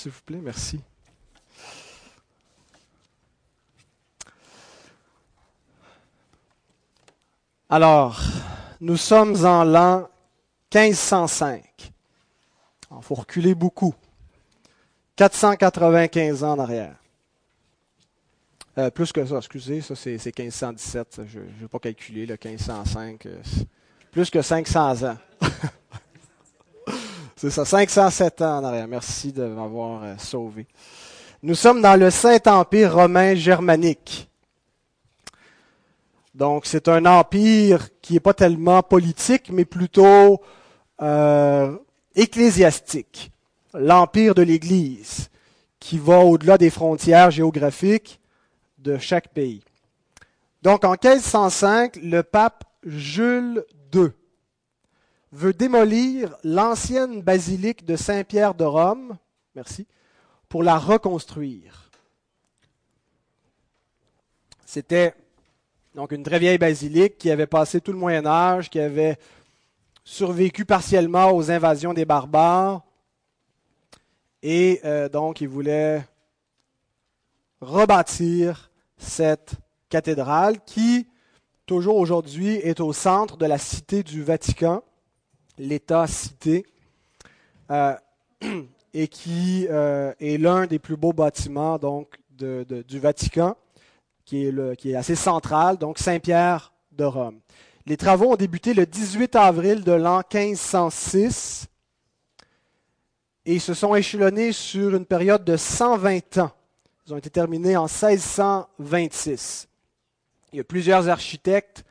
s'il 0.00 0.12
vous 0.12 0.22
plaît, 0.22 0.40
merci. 0.42 0.80
Alors, 7.68 8.20
nous 8.80 8.96
sommes 8.96 9.44
en 9.44 9.62
l'an 9.62 10.08
1505. 10.74 11.92
Il 12.90 13.02
faut 13.02 13.14
reculer 13.14 13.54
beaucoup. 13.54 13.94
495 15.16 16.44
ans 16.44 16.52
en 16.52 16.58
arrière. 16.60 16.96
Euh, 18.78 18.90
plus 18.90 19.12
que 19.12 19.26
ça, 19.26 19.36
excusez, 19.36 19.82
ça 19.82 19.94
c'est 19.94 20.12
1517, 20.12 21.22
je 21.26 21.40
ne 21.40 21.44
vais 21.44 21.68
pas 21.68 21.78
calculer, 21.78 22.24
le 22.24 22.38
1505. 22.42 23.26
Euh, 23.26 23.42
plus 24.10 24.30
que 24.30 24.40
500 24.40 25.02
ans. 25.10 25.18
c'est 27.40 27.48
ça, 27.48 27.64
507 27.64 28.42
ans 28.42 28.58
en 28.58 28.64
arrière. 28.64 28.86
Merci 28.86 29.32
de 29.32 29.46
m'avoir 29.46 30.04
euh, 30.04 30.14
sauvé. 30.18 30.66
Nous 31.42 31.54
sommes 31.54 31.80
dans 31.80 31.98
le 31.98 32.10
Saint-Empire 32.10 32.94
romain 32.94 33.34
germanique. 33.34 34.28
Donc, 36.34 36.66
c'est 36.66 36.86
un 36.88 37.06
empire 37.06 37.88
qui 38.02 38.12
n'est 38.12 38.20
pas 38.20 38.34
tellement 38.34 38.82
politique, 38.82 39.48
mais 39.50 39.64
plutôt 39.64 40.42
euh, 41.00 41.78
ecclésiastique. 42.14 43.32
L'empire 43.72 44.34
de 44.34 44.42
l'Église, 44.42 45.30
qui 45.78 45.96
va 45.96 46.18
au-delà 46.18 46.58
des 46.58 46.68
frontières 46.68 47.30
géographiques 47.30 48.20
de 48.76 48.98
chaque 48.98 49.28
pays. 49.28 49.64
Donc, 50.60 50.84
en 50.84 50.90
1505, 50.90 52.00
le 52.02 52.22
pape 52.22 52.64
Jules 52.84 53.64
II 53.94 54.10
veut 55.32 55.52
démolir 55.52 56.36
l'ancienne 56.42 57.22
basilique 57.22 57.84
de 57.84 57.96
Saint-Pierre 57.96 58.54
de 58.54 58.64
Rome, 58.64 59.16
merci, 59.54 59.86
pour 60.48 60.62
la 60.62 60.78
reconstruire. 60.78 61.90
C'était 64.66 65.14
donc 65.94 66.12
une 66.12 66.22
très 66.22 66.38
vieille 66.38 66.58
basilique 66.58 67.18
qui 67.18 67.30
avait 67.30 67.46
passé 67.46 67.80
tout 67.80 67.92
le 67.92 67.98
Moyen 67.98 68.26
Âge, 68.26 68.70
qui 68.70 68.80
avait 68.80 69.18
survécu 70.04 70.64
partiellement 70.64 71.32
aux 71.32 71.50
invasions 71.50 71.92
des 71.92 72.04
barbares. 72.04 72.82
Et 74.42 74.80
euh, 74.84 75.08
donc 75.08 75.40
il 75.40 75.48
voulait 75.48 76.04
rebâtir 77.60 78.70
cette 78.96 79.54
cathédrale 79.88 80.60
qui, 80.64 81.08
toujours 81.66 81.96
aujourd'hui, 81.96 82.56
est 82.56 82.80
au 82.80 82.92
centre 82.92 83.36
de 83.36 83.46
la 83.46 83.58
cité 83.58 84.02
du 84.02 84.22
Vatican, 84.22 84.82
l'État-cité, 85.60 86.66
euh, 87.70 87.94
et 88.94 89.08
qui 89.08 89.66
euh, 89.70 90.12
est 90.18 90.38
l'un 90.38 90.66
des 90.66 90.78
plus 90.78 90.96
beaux 90.96 91.12
bâtiments 91.12 91.78
donc, 91.78 92.16
du 92.30 92.98
Vatican 92.98 93.56
qui 94.24 94.46
est, 94.46 94.94
assez 94.94 95.16
central, 95.16 95.76
donc 95.76 95.98
Saint-Pierre 95.98 96.72
de 96.92 97.04
Rome. 97.04 97.40
Les 97.84 97.96
travaux 97.96 98.32
ont 98.32 98.36
débuté 98.36 98.74
le 98.74 98.86
18 98.86 99.34
avril 99.34 99.82
de 99.82 99.92
l'an 99.92 100.22
1506 100.32 101.66
et 103.44 103.58
se 103.58 103.74
sont 103.74 103.94
échelonnés 103.94 104.52
sur 104.52 104.94
une 104.94 105.04
période 105.04 105.44
de 105.44 105.56
120 105.56 106.38
ans. 106.38 106.52
Ils 107.06 107.14
ont 107.14 107.16
été 107.16 107.28
terminés 107.28 107.76
en 107.76 107.86
1626. 107.86 109.68
Il 110.52 110.58
y 110.58 110.60
a 110.60 110.64
plusieurs 110.64 111.08
architectes 111.08 111.84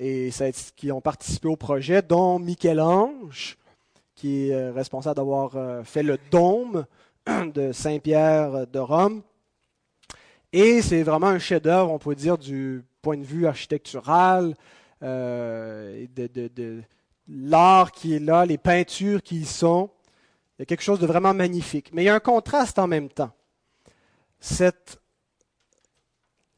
et 0.00 0.30
qui 0.76 0.90
ont 0.90 1.02
participé 1.02 1.46
au 1.46 1.56
projet, 1.56 2.00
dont 2.00 2.38
Michel-Ange, 2.38 3.58
qui 4.14 4.48
est 4.48 4.54
euh, 4.54 4.72
responsable 4.72 5.16
d'avoir 5.16 5.56
euh, 5.56 5.84
fait 5.84 6.02
le 6.02 6.18
dôme 6.30 6.86
de 7.54 7.70
Saint-Pierre 7.72 8.66
de 8.66 8.78
Rome. 8.78 9.22
Et 10.54 10.80
c'est 10.80 11.02
vraiment 11.02 11.26
un 11.26 11.38
chef-d'œuvre, 11.38 11.92
on 11.92 11.98
peut 11.98 12.14
dire, 12.14 12.38
du 12.38 12.82
point 13.02 13.18
de 13.18 13.24
vue 13.24 13.46
architectural, 13.46 14.54
euh, 15.02 16.06
de, 16.16 16.82
l'art 17.28 17.92
qui 17.92 18.14
est 18.14 18.18
là, 18.18 18.46
les 18.46 18.58
peintures 18.58 19.22
qui 19.22 19.40
y 19.40 19.44
sont. 19.44 19.90
Il 20.58 20.62
y 20.62 20.64
a 20.64 20.66
quelque 20.66 20.82
chose 20.82 20.98
de 20.98 21.06
vraiment 21.06 21.34
magnifique. 21.34 21.90
Mais 21.92 22.04
il 22.04 22.06
y 22.06 22.08
a 22.08 22.14
un 22.14 22.20
contraste 22.20 22.78
en 22.78 22.86
même 22.86 23.10
temps. 23.10 23.32
Cette 24.40 24.98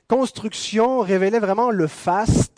construction 0.07 1.01
révélait 1.01 1.41
vraiment 1.41 1.71
le 1.71 1.89
faste, 1.89 2.52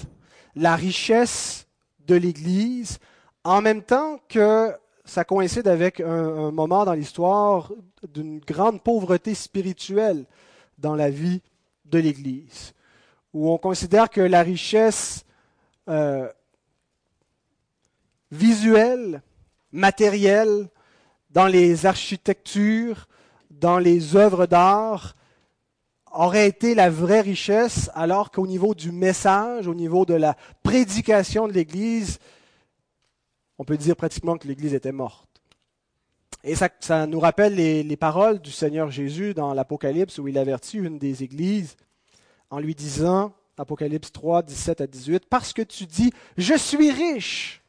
la 0.55 0.77
richesse 0.77 1.67
de 2.07 2.15
l'Église, 2.15 2.99
en 3.45 3.61
même 3.61 3.83
temps 3.83 4.21
que 4.29 4.73
ça 5.05 5.25
coïncide 5.25 5.69
avec 5.69 6.01
un 6.01 6.51
moment 6.51 6.85
dans 6.85 6.95
l'histoire 6.95 7.73
d'une 8.13 8.39
grande 8.39 8.83
pauvreté 8.83 9.35
spirituelle 9.35 10.25
dans 10.79 10.95
la 10.95 11.11
vie 11.11 11.43
de 11.85 11.99
l'Église, 11.99 12.73
où 13.33 13.51
on 13.51 13.59
considère 13.59 14.09
que 14.09 14.21
la 14.21 14.43
richesse 14.43 15.25
euh, 15.89 16.29
visuelle, 18.31 19.23
matérielle, 19.73 20.69
dans 21.31 21.47
les 21.47 21.85
architectures, 21.85 23.09
dans 23.51 23.79
les 23.79 24.17
œuvres 24.17 24.47
d'art, 24.47 25.17
aurait 26.15 26.49
été 26.49 26.75
la 26.75 26.91
vraie 26.91 27.21
richesse, 27.21 27.91
alors 27.95 28.31
qu'au 28.31 28.47
niveau 28.47 28.75
du 28.75 28.93
message, 28.93 29.67
au 29.67 29.75
niveau 29.75 30.05
de 30.05 30.15
la 30.15 30.37
prédication 30.63 31.49
de 31.49 31.53
l'Église, 31.53 32.19
on 33.59 33.65
peut 33.65 33.77
dire 33.77 33.97
pratiquement 33.97 34.37
que 34.37 34.49
l'Église 34.49 34.75
était 34.75 34.93
morte. 34.93 35.29
Et 36.43 36.55
ça, 36.55 37.07
nous 37.07 37.21
rappelle 37.21 37.55
les, 37.55 37.97
paroles 37.97 38.39
du 38.39 38.51
Seigneur 38.51 38.91
Jésus 38.91 39.33
dans 39.33 39.55
l'Apocalypse 39.55 40.19
où 40.19 40.29
il 40.29 40.37
avertit 40.37 40.77
une 40.77 40.99
des 40.99 41.23
églises 41.23 41.77
en 42.51 42.59
lui 42.59 42.75
disant, 42.75 43.33
Apocalypse 43.57 44.13
3, 44.13 44.43
17 44.43 44.81
à 44.83 44.87
18, 44.87 45.25
Parce 45.31 45.53
que 45.55 45.63
tu 45.63 45.87
dis, 45.87 46.13
je 46.37 46.55
suis 46.55 46.91
riche, 46.91 47.63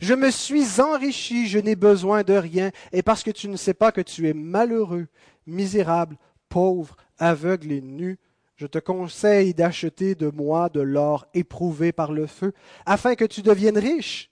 je 0.00 0.14
me 0.14 0.30
suis 0.30 0.80
enrichi, 0.80 1.46
je 1.46 1.58
n'ai 1.58 1.76
besoin 1.76 2.22
de 2.22 2.32
rien, 2.32 2.70
et 2.90 3.02
parce 3.02 3.22
que 3.22 3.30
tu 3.30 3.48
ne 3.48 3.56
sais 3.56 3.74
pas 3.74 3.92
que 3.92 4.00
tu 4.00 4.28
es 4.28 4.32
malheureux, 4.32 5.08
misérable, 5.46 6.16
pauvre, 6.48 6.96
aveugle 7.18 7.72
et 7.72 7.80
nu, 7.80 8.18
je 8.56 8.66
te 8.66 8.78
conseille 8.78 9.54
d'acheter 9.54 10.14
de 10.14 10.30
moi 10.30 10.68
de 10.68 10.80
l'or 10.80 11.26
éprouvé 11.34 11.92
par 11.92 12.12
le 12.12 12.26
feu, 12.26 12.52
afin 12.86 13.14
que 13.14 13.24
tu 13.24 13.42
deviennes 13.42 13.78
riche 13.78 14.30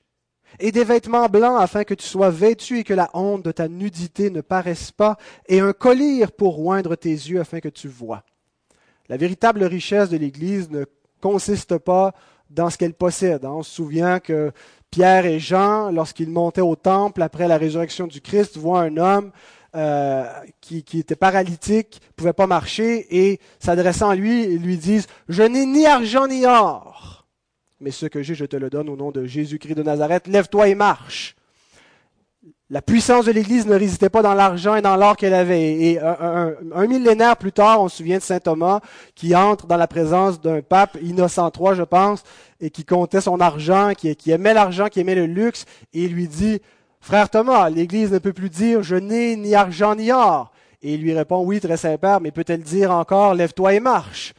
et 0.58 0.72
des 0.72 0.84
vêtements 0.84 1.28
blancs 1.28 1.60
afin 1.60 1.84
que 1.84 1.94
tu 1.94 2.06
sois 2.06 2.30
vêtu 2.30 2.78
et 2.78 2.84
que 2.84 2.94
la 2.94 3.10
honte 3.14 3.44
de 3.44 3.52
ta 3.52 3.68
nudité 3.68 4.30
ne 4.30 4.40
paraisse 4.40 4.90
pas, 4.92 5.16
et 5.48 5.60
un 5.60 5.72
collier 5.72 6.26
pour 6.26 6.64
oindre 6.64 6.96
tes 6.96 7.10
yeux 7.10 7.40
afin 7.40 7.60
que 7.60 7.68
tu 7.68 7.88
vois. 7.88 8.22
La 9.08 9.16
véritable 9.16 9.64
richesse 9.64 10.08
de 10.08 10.16
l'Église 10.16 10.70
ne 10.70 10.84
consiste 11.20 11.78
pas 11.78 12.14
dans 12.50 12.70
ce 12.70 12.78
qu'elle 12.78 12.94
possède. 12.94 13.44
Hein. 13.44 13.52
On 13.56 13.62
se 13.62 13.74
souvient 13.74 14.20
que 14.20 14.52
Pierre 14.90 15.26
et 15.26 15.40
Jean, 15.40 15.90
lorsqu'ils 15.90 16.30
montaient 16.30 16.60
au 16.60 16.76
temple 16.76 17.22
après 17.22 17.48
la 17.48 17.58
résurrection 17.58 18.06
du 18.06 18.20
Christ, 18.20 18.56
voient 18.56 18.82
un 18.82 18.96
homme 18.96 19.32
euh, 19.74 20.24
qui, 20.60 20.84
était 20.94 21.16
paralytique, 21.16 22.00
pouvait 22.16 22.32
pas 22.32 22.46
marcher, 22.46 23.06
et 23.10 23.40
s'adressant 23.58 24.10
à 24.10 24.14
lui, 24.14 24.44
ils 24.44 24.62
lui 24.62 24.76
disent, 24.76 25.06
Je 25.28 25.42
n'ai 25.42 25.66
ni 25.66 25.86
argent 25.86 26.26
ni 26.26 26.46
or 26.46 26.94
mais 27.84 27.90
ce 27.90 28.06
que 28.06 28.22
j'ai, 28.22 28.34
je 28.34 28.46
te 28.46 28.56
le 28.56 28.70
donne 28.70 28.88
au 28.88 28.96
nom 28.96 29.10
de 29.10 29.26
Jésus-Christ 29.26 29.74
de 29.74 29.82
Nazareth. 29.82 30.26
Lève-toi 30.26 30.68
et 30.68 30.74
marche. 30.74 31.36
La 32.70 32.80
puissance 32.80 33.26
de 33.26 33.30
l'Église 33.30 33.66
ne 33.66 33.74
résidait 33.74 34.08
pas 34.08 34.22
dans 34.22 34.32
l'argent 34.32 34.74
et 34.74 34.80
dans 34.80 34.96
l'or 34.96 35.16
qu'elle 35.16 35.34
avait. 35.34 35.74
Et 35.74 36.00
un, 36.00 36.86
millénaire 36.86 37.36
plus 37.36 37.52
tard, 37.52 37.82
on 37.82 37.88
se 37.88 37.98
souvient 37.98 38.16
de 38.16 38.22
saint 38.22 38.40
Thomas 38.40 38.80
qui 39.14 39.36
entre 39.36 39.66
dans 39.66 39.76
la 39.76 39.86
présence 39.86 40.40
d'un 40.40 40.62
pape, 40.62 40.96
Innocent 41.02 41.52
III, 41.54 41.76
je 41.76 41.82
pense, 41.82 42.22
et 42.58 42.70
qui 42.70 42.86
comptait 42.86 43.20
son 43.20 43.38
argent, 43.38 43.92
qui, 43.94 44.30
aimait 44.30 44.54
l'argent, 44.54 44.88
qui 44.88 45.00
aimait 45.00 45.14
le 45.14 45.26
luxe, 45.26 45.66
et 45.92 46.08
lui 46.08 46.26
dit, 46.26 46.62
Frère 47.04 47.28
Thomas, 47.28 47.68
l'Église 47.68 48.10
ne 48.12 48.18
peut 48.18 48.32
plus 48.32 48.48
dire, 48.48 48.82
je 48.82 48.96
n'ai 48.96 49.36
ni 49.36 49.54
argent 49.54 49.94
ni 49.94 50.10
or. 50.10 50.50
Et 50.80 50.94
il 50.94 51.02
lui 51.02 51.12
répond, 51.12 51.44
oui, 51.44 51.60
très 51.60 51.76
Saint-Père, 51.76 52.18
mais 52.18 52.30
peut-elle 52.30 52.62
dire 52.62 52.92
encore, 52.92 53.34
lève-toi 53.34 53.74
et 53.74 53.80
marche? 53.80 54.32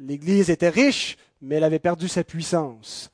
L'Église 0.00 0.50
était 0.50 0.70
riche, 0.70 1.16
mais 1.40 1.54
elle 1.54 1.62
avait 1.62 1.78
perdu 1.78 2.08
sa 2.08 2.24
puissance. 2.24 3.12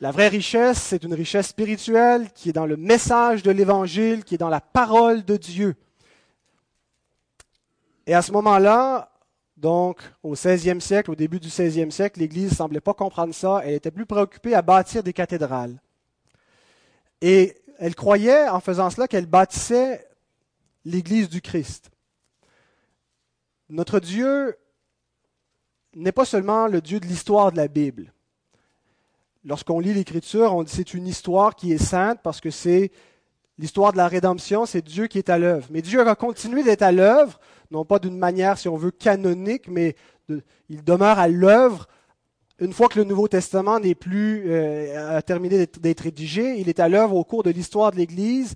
La 0.00 0.10
vraie 0.10 0.28
richesse, 0.28 0.78
c'est 0.78 1.04
une 1.04 1.12
richesse 1.12 1.48
spirituelle 1.48 2.30
qui 2.34 2.48
est 2.48 2.54
dans 2.54 2.64
le 2.64 2.78
message 2.78 3.42
de 3.42 3.50
l'Évangile, 3.50 4.24
qui 4.24 4.36
est 4.36 4.38
dans 4.38 4.48
la 4.48 4.62
parole 4.62 5.22
de 5.22 5.36
Dieu. 5.36 5.76
Et 8.06 8.14
à 8.14 8.22
ce 8.22 8.32
moment-là, 8.32 9.12
donc 9.58 10.00
au 10.22 10.32
XVIe 10.32 10.80
siècle, 10.80 11.10
au 11.10 11.14
début 11.14 11.40
du 11.40 11.48
XVIe 11.48 11.92
siècle, 11.92 12.20
l'Église 12.20 12.52
ne 12.52 12.56
semblait 12.56 12.80
pas 12.80 12.94
comprendre 12.94 13.34
ça. 13.34 13.60
Elle 13.66 13.74
était 13.74 13.90
plus 13.90 14.06
préoccupée 14.06 14.54
à 14.54 14.62
bâtir 14.62 15.02
des 15.02 15.12
cathédrales. 15.12 15.78
Et 17.24 17.56
elle 17.78 17.94
croyait, 17.94 18.50
en 18.50 18.60
faisant 18.60 18.90
cela, 18.90 19.08
qu'elle 19.08 19.24
bâtissait 19.24 20.06
l'Église 20.84 21.30
du 21.30 21.40
Christ. 21.40 21.90
Notre 23.70 23.98
Dieu 23.98 24.58
n'est 25.94 26.12
pas 26.12 26.26
seulement 26.26 26.66
le 26.66 26.82
Dieu 26.82 27.00
de 27.00 27.06
l'histoire 27.06 27.50
de 27.50 27.56
la 27.56 27.68
Bible. 27.68 28.12
Lorsqu'on 29.42 29.80
lit 29.80 29.94
l'Écriture, 29.94 30.54
on 30.54 30.64
dit 30.64 30.72
c'est 30.74 30.92
une 30.92 31.06
histoire 31.06 31.56
qui 31.56 31.72
est 31.72 31.82
sainte 31.82 32.20
parce 32.22 32.42
que 32.42 32.50
c'est 32.50 32.92
L'histoire 33.56 33.92
de 33.92 33.98
la 33.98 34.08
rédemption, 34.08 34.66
c'est 34.66 34.82
Dieu 34.82 35.06
qui 35.06 35.18
est 35.18 35.30
à 35.30 35.38
l'œuvre. 35.38 35.68
Mais 35.70 35.80
Dieu 35.80 36.02
va 36.02 36.16
continuer 36.16 36.64
d'être 36.64 36.82
à 36.82 36.90
l'œuvre, 36.90 37.38
non 37.70 37.84
pas 37.84 38.00
d'une 38.00 38.18
manière, 38.18 38.58
si 38.58 38.68
on 38.68 38.76
veut, 38.76 38.90
canonique, 38.90 39.68
mais 39.68 39.94
il 40.68 40.82
demeure 40.82 41.20
à 41.20 41.28
l'œuvre 41.28 41.86
une 42.60 42.72
fois 42.72 42.88
que 42.88 42.98
le 42.98 43.04
Nouveau 43.04 43.28
Testament 43.28 43.80
n'est 43.80 43.94
plus 43.94 44.44
euh, 44.46 45.20
terminé 45.22 45.66
d'être 45.66 46.00
rédigé. 46.00 46.58
Il 46.58 46.68
est 46.68 46.80
à 46.80 46.88
l'œuvre 46.88 47.16
au 47.16 47.24
cours 47.24 47.42
de 47.42 47.50
l'histoire 47.50 47.90
de 47.90 47.96
l'Église 47.96 48.54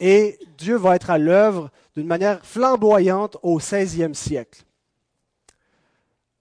et 0.00 0.38
Dieu 0.58 0.76
va 0.76 0.96
être 0.96 1.10
à 1.10 1.18
l'œuvre 1.18 1.70
d'une 1.96 2.06
manière 2.06 2.44
flamboyante 2.44 3.36
au 3.42 3.58
XVIe 3.58 4.14
siècle, 4.14 4.64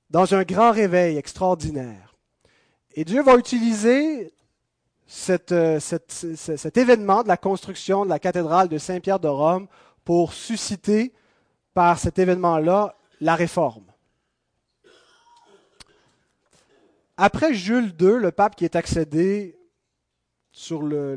dans 0.10 0.34
un 0.34 0.44
grand 0.44 0.72
réveil 0.72 1.18
extraordinaire. 1.18 2.16
Et 2.96 3.06
Dieu 3.06 3.22
va 3.22 3.36
utiliser 3.36 4.34
euh, 5.30 5.80
cet 5.80 6.78
événement 6.78 7.24
de 7.24 7.28
la 7.28 7.38
construction 7.38 8.06
de 8.06 8.10
la 8.10 8.20
cathédrale 8.20 8.70
de 8.70 8.78
Saint-Pierre 8.78 9.20
de 9.20 9.28
Rome 9.28 9.68
pour 10.04 10.34
susciter 10.34 11.14
par 11.74 12.00
cet 12.00 12.20
événement-là 12.20 12.96
la 13.22 13.36
réforme. 13.36 13.85
Après 17.18 17.54
Jules 17.54 17.94
II, 18.00 18.20
le 18.20 18.32
pape 18.32 18.56
qui 18.56 18.66
est 18.66 18.76
accédé 18.76 19.58
sur 20.52 20.82
le, 20.82 21.16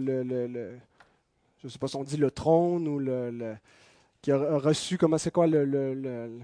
je 1.58 1.66
ne 1.66 1.68
sais 1.68 1.78
pas 1.78 1.88
si 1.88 1.96
on 1.96 2.04
dit 2.04 2.16
le 2.16 2.30
trône 2.30 2.86
ou 2.86 2.98
le, 2.98 3.56
qui 4.22 4.30
a 4.30 4.36
reçu, 4.58 4.98
comment 4.98 5.18
c'est 5.18 5.32
quoi 5.32 5.46
le, 5.46 6.40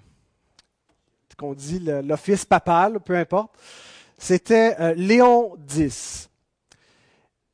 qu'on 1.36 1.54
dit 1.54 1.80
l'office 1.80 2.44
papal, 2.44 3.00
peu 3.00 3.16
importe, 3.16 3.54
c'était 4.18 4.76
euh, 4.80 4.94
Léon 4.94 5.56
X. 5.76 6.30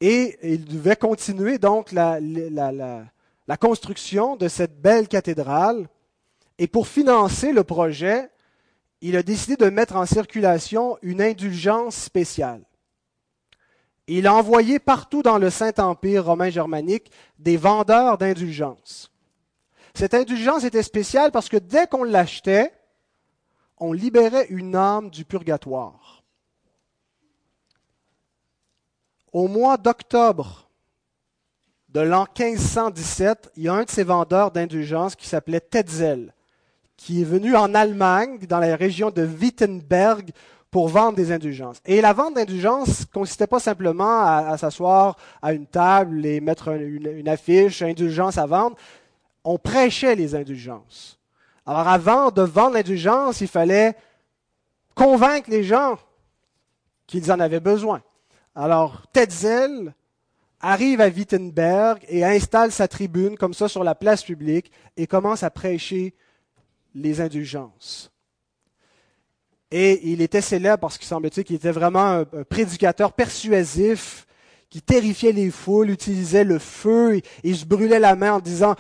Et 0.00 0.38
il 0.42 0.64
devait 0.64 0.96
continuer 0.96 1.58
donc 1.58 1.92
la, 1.92 2.18
la, 2.20 3.56
construction 3.58 4.36
de 4.36 4.48
cette 4.48 4.80
belle 4.80 5.08
cathédrale. 5.08 5.88
Et 6.58 6.66
pour 6.66 6.86
financer 6.86 7.52
le 7.52 7.64
projet, 7.64 8.30
il 9.00 9.16
a 9.16 9.22
décidé 9.22 9.56
de 9.56 9.70
mettre 9.70 9.96
en 9.96 10.06
circulation 10.06 10.98
une 11.02 11.22
indulgence 11.22 11.96
spéciale. 11.96 12.62
Il 14.06 14.26
a 14.26 14.34
envoyé 14.34 14.78
partout 14.78 15.22
dans 15.22 15.38
le 15.38 15.50
Saint-Empire 15.50 16.24
romain 16.24 16.50
germanique 16.50 17.10
des 17.38 17.56
vendeurs 17.56 18.18
d'indulgences. 18.18 19.12
Cette 19.94 20.14
indulgence 20.14 20.64
était 20.64 20.82
spéciale 20.82 21.30
parce 21.30 21.48
que 21.48 21.56
dès 21.56 21.86
qu'on 21.86 22.04
l'achetait, 22.04 22.72
on 23.78 23.92
libérait 23.92 24.46
une 24.50 24.76
âme 24.76 25.10
du 25.10 25.24
purgatoire. 25.24 26.22
Au 29.32 29.48
mois 29.48 29.76
d'octobre 29.76 30.68
de 31.88 32.00
l'an 32.00 32.26
1517, 32.38 33.52
il 33.56 33.64
y 33.64 33.68
a 33.68 33.74
un 33.74 33.84
de 33.84 33.90
ces 33.90 34.04
vendeurs 34.04 34.50
d'indulgences 34.50 35.16
qui 35.16 35.28
s'appelait 35.28 35.60
Tetzel, 35.60 36.34
qui 37.00 37.22
est 37.22 37.24
venu 37.24 37.56
en 37.56 37.74
Allemagne, 37.74 38.38
dans 38.46 38.58
la 38.58 38.76
région 38.76 39.10
de 39.10 39.24
Wittenberg, 39.24 40.32
pour 40.70 40.88
vendre 40.88 41.16
des 41.16 41.32
indulgences. 41.32 41.80
Et 41.86 42.02
la 42.02 42.12
vente 42.12 42.34
d'indulgences 42.34 43.06
consistait 43.06 43.46
pas 43.46 43.58
simplement 43.58 44.20
à, 44.20 44.58
s'asseoir 44.58 45.16
à 45.40 45.54
une 45.54 45.66
table 45.66 46.26
et 46.26 46.42
mettre 46.42 46.68
une, 46.68 47.06
une, 47.06 47.28
affiche, 47.28 47.80
indulgence 47.80 48.36
à 48.36 48.44
vendre. 48.44 48.76
On 49.44 49.56
prêchait 49.56 50.14
les 50.14 50.34
indulgences. 50.34 51.18
Alors 51.64 51.88
avant 51.88 52.30
de 52.30 52.42
vendre 52.42 52.74
l'indulgence, 52.74 53.40
il 53.40 53.48
fallait 53.48 53.96
convaincre 54.94 55.48
les 55.50 55.64
gens 55.64 55.98
qu'ils 57.06 57.32
en 57.32 57.40
avaient 57.40 57.60
besoin. 57.60 58.02
Alors 58.54 59.06
Tetzel 59.10 59.94
arrive 60.60 61.00
à 61.00 61.08
Wittenberg 61.08 62.04
et 62.08 62.26
installe 62.26 62.72
sa 62.72 62.88
tribune 62.88 63.38
comme 63.38 63.54
ça 63.54 63.68
sur 63.68 63.84
la 63.84 63.94
place 63.94 64.22
publique 64.22 64.70
et 64.98 65.06
commence 65.06 65.42
à 65.42 65.48
prêcher 65.48 66.14
les 66.94 67.20
indulgences. 67.20 68.10
Et 69.70 70.10
il 70.10 70.20
était 70.20 70.40
célèbre 70.40 70.80
parce 70.80 70.98
qu'il 70.98 71.06
semblait 71.06 71.30
qu'il 71.30 71.54
était 71.54 71.70
vraiment 71.70 72.24
un, 72.32 72.44
prédicateur 72.44 73.12
persuasif 73.12 74.26
qui 74.68 74.82
terrifiait 74.82 75.32
les 75.32 75.50
foules, 75.50 75.90
utilisait 75.90 76.44
le 76.44 76.58
feu 76.58 77.20
et, 77.44 77.54
se 77.54 77.64
brûlait 77.64 78.00
la 78.00 78.16
main 78.16 78.34
en 78.34 78.40
disant 78.40 78.74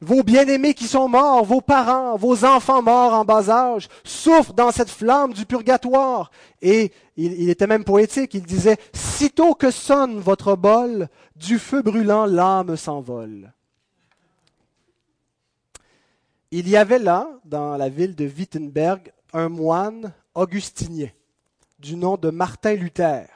vos 0.00 0.22
bien-aimés 0.22 0.74
qui 0.74 0.86
sont 0.86 1.08
morts, 1.08 1.44
vos 1.44 1.60
parents, 1.60 2.16
vos 2.16 2.44
enfants 2.44 2.82
morts 2.82 3.14
en 3.14 3.24
bas 3.24 3.48
âge, 3.48 3.88
souffrent 4.04 4.52
dans 4.52 4.70
cette 4.70 4.90
flamme 4.90 5.32
du 5.32 5.46
purgatoire. 5.46 6.30
Et 6.60 6.92
il, 7.16 7.48
était 7.48 7.66
même 7.66 7.84
poétique, 7.84 8.34
il 8.34 8.42
disait, 8.42 8.76
Sitôt 8.92 9.54
que 9.54 9.70
sonne 9.70 10.18
votre 10.18 10.56
bol, 10.56 11.08
du 11.36 11.58
feu 11.58 11.80
brûlant 11.80 12.26
l'âme 12.26 12.76
s'envole. 12.76 13.53
Il 16.56 16.68
y 16.68 16.76
avait 16.76 17.00
là, 17.00 17.28
dans 17.44 17.76
la 17.76 17.88
ville 17.88 18.14
de 18.14 18.26
Wittenberg, 18.26 19.10
un 19.32 19.48
moine 19.48 20.12
augustinien 20.36 21.08
du 21.80 21.96
nom 21.96 22.16
de 22.16 22.30
Martin 22.30 22.74
Luther. 22.74 23.26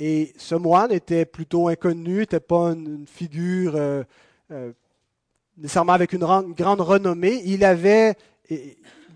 Et 0.00 0.32
ce 0.36 0.56
moine 0.56 0.90
était 0.90 1.24
plutôt 1.24 1.68
inconnu, 1.68 2.16
n'était 2.16 2.40
pas 2.40 2.72
une, 2.72 3.06
figure 3.06 3.76
euh, 3.76 4.02
euh, 4.50 4.72
nécessairement 5.56 5.92
avec 5.92 6.12
une, 6.12 6.18
grande 6.18 6.80
renommée. 6.80 7.40
Il 7.44 7.64
avait 7.64 8.16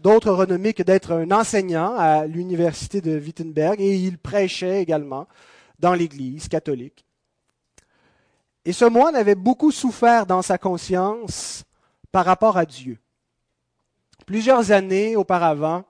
d'autres 0.00 0.30
renommées 0.30 0.72
que 0.72 0.84
d'être 0.84 1.10
un 1.10 1.32
enseignant 1.32 1.96
à 1.96 2.26
l'université 2.26 3.00
de 3.00 3.18
Wittenberg 3.18 3.80
et 3.80 3.96
il 3.96 4.18
prêchait 4.18 4.80
également 4.80 5.26
dans 5.80 5.94
l'Église 5.94 6.46
catholique. 6.46 7.04
Et 8.64 8.72
ce 8.72 8.84
moine 8.84 9.16
avait 9.16 9.34
beaucoup 9.34 9.72
souffert 9.72 10.26
dans 10.26 10.42
sa 10.42 10.58
conscience 10.58 11.64
par 12.12 12.24
rapport 12.24 12.56
à 12.56 12.66
Dieu. 12.66 12.98
Plusieurs 14.26 14.72
années 14.72 15.16
auparavant, 15.16 15.84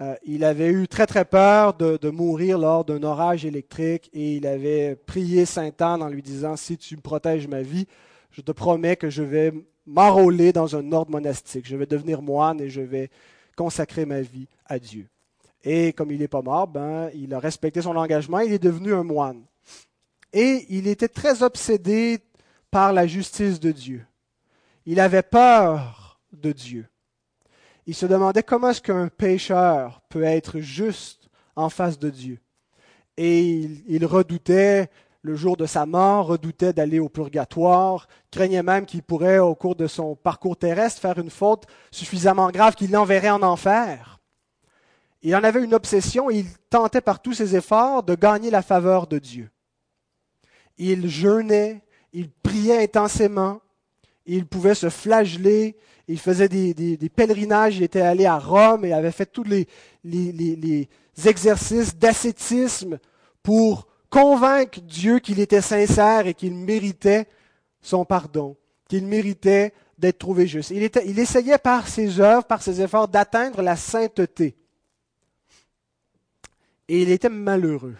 euh, 0.00 0.14
il 0.24 0.44
avait 0.44 0.68
eu 0.68 0.86
très 0.86 1.06
très 1.06 1.24
peur 1.24 1.74
de, 1.74 2.10
mourir 2.10 2.58
lors 2.58 2.84
d'un 2.84 3.02
orage 3.02 3.44
électrique 3.44 4.10
et 4.12 4.36
il 4.36 4.46
avait 4.46 4.94
prié 4.94 5.44
Saint 5.44 5.72
Anne 5.80 6.02
en 6.02 6.08
lui 6.08 6.22
disant 6.22 6.56
Si 6.56 6.76
tu 6.76 6.96
me 6.96 7.00
protèges 7.00 7.48
ma 7.48 7.62
vie, 7.62 7.86
je 8.30 8.40
te 8.40 8.52
promets 8.52 8.96
que 8.96 9.10
je 9.10 9.22
vais 9.22 9.52
m'enrôler 9.86 10.52
dans 10.52 10.76
un 10.76 10.92
ordre 10.92 11.10
monastique. 11.10 11.66
Je 11.66 11.76
vais 11.76 11.86
devenir 11.86 12.22
moine 12.22 12.60
et 12.60 12.68
je 12.68 12.80
vais 12.80 13.10
consacrer 13.56 14.04
ma 14.04 14.20
vie 14.20 14.46
à 14.66 14.78
Dieu. 14.78 15.08
Et 15.64 15.92
comme 15.92 16.12
il 16.12 16.20
n'est 16.20 16.28
pas 16.28 16.42
mort, 16.42 16.68
ben, 16.68 17.10
il 17.14 17.34
a 17.34 17.40
respecté 17.40 17.82
son 17.82 17.96
engagement, 17.96 18.38
il 18.38 18.52
est 18.52 18.62
devenu 18.62 18.94
un 18.94 19.02
moine. 19.02 19.42
Et 20.32 20.66
il 20.68 20.86
était 20.86 21.08
très 21.08 21.42
obsédé 21.42 22.18
par 22.70 22.92
la 22.92 23.06
justice 23.06 23.58
de 23.58 23.72
Dieu. 23.72 24.06
Il 24.90 25.00
avait 25.00 25.22
peur 25.22 26.18
de 26.32 26.50
Dieu. 26.50 26.88
Il 27.84 27.94
se 27.94 28.06
demandait 28.06 28.42
comment 28.42 28.70
est-ce 28.70 28.80
qu'un 28.80 29.08
pécheur 29.08 30.00
peut 30.08 30.22
être 30.22 30.60
juste 30.60 31.28
en 31.56 31.68
face 31.68 31.98
de 31.98 32.08
Dieu. 32.08 32.40
Et 33.18 33.50
il, 33.86 34.06
redoutait 34.06 34.88
le 35.20 35.36
jour 35.36 35.58
de 35.58 35.66
sa 35.66 35.84
mort, 35.84 36.28
redoutait 36.28 36.72
d'aller 36.72 37.00
au 37.00 37.10
purgatoire, 37.10 38.08
craignait 38.30 38.62
même 38.62 38.86
qu'il 38.86 39.02
pourrait, 39.02 39.40
au 39.40 39.54
cours 39.54 39.76
de 39.76 39.86
son 39.86 40.16
parcours 40.16 40.56
terrestre, 40.56 41.02
faire 41.02 41.18
une 41.18 41.28
faute 41.28 41.66
suffisamment 41.90 42.48
grave 42.50 42.74
qu'il 42.74 42.90
l'enverrait 42.90 43.28
en 43.28 43.42
enfer. 43.42 44.20
Il 45.20 45.36
en 45.36 45.44
avait 45.44 45.62
une 45.62 45.74
obsession 45.74 46.30
et 46.30 46.38
il 46.38 46.46
tentait 46.70 47.02
par 47.02 47.20
tous 47.20 47.34
ses 47.34 47.54
efforts 47.54 48.04
de 48.04 48.14
gagner 48.14 48.50
la 48.50 48.62
faveur 48.62 49.06
de 49.06 49.18
Dieu. 49.18 49.50
Il 50.78 51.10
jeûnait, 51.10 51.82
il 52.14 52.30
priait 52.30 52.84
intensément, 52.84 53.60
il 54.36 54.46
pouvait 54.46 54.74
se 54.74 54.90
flageller, 54.90 55.76
il 56.06 56.18
faisait 56.18 56.48
des, 56.48 57.10
pèlerinages, 57.14 57.78
il 57.78 57.82
était 57.82 58.02
allé 58.02 58.26
à 58.26 58.38
Rome 58.38 58.84
et 58.84 58.92
avait 58.92 59.10
fait 59.10 59.26
tous 59.26 59.44
les, 59.44 59.66
exercices 61.26 61.96
d'ascétisme 61.96 62.98
pour 63.42 63.88
convaincre 64.10 64.80
Dieu 64.80 65.18
qu'il 65.18 65.40
était 65.40 65.62
sincère 65.62 66.26
et 66.26 66.34
qu'il 66.34 66.54
méritait 66.54 67.26
son 67.80 68.04
pardon, 68.04 68.56
qu'il 68.88 69.06
méritait 69.06 69.72
d'être 69.98 70.18
trouvé 70.18 70.46
juste. 70.46 70.70
Il 70.70 71.18
essayait 71.18 71.58
par 71.58 71.88
ses 71.88 72.20
œuvres, 72.20 72.44
par 72.44 72.62
ses 72.62 72.80
efforts, 72.80 73.08
d'atteindre 73.08 73.62
la 73.62 73.76
sainteté. 73.76 74.56
Et 76.88 77.02
il 77.02 77.10
était 77.10 77.28
malheureux. 77.28 77.96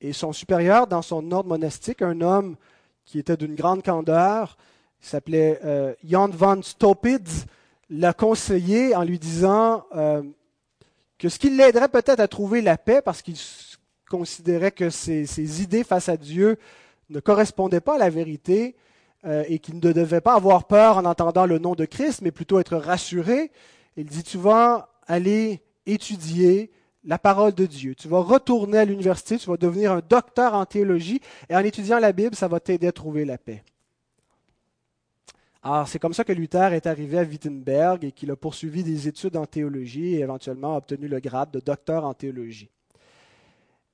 Et 0.00 0.12
son 0.12 0.32
supérieur 0.32 0.86
dans 0.86 1.02
son 1.02 1.32
ordre 1.32 1.48
monastique, 1.48 2.02
un 2.02 2.20
homme 2.20 2.56
qui 3.04 3.18
était 3.18 3.36
d'une 3.36 3.54
grande 3.54 3.82
candeur, 3.82 4.56
il 5.02 5.06
s'appelait 5.06 5.60
euh, 5.64 5.94
Jan 6.04 6.28
van 6.28 6.62
Stopitz, 6.62 7.46
l'a 7.90 8.12
conseillé 8.12 8.94
en 8.94 9.02
lui 9.02 9.18
disant 9.18 9.84
euh, 9.94 10.22
que 11.18 11.28
ce 11.28 11.38
qui 11.38 11.50
l'aiderait 11.50 11.88
peut-être 11.88 12.20
à 12.20 12.28
trouver 12.28 12.60
la 12.60 12.76
paix, 12.76 13.00
parce 13.02 13.22
qu'il 13.22 13.36
considérait 14.10 14.72
que 14.72 14.90
ses, 14.90 15.62
idées 15.62 15.84
face 15.84 16.08
à 16.08 16.16
Dieu 16.16 16.58
ne 17.10 17.20
correspondaient 17.20 17.80
pas 17.80 17.94
à 17.94 17.98
la 17.98 18.10
vérité 18.10 18.76
euh, 19.24 19.44
et 19.48 19.58
qu'il 19.58 19.76
ne 19.76 19.92
devait 19.92 20.20
pas 20.20 20.34
avoir 20.34 20.66
peur 20.66 20.98
en 20.98 21.04
entendant 21.04 21.46
le 21.46 21.58
nom 21.58 21.74
de 21.74 21.84
Christ, 21.84 22.20
mais 22.22 22.30
plutôt 22.30 22.58
être 22.58 22.76
rassuré. 22.76 23.50
Il 23.96 24.06
dit, 24.06 24.22
tu 24.22 24.38
vas 24.38 24.90
aller 25.06 25.62
étudier 25.86 26.70
la 27.04 27.18
parole 27.18 27.52
de 27.52 27.66
Dieu. 27.66 27.94
Tu 27.94 28.08
vas 28.08 28.20
retourner 28.20 28.78
à 28.78 28.84
l'université, 28.84 29.38
tu 29.38 29.48
vas 29.48 29.56
devenir 29.56 29.92
un 29.92 30.02
docteur 30.06 30.54
en 30.54 30.66
théologie, 30.66 31.20
et 31.48 31.56
en 31.56 31.60
étudiant 31.60 31.98
la 31.98 32.12
Bible, 32.12 32.34
ça 32.34 32.48
va 32.48 32.60
t'aider 32.60 32.88
à 32.88 32.92
trouver 32.92 33.24
la 33.24 33.38
paix. 33.38 33.62
Alors, 35.62 35.88
c'est 35.88 35.98
comme 35.98 36.12
ça 36.12 36.24
que 36.24 36.32
Luther 36.32 36.72
est 36.72 36.86
arrivé 36.86 37.18
à 37.18 37.24
Wittenberg 37.24 38.04
et 38.04 38.12
qu'il 38.12 38.30
a 38.30 38.36
poursuivi 38.36 38.84
des 38.84 39.08
études 39.08 39.36
en 39.36 39.44
théologie 39.44 40.14
et 40.14 40.20
éventuellement 40.20 40.76
obtenu 40.76 41.08
le 41.08 41.18
grade 41.18 41.50
de 41.50 41.58
docteur 41.58 42.04
en 42.04 42.14
théologie. 42.14 42.70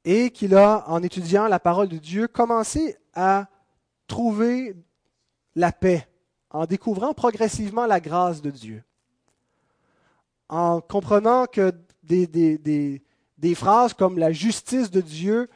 Et 0.04 0.30
qu'il 0.30 0.54
a, 0.54 0.84
en 0.88 1.02
étudiant 1.02 1.48
la 1.48 1.58
parole 1.58 1.88
de 1.88 1.96
Dieu, 1.96 2.28
commencé 2.28 2.98
à 3.14 3.48
trouver 4.06 4.76
la 5.54 5.72
paix 5.72 6.06
en 6.50 6.66
découvrant 6.66 7.14
progressivement 7.14 7.86
la 7.86 8.00
grâce 8.00 8.42
de 8.42 8.50
Dieu. 8.50 8.84
En 10.50 10.82
comprenant 10.82 11.46
que 11.46 11.72
des, 12.02 12.26
des 12.26 13.54
phrases 13.54 13.94
comme 13.94 14.18
la 14.18 14.32
justice 14.32 14.90
de 14.90 15.00
Dieu 15.00 15.48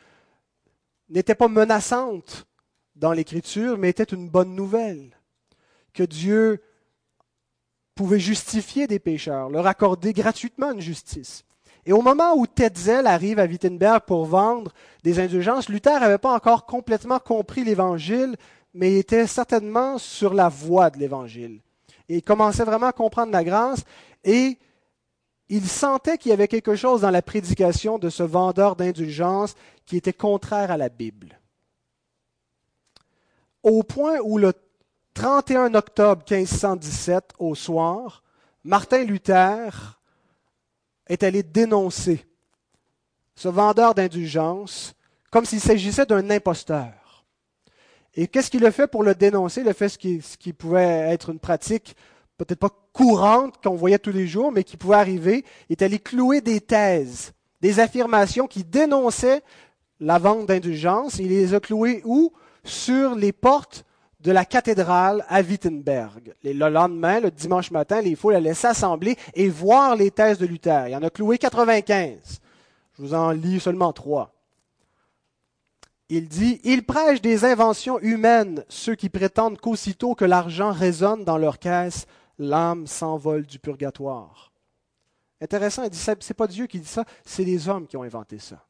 n'étaient 1.10 1.34
pas 1.34 1.48
menaçantes 1.48 2.46
dans 2.96 3.12
l'Écriture, 3.12 3.76
mais 3.76 3.90
étaient 3.90 4.04
une 4.04 4.30
bonne 4.30 4.54
nouvelle 4.54 5.17
que 5.98 6.04
Dieu 6.04 6.62
pouvait 7.96 8.20
justifier 8.20 8.86
des 8.86 9.00
pécheurs, 9.00 9.50
leur 9.50 9.66
accorder 9.66 10.12
gratuitement 10.12 10.70
une 10.70 10.80
justice. 10.80 11.44
Et 11.86 11.92
au 11.92 12.02
moment 12.02 12.36
où 12.36 12.46
Tetzel 12.46 13.08
arrive 13.08 13.40
à 13.40 13.46
Wittenberg 13.46 14.02
pour 14.06 14.24
vendre 14.24 14.72
des 15.02 15.18
indulgences, 15.18 15.68
Luther 15.68 15.98
n'avait 15.98 16.18
pas 16.18 16.32
encore 16.32 16.66
complètement 16.66 17.18
compris 17.18 17.64
l'Évangile, 17.64 18.36
mais 18.74 18.92
il 18.92 18.98
était 18.98 19.26
certainement 19.26 19.98
sur 19.98 20.34
la 20.34 20.48
voie 20.48 20.90
de 20.90 20.98
l'Évangile. 20.98 21.60
Il 22.08 22.22
commençait 22.22 22.64
vraiment 22.64 22.86
à 22.86 22.92
comprendre 22.92 23.32
la 23.32 23.42
grâce 23.42 23.82
et 24.22 24.56
il 25.48 25.66
sentait 25.66 26.16
qu'il 26.16 26.30
y 26.30 26.34
avait 26.34 26.46
quelque 26.46 26.76
chose 26.76 27.00
dans 27.00 27.10
la 27.10 27.22
prédication 27.22 27.98
de 27.98 28.08
ce 28.08 28.22
vendeur 28.22 28.76
d'indulgences 28.76 29.56
qui 29.84 29.96
était 29.96 30.12
contraire 30.12 30.70
à 30.70 30.76
la 30.76 30.90
Bible. 30.90 31.40
Au 33.64 33.82
point 33.82 34.18
où 34.22 34.38
le 34.38 34.52
31 35.18 35.74
octobre 35.74 36.22
1517, 36.30 37.32
au 37.40 37.56
soir, 37.56 38.22
Martin 38.62 39.02
Luther 39.02 39.98
est 41.08 41.24
allé 41.24 41.42
dénoncer 41.42 42.24
ce 43.34 43.48
vendeur 43.48 43.96
d'indulgence 43.96 44.94
comme 45.32 45.44
s'il 45.44 45.58
s'agissait 45.58 46.06
d'un 46.06 46.30
imposteur. 46.30 47.24
Et 48.14 48.28
qu'est-ce 48.28 48.48
qu'il 48.48 48.64
a 48.64 48.70
fait 48.70 48.86
pour 48.86 49.02
le 49.02 49.16
dénoncer? 49.16 49.62
Il 49.62 49.68
a 49.68 49.74
fait 49.74 49.88
ce 49.88 49.98
qui, 49.98 50.52
pouvait 50.52 51.10
être 51.10 51.30
une 51.30 51.40
pratique 51.40 51.96
peut-être 52.36 52.60
pas 52.60 52.70
courante 52.92 53.60
qu'on 53.60 53.74
voyait 53.74 53.98
tous 53.98 54.12
les 54.12 54.28
jours, 54.28 54.52
mais 54.52 54.62
qui 54.62 54.76
pouvait 54.76 54.94
arriver. 54.94 55.44
Il 55.68 55.72
est 55.72 55.82
allé 55.82 55.98
clouer 55.98 56.40
des 56.42 56.60
thèses, 56.60 57.32
des 57.60 57.80
affirmations 57.80 58.46
qui 58.46 58.62
dénonçaient 58.62 59.42
la 59.98 60.20
vente 60.20 60.46
d'indulgence. 60.46 61.18
Il 61.18 61.30
les 61.30 61.54
a 61.54 61.58
clouées 61.58 62.02
où? 62.04 62.32
Sur 62.62 63.16
les 63.16 63.32
portes 63.32 63.84
de 64.28 64.32
la 64.34 64.44
cathédrale 64.44 65.24
à 65.30 65.40
Wittenberg. 65.40 66.34
Le 66.44 66.68
lendemain, 66.68 67.18
le 67.18 67.30
dimanche 67.30 67.70
matin, 67.70 68.02
les 68.02 68.14
foules 68.14 68.34
allaient 68.34 68.52
s'assembler 68.52 69.16
et 69.32 69.48
voir 69.48 69.96
les 69.96 70.10
thèses 70.10 70.36
de 70.36 70.44
Luther. 70.44 70.86
Il 70.86 70.90
y 70.90 70.96
en 70.96 71.02
a 71.02 71.08
cloué 71.08 71.38
95. 71.38 72.38
Je 72.92 73.02
vous 73.02 73.14
en 73.14 73.30
lis 73.30 73.58
seulement 73.58 73.94
trois. 73.94 74.34
Il 76.10 76.28
dit 76.28 76.60
Il 76.62 76.84
prêche 76.84 77.22
des 77.22 77.46
inventions 77.46 77.98
humaines, 78.00 78.66
ceux 78.68 78.94
qui 78.94 79.08
prétendent 79.08 79.58
qu'aussitôt 79.58 80.14
que 80.14 80.26
l'argent 80.26 80.72
résonne 80.72 81.24
dans 81.24 81.38
leur 81.38 81.58
caisse, 81.58 82.06
l'âme 82.38 82.86
s'envole 82.86 83.46
du 83.46 83.58
purgatoire. 83.58 84.52
Intéressant, 85.40 85.84
il 85.84 85.90
dit 85.90 86.04
C'est 86.20 86.34
pas 86.34 86.46
Dieu 86.46 86.66
qui 86.66 86.80
dit 86.80 86.86
ça, 86.86 87.06
c'est 87.24 87.44
les 87.44 87.66
hommes 87.66 87.86
qui 87.86 87.96
ont 87.96 88.02
inventé 88.02 88.38
ça. 88.38 88.67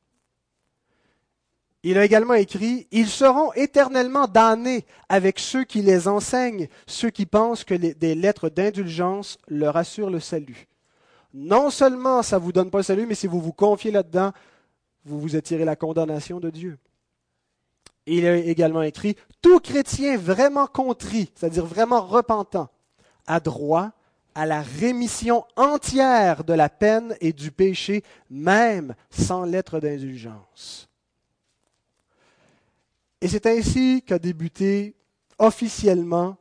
Il 1.84 1.96
a 1.96 2.04
également 2.04 2.34
écrit, 2.34 2.88
Ils 2.90 3.08
seront 3.08 3.52
éternellement 3.52 4.26
damnés 4.26 4.84
avec 5.08 5.38
ceux 5.38 5.64
qui 5.64 5.82
les 5.82 6.08
enseignent, 6.08 6.68
ceux 6.86 7.10
qui 7.10 7.26
pensent 7.26 7.64
que 7.64 7.74
des 7.74 8.14
lettres 8.14 8.48
d'indulgence 8.48 9.38
leur 9.46 9.76
assurent 9.76 10.10
le 10.10 10.20
salut. 10.20 10.66
Non 11.32 11.70
seulement 11.70 12.22
ça 12.22 12.38
ne 12.38 12.42
vous 12.42 12.52
donne 12.52 12.70
pas 12.70 12.78
le 12.78 12.84
salut, 12.84 13.06
mais 13.06 13.14
si 13.14 13.26
vous 13.26 13.40
vous 13.40 13.52
confiez 13.52 13.90
là-dedans, 13.90 14.32
vous 15.04 15.20
vous 15.20 15.36
attirez 15.36 15.64
la 15.64 15.76
condamnation 15.76 16.40
de 16.40 16.50
Dieu. 16.50 16.78
il 18.06 18.26
a 18.26 18.36
également 18.36 18.82
écrit, 18.82 19.16
Tout 19.40 19.60
chrétien 19.60 20.16
vraiment 20.16 20.66
contrit, 20.66 21.30
c'est-à-dire 21.34 21.64
vraiment 21.64 22.00
repentant, 22.00 22.68
a 23.26 23.38
droit 23.38 23.92
à 24.34 24.46
la 24.46 24.62
rémission 24.62 25.44
entière 25.56 26.44
de 26.44 26.54
la 26.54 26.68
peine 26.68 27.16
et 27.20 27.32
du 27.32 27.50
péché, 27.52 28.02
même 28.30 28.94
sans 29.10 29.44
lettre 29.44 29.80
d'indulgence. 29.80 30.87
Et 33.20 33.28
c'est 33.28 33.46
ainsi 33.46 34.02
qu'a 34.02 34.18
débuté 34.18 34.94
officiellement 35.38 36.36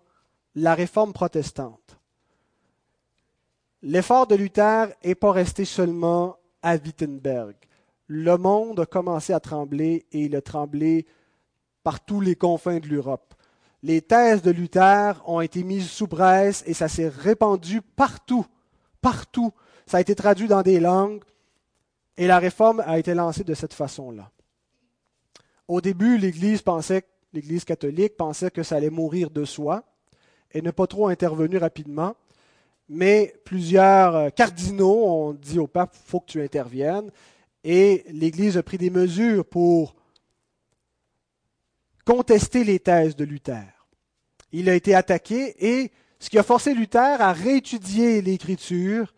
la 0.56 0.76
réforme 0.76 1.14
protestante. 1.14 1.98
L'effort 3.82 4.28
de 4.28 4.36
Luther 4.36 4.88
n'est 5.04 5.16
pas 5.16 5.32
resté 5.32 5.66
seulement 5.66 6.38
à 6.62 6.76
Wittenberg. 6.76 7.56
Le 8.08 8.38
monde 8.38 8.80
a 8.80 8.86
commencé 8.86 9.34
à 9.34 9.40
trembler 9.40 10.06
et 10.12 10.26
il 10.26 10.36
a 10.36 10.42
tremblé 10.42 11.06
par 11.84 12.04
tous 12.04 12.22
les 12.22 12.36
confins 12.36 12.80
de 12.80 12.88
l'Europe. 12.88 13.34
Les 13.84 14.02
thèses 14.02 14.42
de 14.42 14.52
Luther 14.52 15.22
ont 15.26 15.42
été 15.42 15.64
mises 15.64 15.90
sous 15.90 16.08
presse 16.08 16.64
et 16.66 16.74
ça 16.74 16.88
s'est 16.88 17.08
répandu 17.08 17.82
partout, 17.82 18.46
partout. 19.02 19.54
Ça 19.86 19.98
a 19.98 20.02
été 20.02 20.16
traduit 20.16 20.48
dans 20.48 20.64
des 20.64 20.80
langues 20.80 21.24
et 22.18 22.28
la 22.28 22.40
réforme 22.40 22.82
a 22.86 22.98
été 22.98 23.14
lancée 23.14 23.44
de 23.44 23.54
cette 23.54 23.74
façon-là. 23.74 24.32
Au 25.68 25.82
début, 25.82 26.18
l'Église 26.18 26.62
pensait, 26.62 27.04
l'Église 27.34 27.66
catholique 27.66 28.16
pensait 28.16 28.52
que 28.52 28.64
ça 28.64 28.76
allait 28.76 28.90
mourir 28.90 29.30
de 29.30 29.44
soi 29.44 29.84
et 30.52 30.62
ne 30.62 30.72
pas 30.72 30.88
trop 30.88 31.08
intervenu 31.08 31.58
rapidement. 31.58 32.16
Mais 32.90 33.34
plusieurs 33.44 34.16
euh, 34.16 34.30
cardinaux 34.30 35.06
ont 35.06 35.34
dit 35.34 35.60
au 35.60 35.68
pape, 35.68 35.96
faut 36.06 36.22
que 36.22 36.32
tu 36.32 36.42
interviennes. 36.42 37.12
Et 37.64 38.06
l'Église 38.10 38.58
a 38.58 38.64
pris 38.64 38.78
des 38.78 38.90
mesures 38.90 39.46
pour 39.46 39.96
contester 42.06 42.64
les 42.64 42.80
thèses 42.80 43.18
de 43.18 43.26
Luther. 43.26 43.66
Il 44.54 44.70
a 44.70 44.76
été 44.76 44.96
attaqué 44.96 45.56
et 45.60 45.92
ce 46.20 46.30
qui 46.30 46.40
a 46.40 46.44
forcé 46.44 46.74
Luther 46.74 47.22
à 47.22 47.34
réétudier 47.34 48.22
l'Écriture, 48.22 49.14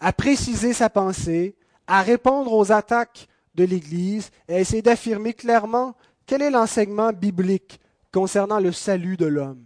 à 0.00 0.12
préciser 0.12 0.72
sa 0.72 0.90
pensée, 0.90 1.54
à 1.86 2.02
répondre 2.02 2.52
aux 2.52 2.72
attaques 2.72 3.28
de 3.58 3.64
l'Église 3.64 4.30
et 4.46 4.54
essayer 4.54 4.82
d'affirmer 4.82 5.34
clairement 5.34 5.96
quel 6.26 6.42
est 6.42 6.50
l'enseignement 6.50 7.12
biblique 7.12 7.80
concernant 8.12 8.60
le 8.60 8.70
salut 8.70 9.16
de 9.16 9.26
l'homme. 9.26 9.64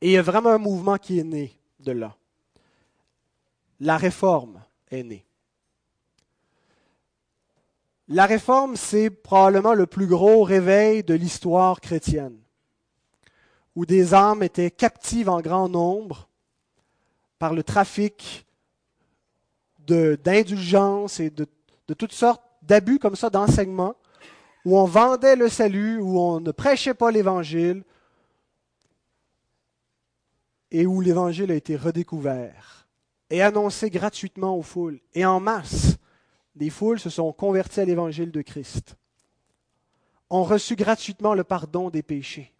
Et 0.00 0.08
il 0.08 0.12
y 0.12 0.18
a 0.18 0.22
vraiment 0.22 0.50
un 0.50 0.58
mouvement 0.58 0.96
qui 0.96 1.20
est 1.20 1.24
né 1.24 1.56
de 1.78 1.92
là. 1.92 2.16
La 3.78 3.96
réforme 3.96 4.60
est 4.90 5.04
née. 5.04 5.24
La 8.08 8.26
réforme, 8.26 8.76
c'est 8.76 9.10
probablement 9.10 9.74
le 9.74 9.86
plus 9.86 10.06
gros 10.06 10.42
réveil 10.42 11.04
de 11.04 11.14
l'histoire 11.14 11.80
chrétienne, 11.80 12.38
où 13.76 13.86
des 13.86 14.14
âmes 14.14 14.42
étaient 14.42 14.70
captives 14.70 15.28
en 15.28 15.40
grand 15.40 15.68
nombre 15.68 16.28
par 17.38 17.52
le 17.52 17.62
trafic 17.62 18.45
d'indulgence 19.86 21.20
et 21.20 21.30
de, 21.30 21.46
de 21.88 21.94
toutes 21.94 22.12
sortes 22.12 22.42
d'abus 22.62 22.98
comme 22.98 23.16
ça 23.16 23.30
d'enseignement, 23.30 23.94
où 24.64 24.76
on 24.78 24.84
vendait 24.84 25.36
le 25.36 25.48
salut, 25.48 25.98
où 26.00 26.18
on 26.18 26.40
ne 26.40 26.50
prêchait 26.50 26.94
pas 26.94 27.10
l'Évangile, 27.10 27.84
et 30.70 30.86
où 30.86 31.00
l'Évangile 31.00 31.52
a 31.52 31.54
été 31.54 31.76
redécouvert 31.76 32.76
et 33.30 33.42
annoncé 33.42 33.90
gratuitement 33.90 34.56
aux 34.56 34.62
foules. 34.62 35.00
Et 35.14 35.24
en 35.24 35.40
masse, 35.40 35.96
des 36.54 36.70
foules 36.70 37.00
se 37.00 37.10
sont 37.10 37.32
converties 37.32 37.80
à 37.80 37.84
l'Évangile 37.84 38.30
de 38.30 38.42
Christ, 38.42 38.96
ont 40.30 40.44
reçu 40.44 40.76
gratuitement 40.76 41.34
le 41.34 41.44
pardon 41.44 41.90
des 41.90 42.02
péchés. 42.02 42.52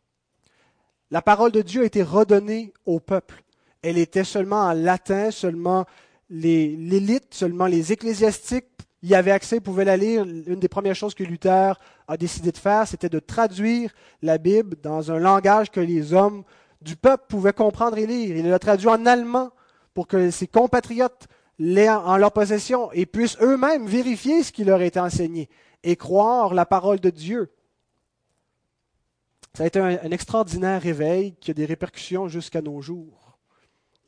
La 1.10 1.22
parole 1.22 1.52
de 1.52 1.62
Dieu 1.62 1.82
a 1.82 1.86
été 1.86 2.02
redonnée 2.02 2.72
au 2.84 3.00
peuple. 3.00 3.42
Elle 3.82 3.98
était 3.98 4.24
seulement 4.24 4.62
en 4.62 4.72
latin, 4.72 5.30
seulement 5.30 5.86
l'élite, 6.28 7.34
seulement 7.34 7.66
les 7.66 7.92
ecclésiastiques 7.92 8.66
y 9.02 9.14
avaient 9.14 9.30
accès, 9.30 9.60
pouvaient 9.60 9.84
la 9.84 9.96
lire. 9.96 10.24
Une 10.24 10.60
des 10.60 10.68
premières 10.68 10.94
choses 10.94 11.14
que 11.14 11.24
Luther 11.24 11.78
a 12.08 12.16
décidé 12.16 12.52
de 12.52 12.56
faire, 12.56 12.86
c'était 12.88 13.08
de 13.08 13.18
traduire 13.18 13.92
la 14.22 14.38
Bible 14.38 14.76
dans 14.82 15.12
un 15.12 15.18
langage 15.18 15.70
que 15.70 15.80
les 15.80 16.12
hommes 16.12 16.44
du 16.80 16.96
peuple 16.96 17.24
pouvaient 17.28 17.52
comprendre 17.52 17.98
et 17.98 18.06
lire. 18.06 18.36
Il 18.36 18.48
l'a 18.48 18.58
traduit 18.58 18.88
en 18.88 19.06
allemand 19.06 19.50
pour 19.94 20.06
que 20.06 20.30
ses 20.30 20.46
compatriotes 20.46 21.26
l'aient 21.58 21.88
en 21.88 22.16
leur 22.16 22.32
possession 22.32 22.92
et 22.92 23.06
puissent 23.06 23.38
eux-mêmes 23.40 23.86
vérifier 23.86 24.42
ce 24.42 24.52
qui 24.52 24.64
leur 24.64 24.82
est 24.82 24.96
enseigné 24.96 25.48
et 25.82 25.96
croire 25.96 26.52
la 26.52 26.66
parole 26.66 27.00
de 27.00 27.10
Dieu. 27.10 27.52
Ça 29.54 29.62
a 29.62 29.66
été 29.66 29.78
un, 29.78 29.98
un 30.02 30.10
extraordinaire 30.10 30.82
réveil 30.82 31.34
qui 31.36 31.50
a 31.50 31.54
des 31.54 31.64
répercussions 31.64 32.28
jusqu'à 32.28 32.60
nos 32.60 32.82
jours. 32.82 33.25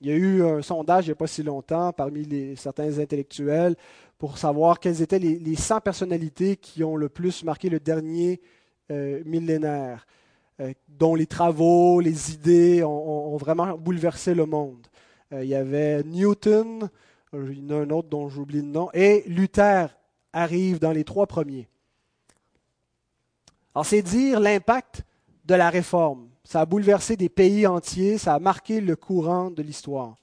Il 0.00 0.08
y 0.08 0.12
a 0.12 0.16
eu 0.16 0.44
un 0.44 0.62
sondage 0.62 1.06
il 1.06 1.08
n'y 1.08 1.12
a 1.12 1.16
pas 1.16 1.26
si 1.26 1.42
longtemps 1.42 1.92
parmi 1.92 2.56
certains 2.56 2.98
intellectuels 2.98 3.74
pour 4.18 4.38
savoir 4.38 4.80
quelles 4.80 5.02
étaient 5.02 5.18
les, 5.18 5.56
100 5.56 5.80
personnalités 5.80 6.56
qui 6.56 6.84
ont 6.84 6.96
le 6.96 7.08
plus 7.08 7.44
marqué 7.44 7.68
le 7.68 7.80
dernier 7.80 8.40
euh, 8.90 9.22
millénaire, 9.24 10.06
euh, 10.60 10.72
dont 10.88 11.14
les 11.14 11.26
travaux, 11.26 12.00
les 12.00 12.32
idées 12.32 12.82
ont, 12.82 13.36
vraiment 13.36 13.76
bouleversé 13.76 14.34
le 14.34 14.46
monde. 14.46 14.86
Euh, 15.32 15.44
il 15.44 15.50
y 15.50 15.54
avait 15.54 16.02
Newton, 16.02 16.90
il 17.32 17.58
y 17.58 17.72
en 17.72 17.78
a 17.78 17.82
un 17.82 17.90
autre 17.90 18.08
dont 18.08 18.28
j'oublie 18.28 18.62
le 18.62 18.68
nom, 18.68 18.90
et 18.92 19.24
Luther 19.26 19.96
arrive 20.32 20.80
dans 20.80 20.92
les 20.92 21.04
trois 21.04 21.26
premiers. 21.26 21.68
Alors 23.74 23.86
c'est 23.86 24.02
dire 24.02 24.40
l'impact 24.40 25.04
de 25.44 25.54
la 25.54 25.70
réforme. 25.70 26.28
Ça 26.48 26.62
a 26.62 26.64
bouleversé 26.64 27.14
des 27.14 27.28
pays 27.28 27.66
entiers, 27.66 28.16
ça 28.16 28.32
a 28.32 28.38
marqué 28.38 28.80
le 28.80 28.96
courant 28.96 29.50
de 29.50 29.60
l'histoire. 29.62 30.16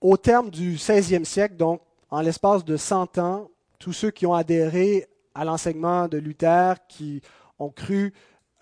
Au 0.00 0.16
terme 0.16 0.50
du 0.50 0.74
16e 0.74 1.22
siècle, 1.22 1.54
donc 1.54 1.80
en 2.10 2.20
l'espace 2.22 2.64
de 2.64 2.76
100 2.76 3.18
ans, 3.18 3.50
tous 3.78 3.92
ceux 3.92 4.10
qui 4.10 4.26
ont 4.26 4.34
adhéré 4.34 5.06
à 5.32 5.44
l'enseignement 5.44 6.08
de 6.08 6.18
Luther, 6.18 6.74
qui 6.88 7.22
ont 7.60 7.70
cru 7.70 8.12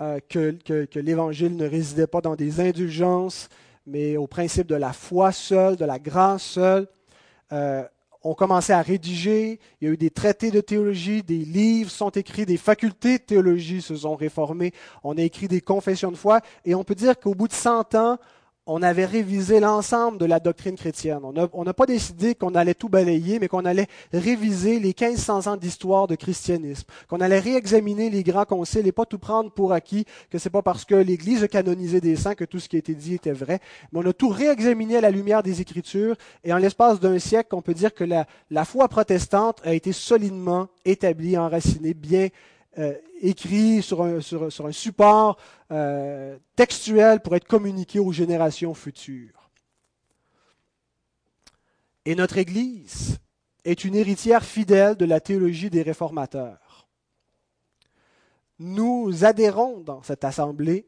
euh, 0.02 0.20
que, 0.28 0.98
l'Évangile 0.98 1.56
ne 1.56 1.66
résidait 1.66 2.06
pas 2.06 2.20
dans 2.20 2.36
des 2.36 2.60
indulgences, 2.60 3.48
mais 3.86 4.18
au 4.18 4.26
principe 4.26 4.66
de 4.66 4.74
la 4.74 4.92
foi 4.92 5.32
seule, 5.32 5.76
de 5.76 5.86
la 5.86 5.98
grâce 5.98 6.42
seule, 6.42 6.86
euh, 7.52 7.88
ont 8.26 8.34
commencé 8.34 8.72
à 8.72 8.82
rédiger, 8.82 9.60
il 9.80 9.86
y 9.86 9.90
a 9.90 9.94
eu 9.94 9.96
des 9.96 10.10
traités 10.10 10.50
de 10.50 10.60
théologie, 10.60 11.22
des 11.22 11.38
livres 11.38 11.90
sont 11.90 12.10
écrits, 12.10 12.44
des 12.44 12.56
facultés 12.56 13.18
de 13.18 13.22
théologie 13.22 13.80
se 13.80 13.94
sont 13.94 14.16
réformées, 14.16 14.72
on 15.04 15.16
a 15.16 15.22
écrit 15.22 15.48
des 15.48 15.60
confessions 15.60 16.10
de 16.10 16.16
foi, 16.16 16.40
et 16.64 16.74
on 16.74 16.84
peut 16.84 16.94
dire 16.94 17.18
qu'au 17.18 17.34
bout 17.34 17.48
de 17.48 17.52
100 17.52 17.94
ans, 17.94 18.18
on 18.66 18.82
avait 18.82 19.04
révisé 19.04 19.60
l'ensemble 19.60 20.18
de 20.18 20.24
la 20.24 20.40
doctrine 20.40 20.74
chrétienne. 20.74 21.20
On 21.52 21.64
n'a 21.64 21.74
pas 21.74 21.86
décidé 21.86 22.34
qu'on 22.34 22.54
allait 22.54 22.74
tout 22.74 22.88
balayer, 22.88 23.38
mais 23.38 23.46
qu'on 23.46 23.64
allait 23.64 23.86
réviser 24.12 24.80
les 24.80 24.94
1500 24.98 25.46
ans 25.46 25.56
d'histoire 25.56 26.08
de 26.08 26.16
christianisme, 26.16 26.84
qu'on 27.08 27.20
allait 27.20 27.38
réexaminer 27.38 28.10
les 28.10 28.24
grands 28.24 28.44
conciles 28.44 28.86
et 28.86 28.92
pas 28.92 29.06
tout 29.06 29.18
prendre 29.18 29.52
pour 29.52 29.72
acquis, 29.72 30.04
que 30.30 30.38
c'est 30.38 30.50
pas 30.50 30.62
parce 30.62 30.84
que 30.84 30.96
l'Église 30.96 31.44
a 31.44 31.48
canonisé 31.48 32.00
des 32.00 32.16
saints 32.16 32.34
que 32.34 32.44
tout 32.44 32.58
ce 32.58 32.68
qui 32.68 32.76
a 32.76 32.80
été 32.80 32.94
dit 32.94 33.14
était 33.14 33.32
vrai, 33.32 33.60
mais 33.92 34.00
on 34.04 34.08
a 34.08 34.12
tout 34.12 34.28
réexaminé 34.28 34.96
à 34.96 35.00
la 35.00 35.10
lumière 35.10 35.44
des 35.44 35.60
Écritures, 35.60 36.16
et 36.42 36.52
en 36.52 36.58
l'espace 36.58 36.98
d'un 36.98 37.18
siècle, 37.20 37.54
on 37.54 37.62
peut 37.62 37.74
dire 37.74 37.94
que 37.94 38.04
la, 38.04 38.26
la 38.50 38.64
foi 38.64 38.88
protestante 38.88 39.60
a 39.64 39.74
été 39.74 39.92
solidement 39.92 40.68
établie, 40.84 41.38
enracinée, 41.38 41.94
bien 41.94 42.28
euh, 42.78 42.94
écrit 43.22 43.80
sur 43.80 44.02
un, 44.02 44.20
support 44.70 45.38
euh, 45.72 46.36
textuel 46.56 47.20
pour 47.20 47.34
être 47.34 47.46
communiqué 47.46 47.98
aux 47.98 48.12
générations 48.12 48.74
futures. 48.74 49.50
Et 52.04 52.14
notre 52.14 52.36
Église 52.36 53.18
est 53.64 53.84
une 53.84 53.94
héritière 53.94 54.44
fidèle 54.44 54.94
de 54.96 55.06
la 55.06 55.20
théologie 55.20 55.70
des 55.70 55.80
réformateurs. 55.80 56.86
Nous 58.58 59.24
adhérons 59.24 59.80
dans 59.80 60.02
cette 60.02 60.24
assemblée 60.24 60.86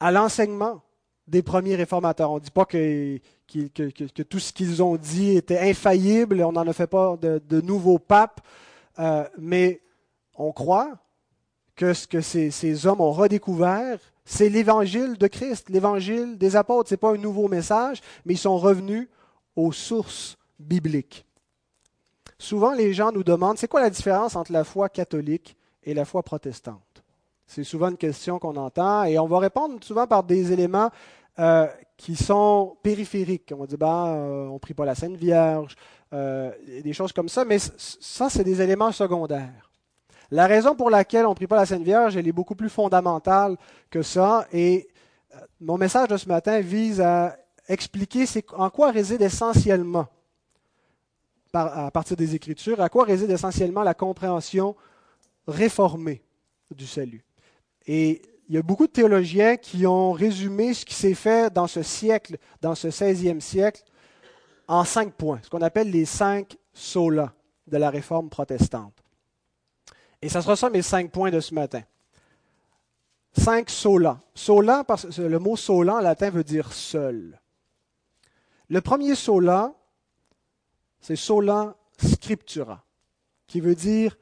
à 0.00 0.12
l'enseignement 0.12 0.82
des 1.26 1.42
premiers 1.42 1.76
réformateurs. 1.76 2.30
On 2.30 2.36
ne 2.36 2.40
dit 2.40 2.50
pas 2.50 2.66
que, 2.66 3.18
tout 4.22 4.38
ce 4.38 4.52
qu'ils 4.52 4.82
ont 4.82 4.96
dit 4.96 5.36
était 5.36 5.58
infaillible, 5.58 6.42
on 6.42 6.52
n'en 6.52 6.66
a 6.66 6.72
fait 6.74 6.86
pas 6.86 7.16
de, 7.16 7.60
nouveaux 7.62 7.98
papes, 7.98 8.40
euh, 8.98 9.24
mais 9.38 9.80
on 10.34 10.52
croit 10.52 10.98
que 11.76 11.92
ce 11.92 12.06
que 12.06 12.20
ces, 12.20 12.86
hommes 12.86 13.00
ont 13.00 13.12
redécouvert, 13.12 13.98
c'est 14.24 14.48
l'évangile 14.48 15.16
de 15.18 15.26
Christ, 15.26 15.68
l'évangile 15.68 16.36
des 16.36 16.56
apôtres. 16.56 16.88
Ce 16.88 16.94
n'est 16.94 16.98
pas 16.98 17.12
un 17.12 17.18
nouveau 17.18 17.48
message, 17.48 18.00
mais 18.24 18.34
ils 18.34 18.38
sont 18.38 18.58
revenus 18.58 19.08
aux 19.54 19.72
sources 19.72 20.36
bibliques. 20.58 21.24
Souvent, 22.38 22.72
les 22.72 22.92
gens 22.92 23.12
nous 23.12 23.24
demandent, 23.24 23.58
c'est 23.58 23.68
quoi 23.68 23.80
la 23.80 23.90
différence 23.90 24.36
entre 24.36 24.52
la 24.52 24.64
foi 24.64 24.88
catholique 24.88 25.56
et 25.84 25.94
la 25.94 26.04
foi 26.04 26.22
protestante? 26.22 26.80
C'est 27.46 27.64
souvent 27.64 27.90
une 27.90 27.96
question 27.96 28.38
qu'on 28.38 28.56
entend 28.56 29.04
et 29.04 29.18
on 29.18 29.26
va 29.26 29.38
répondre 29.38 29.82
souvent 29.82 30.06
par 30.06 30.24
des 30.24 30.52
éléments 30.52 30.90
euh, 31.38 31.66
qui 31.96 32.16
sont 32.16 32.76
périphériques. 32.82 33.52
On 33.54 33.58
va 33.58 33.66
dire, 33.66 33.78
ben, 33.78 34.06
euh, 34.06 34.46
on 34.48 34.54
ne 34.54 34.58
prie 34.58 34.74
pas 34.74 34.84
la 34.84 34.94
Sainte 34.94 35.16
Vierge, 35.16 35.76
euh, 36.12 36.50
des 36.82 36.92
choses 36.92 37.12
comme 37.12 37.28
ça, 37.28 37.44
mais 37.44 37.58
ça, 37.58 38.28
c'est 38.28 38.44
des 38.44 38.60
éléments 38.60 38.92
secondaires. 38.92 39.70
La 40.30 40.46
raison 40.46 40.74
pour 40.74 40.90
laquelle 40.90 41.26
on 41.26 41.30
ne 41.30 41.34
prie 41.34 41.46
pas 41.46 41.56
la 41.56 41.66
Sainte 41.66 41.82
Vierge, 41.82 42.16
elle 42.16 42.26
est 42.26 42.32
beaucoup 42.32 42.54
plus 42.54 42.68
fondamentale 42.68 43.56
que 43.90 44.02
ça. 44.02 44.46
Et 44.52 44.88
euh, 45.34 45.38
mon 45.60 45.78
message 45.78 46.08
de 46.08 46.16
ce 46.16 46.28
matin 46.28 46.60
vise 46.60 47.00
à 47.00 47.36
expliquer 47.68 48.24
en 48.54 48.70
quoi 48.70 48.90
réside 48.90 49.22
essentiellement, 49.22 50.06
à 51.52 51.90
partir 51.90 52.16
des 52.16 52.34
Écritures, 52.34 52.80
à 52.80 52.88
quoi 52.88 53.04
réside 53.04 53.30
essentiellement 53.30 53.82
la 53.82 53.94
compréhension 53.94 54.76
réformée 55.46 56.22
du 56.74 56.86
salut. 56.86 57.24
Et 57.86 58.22
il 58.48 58.54
y 58.54 58.58
a 58.58 58.62
beaucoup 58.62 58.86
de 58.86 58.92
théologiens 58.92 59.56
qui 59.56 59.86
ont 59.86 60.12
résumé 60.12 60.74
ce 60.74 60.84
qui 60.84 60.94
s'est 60.94 61.14
fait 61.14 61.52
dans 61.52 61.66
ce 61.66 61.82
siècle, 61.82 62.36
dans 62.60 62.74
ce 62.74 62.88
16e 62.88 63.40
siècle, 63.40 63.82
en 64.68 64.84
cinq 64.84 65.12
points, 65.12 65.40
ce 65.42 65.50
qu'on 65.50 65.62
appelle 65.62 65.90
les 65.90 66.04
cinq 66.04 66.56
solas 66.72 67.32
de 67.66 67.76
la 67.76 67.90
réforme 67.90 68.28
protestante. 68.28 69.05
Et 70.26 70.28
ça 70.28 70.42
sera 70.42 70.56
ça 70.56 70.70
mes 70.70 70.82
cinq 70.82 71.12
points 71.12 71.30
de 71.30 71.38
ce 71.38 71.54
matin. 71.54 71.82
Cinq 73.32 73.70
sola. 73.70 74.18
Sola, 74.34 74.82
parce 74.82 75.06
que 75.06 75.22
le 75.22 75.38
mot 75.38 75.54
sola 75.54 75.94
en 75.94 76.00
latin 76.00 76.30
veut 76.30 76.42
dire 76.42 76.72
seul. 76.72 77.40
Le 78.68 78.80
premier 78.80 79.14
sola, 79.14 79.72
c'est 81.00 81.14
sola 81.14 81.76
scriptura, 81.96 82.84
qui 83.46 83.60
veut 83.60 83.76
dire 83.76 84.18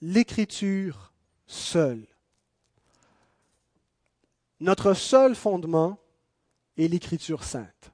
l'écriture 0.00 1.12
seule. 1.46 2.04
Notre 4.58 4.92
seul 4.92 5.36
fondement 5.36 5.98
est 6.76 6.88
l'écriture 6.88 7.44
sainte. 7.44 7.92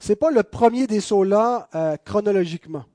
Ce 0.00 0.08
n'est 0.08 0.16
pas 0.16 0.30
le 0.30 0.44
premier 0.44 0.86
des 0.86 1.00
solas 1.00 1.68
euh, 1.74 1.98
chronologiquement. 2.02 2.86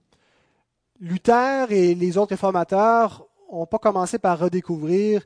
Luther 1.00 1.72
et 1.72 1.94
les 1.94 2.18
autres 2.18 2.32
réformateurs 2.32 3.27
n'ont 3.52 3.66
pas 3.66 3.80
commencé 3.80 4.20
par 4.20 4.40
redécouvrir 4.40 5.24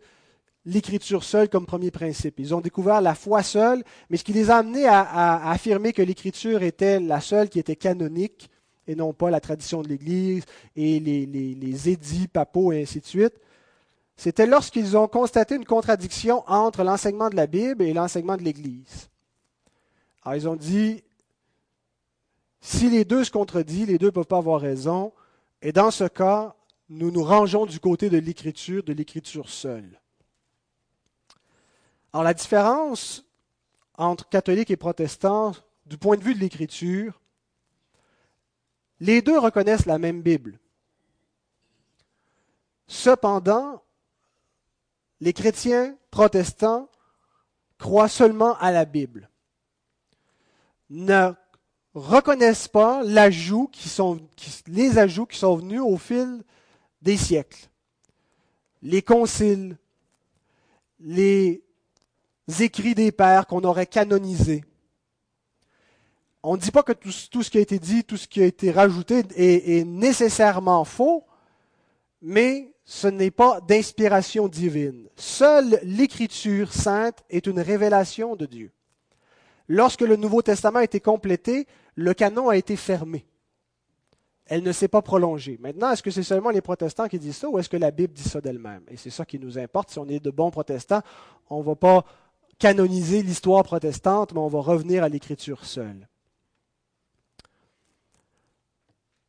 l'écriture 0.65 1.23
seule 1.23 1.49
comme 1.49 1.65
premier 1.65 1.91
principe. 1.91 2.39
Ils 2.39 2.53
ont 2.53 2.61
découvert 2.61 3.01
la 3.01 3.15
foi 3.15 3.43
seule, 3.43 3.83
mais 4.09 4.17
ce 4.17 4.23
qui 4.23 4.33
les 4.33 4.49
a 4.51 4.57
amenés 4.57 4.85
à, 4.87 5.49
affirmer 5.49 5.93
que 5.93 6.01
l'écriture 6.01 6.61
était 6.61 6.99
la 6.99 7.19
seule 7.19 7.49
qui 7.49 7.59
était 7.59 7.75
canonique 7.75 8.49
et 8.87 8.95
non 8.95 9.13
pas 9.13 9.29
la 9.29 9.39
tradition 9.39 9.81
de 9.81 9.87
l'Église 9.87 10.43
et 10.75 10.99
les, 10.99 11.25
les 11.25 11.89
édits 11.89 12.27
papaux 12.27 12.71
et 12.71 12.83
ainsi 12.83 12.99
de 12.99 13.05
suite, 13.05 13.33
c'était 14.17 14.45
lorsqu'ils 14.45 14.95
ont 14.97 15.07
constaté 15.07 15.55
une 15.55 15.65
contradiction 15.65 16.43
entre 16.47 16.83
l'enseignement 16.83 17.29
de 17.29 17.35
la 17.35 17.47
Bible 17.47 17.83
et 17.83 17.93
l'enseignement 17.93 18.37
de 18.37 18.43
l'Église. 18.43 19.09
Alors 20.23 20.35
ils 20.35 20.47
ont 20.47 20.55
dit, 20.55 21.03
si 22.59 22.89
les 22.89 23.05
deux 23.05 23.23
se 23.23 23.31
contredisent, 23.31 23.87
les 23.87 23.97
deux 23.97 24.07
ne 24.07 24.11
peuvent 24.11 24.25
pas 24.25 24.37
avoir 24.37 24.61
raison, 24.61 25.11
et 25.63 25.71
dans 25.71 25.89
ce 25.89 26.03
cas, 26.03 26.55
nous 26.91 27.09
nous 27.09 27.23
rangeons 27.23 27.65
du 27.65 27.79
côté 27.79 28.09
de 28.09 28.17
l'écriture, 28.17 28.83
de 28.83 28.91
l'écriture 28.91 29.49
seule. 29.49 30.01
Alors 32.11 32.23
la 32.23 32.33
différence 32.33 33.25
entre 33.97 34.27
catholiques 34.27 34.71
et 34.71 34.77
protestants, 34.77 35.53
du 35.85 35.97
point 35.97 36.17
de 36.17 36.23
vue 36.23 36.35
de 36.35 36.39
l'écriture, 36.39 37.21
les 38.99 39.21
deux 39.21 39.39
reconnaissent 39.39 39.85
la 39.85 39.99
même 39.99 40.21
Bible. 40.21 40.59
Cependant, 42.87 43.81
les 45.21 45.31
chrétiens 45.31 45.95
protestants 46.11 46.89
croient 47.77 48.09
seulement 48.09 48.57
à 48.57 48.71
la 48.71 48.83
Bible, 48.83 49.29
ne 50.89 51.31
reconnaissent 51.93 52.67
pas 52.67 53.01
les 53.01 53.17
ajouts 53.17 53.69
qui 53.69 53.87
sont 53.87 54.19
venus 55.55 55.81
au 55.81 55.97
fil 55.97 56.43
des 57.01 57.17
siècles. 57.17 57.69
Les 58.81 59.01
conciles, 59.01 59.77
les 60.99 61.63
écrits 62.59 62.95
des 62.95 63.11
pères 63.11 63.47
qu'on 63.47 63.63
aurait 63.63 63.85
canonisés. 63.85 64.63
On 66.43 66.55
ne 66.55 66.61
dit 66.61 66.71
pas 66.71 66.83
que 66.83 66.93
tout, 66.93 67.11
ce 67.11 67.49
qui 67.49 67.57
a 67.59 67.61
été 67.61 67.77
dit, 67.77 68.03
tout 68.03 68.17
ce 68.17 68.27
qui 68.27 68.41
a 68.41 68.45
été 68.45 68.71
rajouté 68.71 69.23
est, 69.35 69.85
nécessairement 69.85 70.83
faux, 70.85 71.23
mais 72.21 72.73
ce 72.83 73.07
n'est 73.07 73.31
pas 73.31 73.61
d'inspiration 73.61 74.47
divine. 74.47 75.07
Seule 75.15 75.79
l'Écriture 75.83 76.73
sainte 76.73 77.23
est 77.29 77.45
une 77.45 77.59
révélation 77.59 78.35
de 78.35 78.47
Dieu. 78.47 78.71
Lorsque 79.67 80.01
le 80.01 80.15
Nouveau 80.15 80.41
Testament 80.41 80.79
a 80.79 80.83
été 80.83 80.99
complété, 80.99 81.67
le 81.95 82.13
canon 82.13 82.49
a 82.49 82.57
été 82.57 82.75
fermé. 82.75 83.25
Elle 84.45 84.63
ne 84.63 84.71
s'est 84.71 84.87
pas 84.87 85.01
prolongée. 85.01 85.57
Maintenant, 85.61 85.91
est-ce 85.91 86.03
que 86.03 86.11
c'est 86.11 86.23
seulement 86.23 86.49
les 86.49 86.61
protestants 86.61 87.07
qui 87.07 87.19
disent 87.19 87.37
ça 87.37 87.49
ou 87.49 87.57
est-ce 87.59 87.69
que 87.69 87.77
la 87.77 87.91
Bible 87.91 88.13
dit 88.13 88.27
ça 88.27 88.41
d'elle-même? 88.41 88.83
Et 88.89 88.97
c'est 88.97 89.09
ça 89.09 89.25
qui 89.25 89.39
nous 89.39 89.57
importe. 89.57 89.91
Si 89.91 89.99
on 89.99 90.07
est 90.07 90.19
de 90.19 90.31
bons 90.31 90.51
protestants, 90.51 91.01
on 91.49 91.59
ne 91.59 91.63
va 91.63 91.75
pas 91.75 92.05
canoniser 92.59 93.23
l'histoire 93.23 93.63
protestante, 93.63 94.33
mais 94.33 94.39
on 94.39 94.47
va 94.47 94.59
revenir 94.59 95.03
à 95.03 95.09
l'écriture 95.09 95.65
seule. 95.65 96.07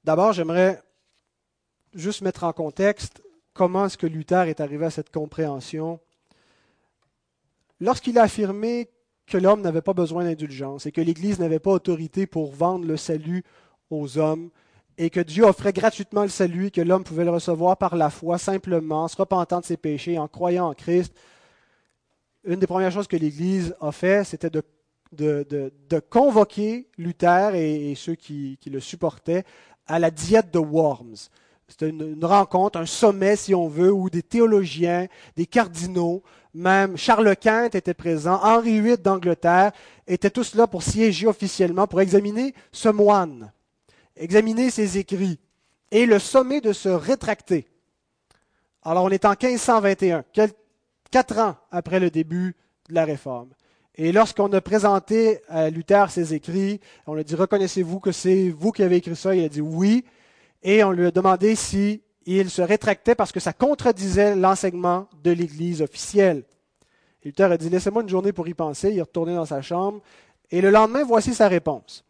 D'abord, 0.04 0.32
j'aimerais 0.32 0.82
juste 1.94 2.22
mettre 2.22 2.44
en 2.44 2.52
contexte 2.52 3.22
comment 3.54 3.86
est-ce 3.86 3.98
que 3.98 4.06
Luther 4.06 4.48
est 4.48 4.60
arrivé 4.60 4.86
à 4.86 4.90
cette 4.90 5.10
compréhension. 5.10 6.00
Lorsqu'il 7.80 8.18
a 8.18 8.22
affirmé 8.22 8.90
que 9.26 9.38
l'homme 9.38 9.60
n'avait 9.60 9.82
pas 9.82 9.92
besoin 9.92 10.24
d'indulgence 10.24 10.86
et 10.86 10.92
que 10.92 11.00
l'Église 11.00 11.38
n'avait 11.38 11.58
pas 11.58 11.70
autorité 11.70 12.26
pour 12.26 12.52
vendre 12.52 12.84
le 12.84 12.96
salut 12.96 13.44
aux 13.90 14.18
hommes, 14.18 14.50
et 14.98 15.10
que 15.10 15.20
Dieu 15.20 15.44
offrait 15.44 15.72
gratuitement 15.72 16.22
le 16.22 16.28
salut 16.28 16.70
que 16.70 16.80
l'homme 16.80 17.04
pouvait 17.04 17.24
le 17.24 17.30
recevoir 17.30 17.76
par 17.76 17.96
la 17.96 18.10
foi, 18.10 18.38
simplement, 18.38 19.04
en 19.04 19.08
se 19.08 19.16
repentant 19.16 19.60
de 19.60 19.64
ses 19.64 19.76
péchés, 19.76 20.18
en 20.18 20.28
croyant 20.28 20.68
en 20.68 20.74
Christ, 20.74 21.14
une 22.44 22.58
des 22.58 22.66
premières 22.66 22.90
choses 22.90 23.06
que 23.06 23.16
l'Église 23.16 23.74
a 23.80 23.92
fait, 23.92 24.24
c'était 24.24 24.50
de, 24.50 26.00
convoquer 26.10 26.88
Luther 26.98 27.54
et, 27.54 27.94
ceux 27.94 28.14
qui, 28.14 28.58
le 28.66 28.80
supportaient 28.80 29.44
à 29.86 29.98
la 29.98 30.10
diète 30.10 30.52
de 30.52 30.58
Worms. 30.58 31.28
C'était 31.68 31.88
une, 31.88 32.24
rencontre, 32.24 32.78
un 32.78 32.86
sommet, 32.86 33.36
si 33.36 33.54
on 33.54 33.68
veut, 33.68 33.92
où 33.92 34.10
des 34.10 34.22
théologiens, 34.22 35.06
des 35.36 35.46
cardinaux, 35.46 36.22
même 36.52 36.98
Charles 36.98 37.34
Quint 37.36 37.70
était 37.72 37.94
présent, 37.94 38.40
Henri 38.42 38.80
VIII 38.80 38.98
d'Angleterre, 38.98 39.72
étaient 40.06 40.30
tous 40.30 40.54
là 40.54 40.66
pour 40.66 40.82
siéger 40.82 41.26
officiellement, 41.26 41.86
pour 41.86 42.00
examiner 42.02 42.54
ce 42.72 42.90
moine, 42.90 43.52
examiner 44.16 44.70
ses 44.70 44.98
écrits, 44.98 45.38
et 45.90 46.06
le 46.06 46.18
sommet 46.18 46.60
de 46.60 46.72
se 46.72 46.88
rétracter. 46.88 47.66
Alors 48.82 49.04
on 49.04 49.10
est 49.10 49.24
en 49.24 49.30
1521, 49.30 50.24
quatre 51.10 51.38
ans 51.38 51.56
après 51.70 52.00
le 52.00 52.10
début 52.10 52.56
de 52.88 52.94
la 52.94 53.04
réforme. 53.04 53.50
Et 53.94 54.10
lorsqu'on 54.10 54.50
a 54.52 54.60
présenté 54.60 55.40
à 55.48 55.68
Luther 55.68 56.10
ses 56.10 56.32
écrits, 56.32 56.80
on 57.06 57.14
lui 57.14 57.20
a 57.20 57.24
dit 57.24 57.34
Reconnaissez-vous 57.34 58.00
que 58.00 58.10
c'est 58.10 58.48
vous 58.48 58.72
qui 58.72 58.82
avez 58.82 58.96
écrit 58.96 59.14
ça? 59.14 59.34
Il 59.34 59.44
a 59.44 59.48
dit 59.48 59.60
oui. 59.60 60.04
Et 60.62 60.82
on 60.82 60.92
lui 60.92 61.06
a 61.06 61.10
demandé 61.10 61.54
s'il 61.56 62.00
se 62.48 62.62
rétractait 62.62 63.14
parce 63.14 63.32
que 63.32 63.40
ça 63.40 63.52
contredisait 63.52 64.34
l'enseignement 64.34 65.08
de 65.22 65.32
l'Église 65.32 65.82
officielle. 65.82 66.44
Luther 67.22 67.52
a 67.52 67.58
dit 67.58 67.68
Laissez-moi 67.68 68.02
une 68.02 68.08
journée 68.08 68.32
pour 68.32 68.48
y 68.48 68.54
penser. 68.54 68.90
Il 68.90 68.98
est 68.98 69.02
retourné 69.02 69.34
dans 69.34 69.44
sa 69.44 69.60
chambre. 69.60 70.00
Et 70.50 70.62
le 70.62 70.70
lendemain, 70.70 71.04
voici 71.04 71.34
sa 71.34 71.48
réponse. 71.48 72.04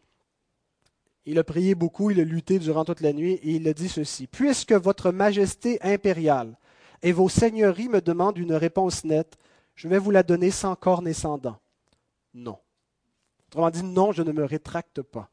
Il 1.25 1.39
a 1.39 1.43
prié 1.43 1.73
beaucoup, 1.73 2.11
il 2.11 2.19
a 2.19 2.23
lutté 2.23 2.59
durant 2.59 2.83
toute 2.83 3.01
la 3.01 3.13
nuit, 3.13 3.33
et 3.33 3.51
il 3.51 3.67
a 3.67 3.73
dit 3.73 3.87
ceci 3.87 4.27
Puisque 4.27 4.73
votre 4.73 5.11
majesté 5.11 5.81
impériale 5.81 6.57
et 7.01 7.11
vos 7.11 7.29
seigneuries 7.29 7.89
me 7.89 8.01
demandent 8.01 8.37
une 8.37 8.53
réponse 8.53 9.03
nette, 9.03 9.37
je 9.75 9.87
vais 9.87 9.99
vous 9.99 10.11
la 10.11 10.23
donner 10.23 10.51
sans 10.51 10.75
cornes 10.75 11.07
et 11.07 11.13
sans 11.13 11.37
dents. 11.37 11.59
Non. 12.33 12.57
Autrement 13.47 13.69
dit, 13.69 13.83
non, 13.83 14.11
je 14.11 14.23
ne 14.23 14.31
me 14.31 14.43
rétracte 14.43 15.01
pas. 15.01 15.29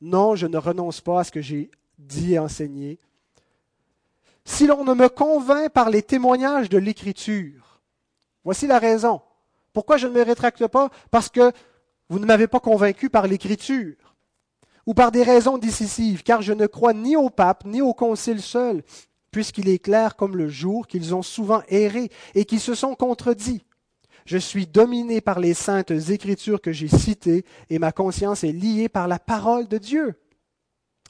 Non, 0.00 0.36
je 0.36 0.46
ne 0.46 0.58
renonce 0.58 1.00
pas 1.00 1.20
à 1.20 1.24
ce 1.24 1.32
que 1.32 1.40
j'ai 1.40 1.70
dit 1.98 2.34
et 2.34 2.38
enseigné. 2.38 2.98
Si 4.44 4.66
l'on 4.66 4.84
ne 4.84 4.94
me 4.94 5.08
convainc 5.08 5.70
par 5.70 5.90
les 5.90 6.02
témoignages 6.02 6.68
de 6.68 6.78
l'Écriture, 6.78 7.80
voici 8.44 8.66
la 8.66 8.78
raison. 8.78 9.22
Pourquoi 9.72 9.96
je 9.96 10.06
ne 10.06 10.12
me 10.12 10.22
rétracte 10.22 10.66
pas? 10.66 10.90
Parce 11.10 11.28
que 11.28 11.52
vous 12.08 12.18
ne 12.18 12.26
m'avez 12.26 12.46
pas 12.46 12.60
convaincu 12.60 13.08
par 13.08 13.26
l'Écriture 13.26 14.13
ou 14.86 14.94
par 14.94 15.12
des 15.12 15.22
raisons 15.22 15.58
décisives, 15.58 16.22
car 16.22 16.42
je 16.42 16.52
ne 16.52 16.66
crois 16.66 16.92
ni 16.92 17.16
au 17.16 17.30
pape 17.30 17.64
ni 17.64 17.80
au 17.80 17.94
concile 17.94 18.42
seul, 18.42 18.82
puisqu'il 19.30 19.68
est 19.68 19.78
clair 19.78 20.16
comme 20.16 20.36
le 20.36 20.48
jour 20.48 20.86
qu'ils 20.86 21.14
ont 21.14 21.22
souvent 21.22 21.62
erré 21.68 22.10
et 22.34 22.44
qu'ils 22.44 22.60
se 22.60 22.74
sont 22.74 22.94
contredits. 22.94 23.64
Je 24.26 24.38
suis 24.38 24.66
dominé 24.66 25.20
par 25.20 25.38
les 25.38 25.54
saintes 25.54 25.90
écritures 25.90 26.60
que 26.60 26.72
j'ai 26.72 26.88
citées 26.88 27.44
et 27.68 27.78
ma 27.78 27.92
conscience 27.92 28.42
est 28.42 28.52
liée 28.52 28.88
par 28.88 29.06
la 29.06 29.18
parole 29.18 29.68
de 29.68 29.76
Dieu. 29.76 30.14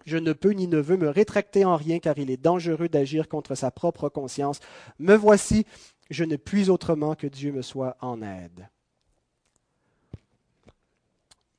Je 0.05 0.19
ne 0.19 0.33
peux 0.33 0.51
ni 0.51 0.67
ne 0.67 0.79
veux 0.79 0.97
me 0.97 1.09
rétracter 1.09 1.65
en 1.65 1.77
rien 1.77 1.99
car 1.99 2.19
il 2.19 2.31
est 2.31 2.43
dangereux 2.43 2.89
d'agir 2.89 3.29
contre 3.29 3.55
sa 3.55 3.71
propre 3.71 4.09
conscience. 4.09 4.59
Me 4.99 5.15
voici, 5.15 5.65
je 6.11 6.25
ne 6.25 6.37
puis 6.37 6.71
autrement 6.71 7.15
que 7.15 7.27
Dieu 7.27 7.53
me 7.53 7.63
soit 7.63 7.97
en 8.01 8.21
aide. 8.21 8.69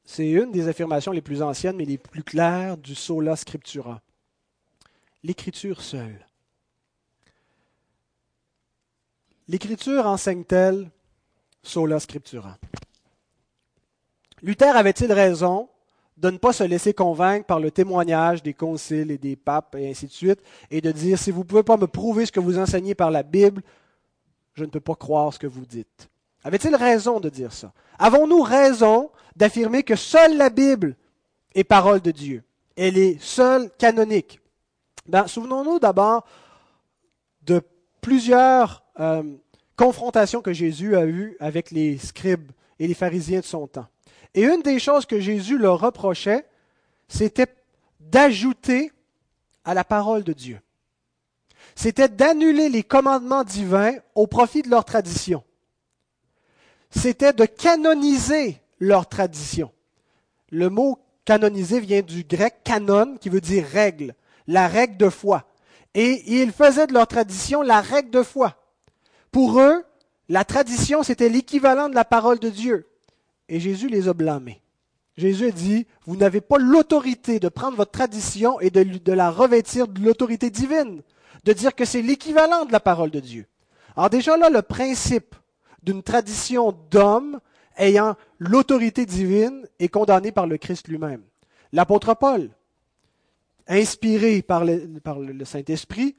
C'est 0.06 0.30
une 0.30 0.52
des 0.52 0.68
affirmations 0.68 1.12
les 1.12 1.22
plus 1.22 1.42
anciennes 1.42 1.76
mais 1.76 1.86
les 1.86 1.98
plus 1.98 2.24
claires 2.24 2.78
du 2.78 2.96
sola 2.96 3.36
scriptura. 3.36 4.02
L'écriture 5.24 5.82
seule. 5.82 6.26
L'Écriture 9.48 10.06
enseigne-t-elle 10.08 10.90
sola 11.62 12.00
scriptura? 12.00 12.58
Luther 14.42 14.76
avait-il 14.76 15.12
raison 15.12 15.70
de 16.18 16.30
ne 16.30 16.38
pas 16.38 16.54
se 16.54 16.64
laisser 16.64 16.94
convaincre 16.94 17.46
par 17.46 17.60
le 17.60 17.72
témoignage 17.72 18.42
des 18.42 18.54
conciles 18.54 19.12
et 19.12 19.18
des 19.18 19.36
papes 19.36 19.76
et 19.76 19.90
ainsi 19.90 20.08
de 20.08 20.12
suite, 20.12 20.40
et 20.72 20.82
de 20.82 20.92
dire, 20.92 21.20
si 21.20 21.30
vous 21.30 21.42
ne 21.42 21.46
pouvez 21.46 21.64
pas 21.64 21.78
me 21.78 21.88
prouver 21.88 22.26
ce 22.26 22.32
que 22.32 22.40
vous 22.40 22.58
enseignez 22.58 22.96
par 22.96 23.12
la 23.12 23.22
Bible, 23.22 23.62
je 24.54 24.64
ne 24.64 24.70
peux 24.70 24.80
pas 24.80 24.96
croire 24.96 25.34
ce 25.34 25.40
que 25.40 25.48
vous 25.48 25.66
dites? 25.66 26.10
Avait-il 26.44 26.76
raison 26.76 27.20
de 27.20 27.30
dire 27.30 27.52
ça? 27.52 27.74
Avons-nous 28.00 28.42
raison 28.42 29.12
d'affirmer 29.36 29.84
que 29.84 29.96
seule 29.96 30.38
la 30.38 30.50
Bible 30.50 30.96
est 31.54 31.64
parole 31.64 32.02
de 32.02 32.12
Dieu? 32.12 32.44
Elle 32.76 32.98
est 32.98 33.22
seule 33.22 33.70
canonique. 33.78 34.40
Ben, 35.08 35.28
souvenons-nous 35.28 35.80
d'abord 35.80 36.26
de 37.44 37.62
plusieurs 38.02 38.84
euh, 39.00 39.24
confrontation 39.76 40.42
que 40.42 40.54
Jésus 40.54 40.96
a 40.96 41.06
eue 41.06 41.38
avec 41.40 41.72
les 41.72 41.98
scribes 41.98 42.52
et 42.80 42.88
les 42.88 42.94
pharisiens 42.94 43.40
de 43.40 43.46
son 43.46 43.68
temps. 43.68 43.88
Et 44.34 44.44
une 44.44 44.62
des 44.62 44.80
choses 44.80 45.06
que 45.06 45.20
Jésus 45.20 45.58
leur 45.58 45.80
reprochait, 45.80 46.46
c'était 47.08 47.48
d'ajouter 48.00 48.92
à 49.64 49.74
la 49.74 49.84
parole 49.84 50.24
de 50.24 50.34
Dieu. 50.34 50.60
C'était 51.76 52.10
d'annuler 52.10 52.70
les 52.70 52.84
commandements 52.84 53.44
divins 53.44 53.94
au 54.14 54.28
profit 54.28 54.62
de 54.62 54.70
leur 54.70 54.86
tradition. 54.86 55.44
C'était 56.90 57.34
de 57.34 57.46
canoniser 57.46 58.62
leur 58.80 59.08
tradition. 59.08 59.72
Le 60.52 60.70
mot 60.70 61.00
canoniser 61.26 61.80
vient 61.80 62.02
du 62.02 62.24
grec 62.24 62.56
canon, 62.64 63.18
qui 63.18 63.30
veut 63.30 63.42
dire 63.42 63.66
règle, 63.66 64.16
la 64.48 64.68
règle 64.68 64.98
de 64.98 65.10
foi. 65.10 65.46
Et 65.94 66.42
ils 66.42 66.52
faisaient 66.52 66.88
de 66.88 66.94
leur 66.94 67.08
tradition 67.08 67.62
la 67.62 67.82
règle 67.82 68.12
de 68.12 68.22
foi. 68.22 68.56
Pour 69.32 69.60
eux, 69.60 69.84
la 70.30 70.44
tradition, 70.44 71.04
c'était 71.04 71.30
l'équivalent 71.30 71.90
de 71.90 71.96
la 71.96 72.06
parole 72.06 72.40
de 72.40 72.50
Dieu. 72.50 72.88
Et 73.50 73.60
Jésus 73.60 73.88
les 73.88 74.08
a 74.08 74.14
blâmés. 74.14 74.62
Jésus 75.18 75.52
dit, 75.52 75.88
vous 76.06 76.18
n'avez 76.18 76.42
pas 76.42 76.58
l'autorité 76.58 77.40
de 77.40 77.48
prendre 77.48 77.78
votre 77.78 77.92
tradition 77.92 78.60
et 78.60 78.70
de, 78.70 78.84
de 78.84 79.14
la 79.14 79.32
revêtir 79.32 79.88
de 79.88 80.02
l'autorité 80.02 80.50
divine, 80.50 81.02
de 81.46 81.54
dire 81.54 81.74
que 81.74 81.86
c'est 81.86 82.02
l'équivalent 82.02 82.66
de 82.66 82.72
la 82.72 82.82
parole 82.82 83.12
de 83.12 83.22
Dieu. 83.22 83.46
Alors 83.96 84.10
déjà 84.10 84.36
là, 84.36 84.50
le 84.50 84.62
principe 84.62 85.36
d'une 85.84 86.04
tradition 86.04 86.74
d'homme 86.92 87.40
ayant 87.78 88.16
l'autorité 88.40 89.06
divine 89.06 89.68
est 89.80 89.88
condamné 89.88 90.32
par 90.32 90.48
le 90.48 90.58
Christ 90.58 90.88
lui-même. 90.88 91.24
L'apôtre 91.72 92.14
Paul, 92.14 92.50
inspiré 93.68 94.42
par 94.42 94.64
le, 94.66 95.00
par 95.04 95.20
le 95.20 95.46
Saint-Esprit, 95.46 96.16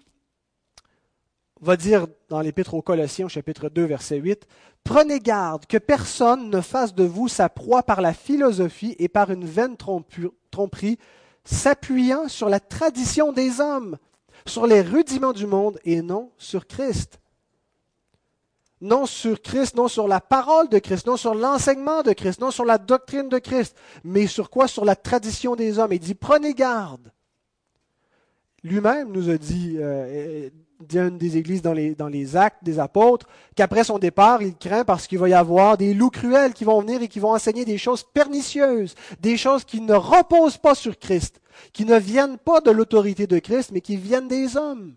va 1.61 1.77
dire 1.77 2.07
dans 2.29 2.40
l'Épître 2.40 2.75
aux 2.75 2.83
Colossiens, 2.83 3.29
chapitre 3.29 3.69
2, 3.69 3.85
verset 3.85 4.19
8, 4.19 4.47
Prenez 4.85 5.19
garde 5.19 5.66
que 5.66 5.79
personne 5.79 6.49
ne 6.51 6.61
fasse 6.61 6.95
de 6.95 7.05
vous 7.05 7.29
sa 7.29 7.49
proie 7.49 7.83
par 7.83 8.01
la 8.01 8.12
philosophie 8.12 8.95
et 8.99 9.09
par 9.09 9.31
une 9.31 9.45
vaine 9.45 9.77
tromperie, 9.77 10.99
s'appuyant 11.45 12.29
sur 12.29 12.49
la 12.49 12.61
tradition 12.61 13.33
des 13.33 13.61
hommes, 13.61 13.99
sur 14.47 14.66
les 14.66 14.83
rudiments 14.83 15.33
du 15.33 15.47
monde 15.47 15.79
et 15.85 16.03
non 16.03 16.31
sur 16.38 16.66
Christ. 16.66 17.21
Non 18.80 19.06
sur 19.06 19.40
Christ, 19.40 19.74
non 19.74 19.88
sur 19.88 20.06
la 20.06 20.20
parole 20.20 20.68
de 20.68 20.78
Christ, 20.78 21.06
non 21.06 21.16
sur 21.16 21.34
l'enseignement 21.34 22.02
de 22.02 22.12
Christ, 22.12 22.40
non 22.40 22.50
sur 22.50 22.64
la 22.64 22.78
doctrine 22.78 23.28
de 23.28 23.38
Christ, 23.38 23.74
mais 24.04 24.26
sur 24.26 24.50
quoi? 24.50 24.68
Sur 24.68 24.84
la 24.84 24.96
tradition 24.96 25.56
des 25.56 25.78
hommes. 25.78 25.92
Il 25.92 25.98
dit, 25.98 26.14
prenez 26.14 26.52
garde. 26.52 27.12
Lui-même 28.62 29.12
nous 29.12 29.30
a 29.30 29.38
dit, 29.38 29.76
euh, 29.78 30.50
d'une 30.80 31.16
des 31.16 31.36
églises 31.36 31.62
dans 31.62 31.72
les, 31.72 31.94
dans 31.94 32.08
les 32.08 32.36
actes 32.36 32.62
des 32.62 32.78
apôtres, 32.78 33.26
qu'après 33.54 33.84
son 33.84 33.98
départ, 33.98 34.42
il 34.42 34.56
craint 34.56 34.84
parce 34.84 35.06
qu'il 35.06 35.18
va 35.18 35.28
y 35.28 35.34
avoir 35.34 35.76
des 35.76 35.94
loups 35.94 36.10
cruels 36.10 36.52
qui 36.52 36.64
vont 36.64 36.80
venir 36.80 37.02
et 37.02 37.08
qui 37.08 37.20
vont 37.20 37.32
enseigner 37.32 37.64
des 37.64 37.78
choses 37.78 38.02
pernicieuses, 38.02 38.94
des 39.20 39.36
choses 39.36 39.64
qui 39.64 39.80
ne 39.80 39.94
reposent 39.94 40.58
pas 40.58 40.74
sur 40.74 40.98
Christ, 40.98 41.40
qui 41.72 41.84
ne 41.84 41.98
viennent 41.98 42.38
pas 42.38 42.60
de 42.60 42.70
l'autorité 42.70 43.26
de 43.26 43.38
Christ, 43.38 43.70
mais 43.72 43.80
qui 43.80 43.96
viennent 43.96 44.28
des 44.28 44.56
hommes. 44.56 44.94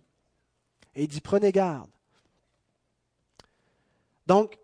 Et 0.95 1.03
il 1.03 1.07
dit, 1.07 1.21
prenez 1.21 1.51
garde. 1.51 1.89
Donc, 4.29 4.57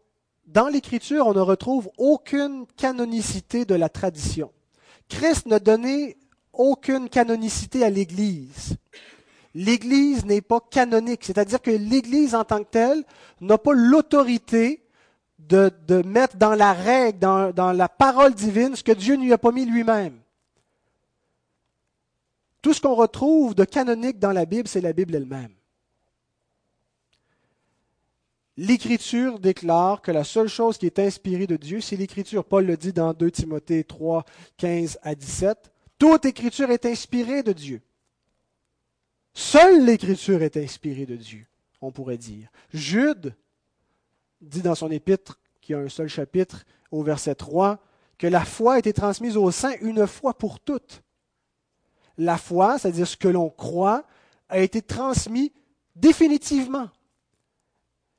dans 0.45 0.69
l'Écriture, 0.69 1.27
on 1.27 1.33
ne 1.33 1.41
retrouve 1.41 1.89
aucune 1.97 2.65
canonicité 2.77 3.65
de 3.65 3.75
la 3.75 3.89
tradition. 3.89 4.53
Christ 5.09 5.47
n'a 5.47 5.59
donné 5.59 6.15
aucune 6.53 7.09
canonicité 7.09 7.83
à 7.83 7.89
l'Église 7.89 8.77
l'Église 9.55 10.25
n'est 10.25 10.41
pas 10.41 10.59
canonique, 10.59 11.23
c'est-à-dire 11.23 11.61
que 11.61 11.71
l'Église 11.71 12.35
en 12.35 12.43
tant 12.43 12.59
que 12.59 12.69
telle 12.69 13.03
n'a 13.39 13.57
pas 13.57 13.71
l'autorité 13.73 14.83
de, 15.39 15.71
mettre 16.05 16.35
dans 16.35 16.55
la 16.55 16.73
règle, 16.73 17.19
dans, 17.19 17.51
dans 17.51 17.71
la 17.71 17.87
parole 17.87 18.33
divine, 18.33 18.75
ce 18.75 18.83
que 18.83 18.91
Dieu 18.91 19.15
ne 19.15 19.23
lui 19.23 19.33
a 19.33 19.37
pas 19.37 19.51
mis 19.51 19.65
lui-même. 19.65 20.19
Tout 22.61 22.73
ce 22.73 22.81
qu'on 22.81 22.95
retrouve 22.95 23.55
de 23.55 23.63
canonique 23.63 24.19
dans 24.19 24.31
la 24.31 24.45
Bible, 24.45 24.67
c'est 24.67 24.81
la 24.81 24.91
Bible 24.91 25.15
elle-même. 25.15 25.51
L'Écriture 28.57 29.39
déclare 29.39 30.01
que 30.01 30.11
la 30.11 30.23
seule 30.23 30.47
chose 30.47 30.77
qui 30.77 30.85
est 30.85 30.99
inspirée 30.99 31.47
de 31.47 31.57
Dieu, 31.57 31.81
c'est 31.81 31.97
l'Écriture. 31.97 32.45
Paul 32.45 32.65
le 32.65 32.77
dit 32.77 32.93
dans 32.93 33.13
2 33.13 33.29
Timothée 33.29 33.83
3, 33.83 34.23
15 34.57 34.99
à 35.01 35.13
17. 35.13 35.71
Toute 35.97 36.25
Écriture 36.25 36.71
est 36.71 36.85
inspirée 36.85 37.43
de 37.43 37.51
Dieu. 37.51 37.81
Seule 39.33 39.83
l'Écriture 39.83 40.41
est 40.41 40.55
inspirée 40.55 41.05
de 41.05 41.17
Dieu, 41.17 41.45
on 41.81 41.91
pourrait 41.91 42.17
dire. 42.17 42.47
Jude 42.73 43.35
dit 44.39 44.61
dans 44.61 44.75
son 44.75 44.89
épître, 44.89 45.39
qui 45.59 45.73
a 45.73 45.79
un 45.79 45.89
seul 45.89 46.07
chapitre, 46.07 46.65
au 46.91 47.03
verset 47.03 47.35
3, 47.35 47.79
que 48.17 48.27
la 48.27 48.45
foi 48.45 48.75
a 48.75 48.79
été 48.79 48.93
transmise 48.93 49.35
aux 49.35 49.51
saints 49.51 49.75
une 49.81 50.07
fois 50.07 50.37
pour 50.37 50.61
toutes. 50.61 51.03
La 52.17 52.37
foi, 52.37 52.77
c'est-à-dire 52.77 53.07
ce 53.07 53.17
que 53.17 53.27
l'on 53.27 53.49
croit, 53.49 54.05
a 54.47 54.59
été 54.59 54.81
transmis 54.81 55.51
définitivement. 55.95 56.89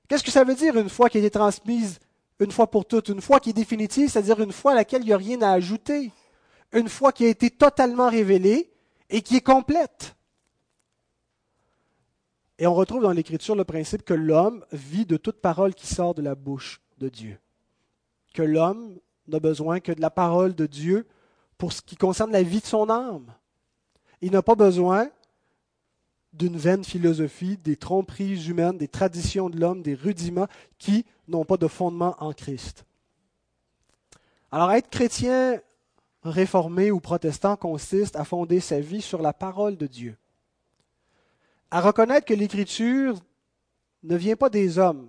Qu'est-ce 0.09 0.25
que 0.25 0.31
ça 0.31 0.45
veut 0.45 0.55
dire 0.55 0.77
une 0.77 0.89
foi 0.89 1.09
qui 1.11 1.19
a 1.19 1.21
été 1.21 1.31
transmise 1.31 1.99
une 2.39 2.53
fois 2.53 2.71
pour 2.71 2.85
toutes? 2.85 3.09
Une 3.09 3.21
foi 3.21 3.41
qui 3.41 3.51
est 3.51 3.55
définitive, 3.55 4.11
c'est-à-dire 4.11 4.41
une 4.41 4.53
foi 4.53 4.73
à 4.73 4.75
laquelle 4.75 5.03
il 5.03 5.07
n'y 5.07 5.13
a 5.13 5.17
rien 5.17 5.43
à 5.43 5.51
ajouter. 5.51 6.13
Une 6.73 6.89
foi 6.89 7.13
qui 7.13 7.25
a 7.25 7.29
été 7.29 7.51
totalement 7.51 8.09
révélée 8.09 8.71
et 9.11 9.23
qui 9.23 9.37
est 9.37 9.41
complète. 9.41 10.17
Et 12.59 12.67
on 12.67 12.75
retrouve 12.75 13.03
dans 13.03 13.13
l'Écriture 13.13 13.55
le 13.55 13.65
principe 13.65 14.03
que 14.03 14.15
l'homme 14.15 14.65
vit 14.73 15.07
de 15.07 15.17
toute 15.17 15.41
parole 15.41 15.75
qui 15.75 15.87
sort 15.87 16.15
de 16.15 16.23
la 16.23 16.35
bouche 16.35 16.81
de 16.99 17.09
Dieu. 17.09 17.39
Que 18.33 18.43
l'homme 18.43 18.99
n'a 19.29 19.41
besoin 19.41 19.81
que 19.81 19.93
de 19.93 20.01
la 20.01 20.11
parole 20.11 20.55
de 20.55 20.67
Dieu 20.67 21.07
pour 21.59 21.73
ce 21.73 21.83
qui 21.83 21.97
concerne 21.97 22.33
la 22.33 22.43
vie 22.43 22.61
de 22.61 22.67
son 22.67 22.89
âme. 22.89 23.35
Il 24.21 24.33
n'a 24.33 24.43
pas 24.43 24.55
besoin 24.55 25.11
d'une 26.37 26.57
vaine 26.57 26.85
philosophie, 26.85 27.57
des 27.57 27.77
tromperies 27.77 28.49
humaines, 28.49 28.79
des 28.79 28.89
traditions 28.89 29.49
de 29.51 29.59
l'homme, 29.59 29.83
des 29.83 29.95
rudiments 29.95 30.49
qui 30.79 31.05
n'ont 31.29 31.45
pas 31.45 31.57
de 31.57 31.67
fondement 31.67 32.15
en 32.19 32.33
Christ. 32.33 32.85
Alors 34.53 34.73
être 34.73 34.91
chrétien 34.91 35.61
réformé 36.23 36.91
ou 36.91 37.01
protestant 37.01 37.57
consiste 37.57 38.17
à 38.17 38.25
fonder 38.25 38.61
sa 38.61 38.81
vie 38.81 39.03
sur 39.03 39.23
la 39.23 39.33
parole 39.33 39.77
de 39.77 39.87
Dieu 39.87 40.17
à 41.71 41.81
reconnaître 41.81 42.27
que 42.27 42.35
l'Écriture 42.35 43.19
ne 44.03 44.17
vient 44.17 44.37
pas 44.37 44.51
des 44.51 44.79
hommes, 44.79 45.09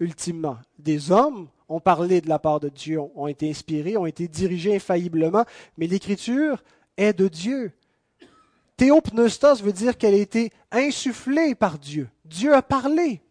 ultimement. 0.00 0.58
Des 0.78 1.10
hommes 1.10 1.48
ont 1.68 1.80
parlé 1.80 2.20
de 2.20 2.28
la 2.28 2.38
part 2.38 2.60
de 2.60 2.68
Dieu, 2.68 3.00
ont 3.14 3.26
été 3.26 3.50
inspirés, 3.50 3.96
ont 3.96 4.06
été 4.06 4.28
dirigés 4.28 4.76
infailliblement, 4.76 5.44
mais 5.76 5.86
l'Écriture 5.86 6.62
est 6.96 7.12
de 7.12 7.28
Dieu. 7.28 7.72
Théopneustos 8.76 9.62
veut 9.62 9.72
dire 9.72 9.96
qu'elle 9.96 10.14
a 10.14 10.18
été 10.18 10.52
insufflée 10.70 11.54
par 11.54 11.78
Dieu. 11.78 12.08
Dieu 12.24 12.54
a 12.54 12.62
parlé. 12.62 13.22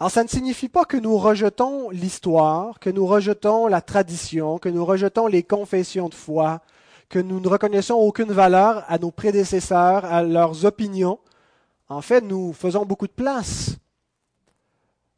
Alors 0.00 0.10
ça 0.12 0.22
ne 0.22 0.28
signifie 0.28 0.68
pas 0.68 0.84
que 0.84 0.96
nous 0.96 1.18
rejetons 1.18 1.90
l'histoire, 1.90 2.78
que 2.78 2.90
nous 2.90 3.06
rejetons 3.06 3.66
la 3.66 3.80
tradition, 3.80 4.58
que 4.58 4.68
nous 4.68 4.84
rejetons 4.84 5.26
les 5.26 5.42
confessions 5.42 6.08
de 6.08 6.14
foi, 6.14 6.60
que 7.08 7.18
nous 7.18 7.40
ne 7.40 7.48
reconnaissons 7.48 7.94
aucune 7.94 8.32
valeur 8.32 8.84
à 8.86 8.98
nos 8.98 9.10
prédécesseurs, 9.10 10.04
à 10.04 10.22
leurs 10.22 10.64
opinions. 10.64 11.18
En 11.88 12.00
fait, 12.00 12.20
nous 12.20 12.52
faisons 12.52 12.84
beaucoup 12.84 13.08
de 13.08 13.12
place 13.12 13.76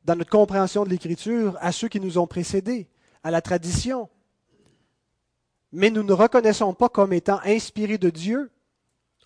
dans 0.04 0.16
notre 0.16 0.30
compréhension 0.30 0.84
de 0.84 0.88
l'Écriture 0.88 1.58
à 1.60 1.72
ceux 1.72 1.88
qui 1.88 2.00
nous 2.00 2.16
ont 2.16 2.26
précédés, 2.26 2.88
à 3.22 3.30
la 3.30 3.42
tradition. 3.42 4.08
Mais 5.72 5.90
nous 5.90 6.02
ne 6.02 6.12
reconnaissons 6.12 6.74
pas 6.74 6.88
comme 6.88 7.12
étant 7.12 7.40
inspirés 7.44 7.98
de 7.98 8.10
Dieu 8.10 8.50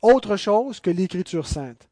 autre 0.03 0.37
chose 0.37 0.81
que 0.81 0.91
l'Écriture 0.91 1.47
sainte. 1.47 1.89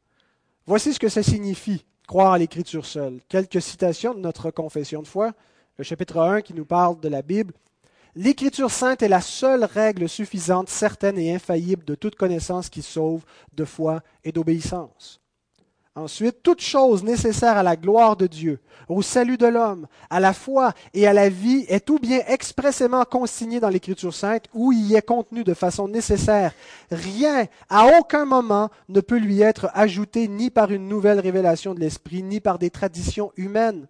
Voici 0.67 0.93
ce 0.93 0.99
que 0.99 1.09
ça 1.09 1.23
signifie, 1.23 1.83
croire 2.07 2.33
à 2.33 2.37
l'Écriture 2.37 2.85
seule. 2.85 3.19
Quelques 3.27 3.61
citations 3.61 4.13
de 4.13 4.19
notre 4.19 4.51
confession 4.51 5.01
de 5.01 5.07
foi. 5.07 5.33
Le 5.77 5.83
chapitre 5.83 6.19
1 6.19 6.41
qui 6.41 6.53
nous 6.53 6.65
parle 6.65 6.99
de 6.99 7.09
la 7.09 7.23
Bible. 7.23 7.53
L'Écriture 8.15 8.69
sainte 8.69 9.01
est 9.01 9.07
la 9.07 9.21
seule 9.21 9.63
règle 9.63 10.07
suffisante, 10.07 10.69
certaine 10.69 11.17
et 11.17 11.33
infaillible 11.33 11.83
de 11.83 11.95
toute 11.95 12.15
connaissance 12.15 12.69
qui 12.69 12.83
sauve 12.83 13.25
de 13.53 13.65
foi 13.65 14.03
et 14.23 14.31
d'obéissance. 14.31 15.22
Ensuite, 15.95 16.41
toute 16.41 16.61
chose 16.61 17.03
nécessaire 17.03 17.55
à 17.55 17.61
la 17.61 17.75
gloire 17.75 18.15
de 18.17 18.25
Dieu, 18.25 18.59
au 18.89 19.03
salut 19.03 19.37
de 19.37 19.45
l'homme, 19.45 19.85
à 20.09 20.19
la 20.19 20.33
foi 20.33 20.73
et 20.95 21.05
à 21.05 21.13
la 21.13 21.29
vie 21.29 21.65
est 21.67 21.85
tout 21.85 21.99
bien 21.99 22.21
expressément 22.25 23.03
consignée 23.03 23.59
dans 23.59 23.69
l'Écriture 23.69 24.11
sainte 24.11 24.45
ou 24.55 24.71
y 24.71 24.95
est 24.95 25.05
contenu 25.05 25.43
de 25.43 25.53
façon 25.53 25.87
nécessaire. 25.87 26.51
Rien, 26.89 27.45
à 27.69 27.99
aucun 27.99 28.25
moment, 28.25 28.71
ne 28.89 29.01
peut 29.01 29.19
lui 29.19 29.41
être 29.41 29.69
ajouté 29.75 30.27
ni 30.27 30.49
par 30.49 30.71
une 30.71 30.87
nouvelle 30.87 31.19
révélation 31.19 31.75
de 31.75 31.79
l'Esprit, 31.79 32.23
ni 32.23 32.39
par 32.39 32.57
des 32.57 32.71
traditions 32.71 33.31
humaines 33.37 33.87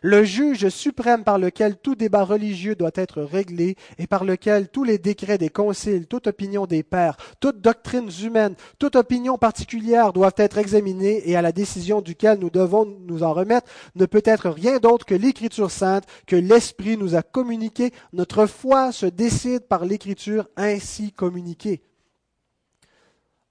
le 0.00 0.24
juge 0.24 0.68
suprême 0.68 1.24
par 1.24 1.38
lequel 1.38 1.76
tout 1.76 1.94
débat 1.94 2.24
religieux 2.24 2.74
doit 2.74 2.90
être 2.94 3.22
réglé 3.22 3.76
et 3.98 4.06
par 4.06 4.24
lequel 4.24 4.68
tous 4.68 4.84
les 4.84 4.98
décrets 4.98 5.38
des 5.38 5.50
conciles, 5.50 6.06
toute 6.06 6.26
opinion 6.26 6.66
des 6.66 6.82
pères, 6.82 7.16
toute 7.40 7.60
doctrine 7.60 8.10
humaine, 8.22 8.54
toute 8.78 8.96
opinion 8.96 9.38
particulière 9.38 10.12
doivent 10.12 10.32
être 10.36 10.58
examinées 10.58 11.28
et 11.28 11.36
à 11.36 11.42
la 11.42 11.52
décision 11.52 12.00
duquel 12.00 12.38
nous 12.38 12.50
devons 12.50 12.86
nous 13.06 13.22
en 13.22 13.32
remettre 13.32 13.68
ne 13.94 14.06
peut 14.06 14.22
être 14.24 14.48
rien 14.48 14.78
d'autre 14.78 15.06
que 15.06 15.14
l'Écriture 15.14 15.70
sainte 15.70 16.04
que 16.26 16.36
l'Esprit 16.36 16.96
nous 16.96 17.14
a 17.14 17.22
communiqué. 17.22 17.92
Notre 18.12 18.46
foi 18.46 18.92
se 18.92 19.06
décide 19.06 19.66
par 19.66 19.84
l'Écriture 19.84 20.48
ainsi 20.56 21.12
communiquée. 21.12 21.82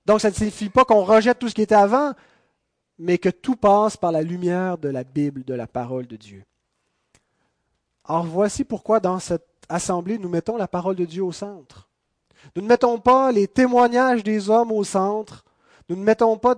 Donc 0.06 0.22
ça 0.22 0.30
ne 0.30 0.36
signifie 0.36 0.70
pas 0.70 0.86
qu'on 0.86 1.04
rejette 1.04 1.40
tout 1.40 1.50
ce 1.50 1.56
qui 1.56 1.62
était 1.62 1.76
avant, 1.76 2.14
mais 3.02 3.18
que 3.18 3.30
tout 3.30 3.56
passe 3.56 3.98
par 3.98 4.12
la 4.12 4.22
lumière 4.22 4.78
de 4.78 4.88
la 4.88 5.04
Bible, 5.04 5.44
de 5.44 5.56
la 5.56 5.66
parole 5.66 6.06
de 6.06 6.16
Dieu. 6.16 6.44
Alors 8.06 8.26
voici 8.26 8.64
pourquoi 8.64 9.00
dans 9.00 9.18
cette 9.18 9.48
assemblée, 9.68 10.20
nous 10.20 10.30
mettons 10.30 10.56
la 10.56 10.68
parole 10.68 10.96
de 10.96 11.06
Dieu 11.06 11.24
au 11.24 11.32
centre. 11.32 11.90
Nous 12.56 12.62
ne 12.62 12.68
mettons 12.68 13.00
pas 13.00 13.32
les 13.32 13.48
témoignages 13.48 14.24
des 14.24 14.52
hommes 14.52 14.72
au 14.72 14.84
centre. 14.84 15.44
Nous 15.90 15.96
ne 15.96 16.04
mettons 16.04 16.38
pas 16.38 16.54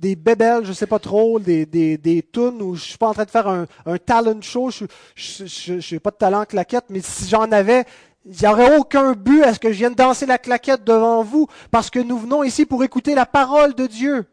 des 0.00 0.16
bébelles, 0.16 0.64
je 0.64 0.70
ne 0.70 0.74
sais 0.74 0.88
pas 0.88 0.98
trop, 0.98 1.38
des, 1.38 1.64
des, 1.64 1.96
des 1.96 2.22
tunes 2.24 2.60
où 2.60 2.74
je 2.74 2.82
ne 2.82 2.88
suis 2.88 2.98
pas 2.98 3.08
en 3.08 3.14
train 3.14 3.24
de 3.24 3.30
faire 3.30 3.46
un, 3.46 3.66
un 3.86 3.98
talent 3.98 4.42
show. 4.42 4.70
Je 5.14 5.94
n'ai 5.94 6.00
pas 6.00 6.10
de 6.10 6.16
talent 6.16 6.44
claquette, 6.44 6.86
mais 6.88 7.02
si 7.02 7.28
j'en 7.28 7.52
avais, 7.52 7.84
il 8.24 8.36
n'y 8.36 8.48
aurait 8.48 8.76
aucun 8.78 9.12
but 9.12 9.44
à 9.44 9.54
ce 9.54 9.60
que 9.60 9.70
je 9.70 9.78
vienne 9.78 9.94
danser 9.94 10.26
la 10.26 10.38
claquette 10.38 10.82
devant 10.82 11.22
vous, 11.22 11.46
parce 11.70 11.88
que 11.88 12.00
nous 12.00 12.18
venons 12.18 12.42
ici 12.42 12.66
pour 12.66 12.82
écouter 12.82 13.14
la 13.14 13.26
parole 13.26 13.74
de 13.74 13.86
Dieu. 13.86 14.26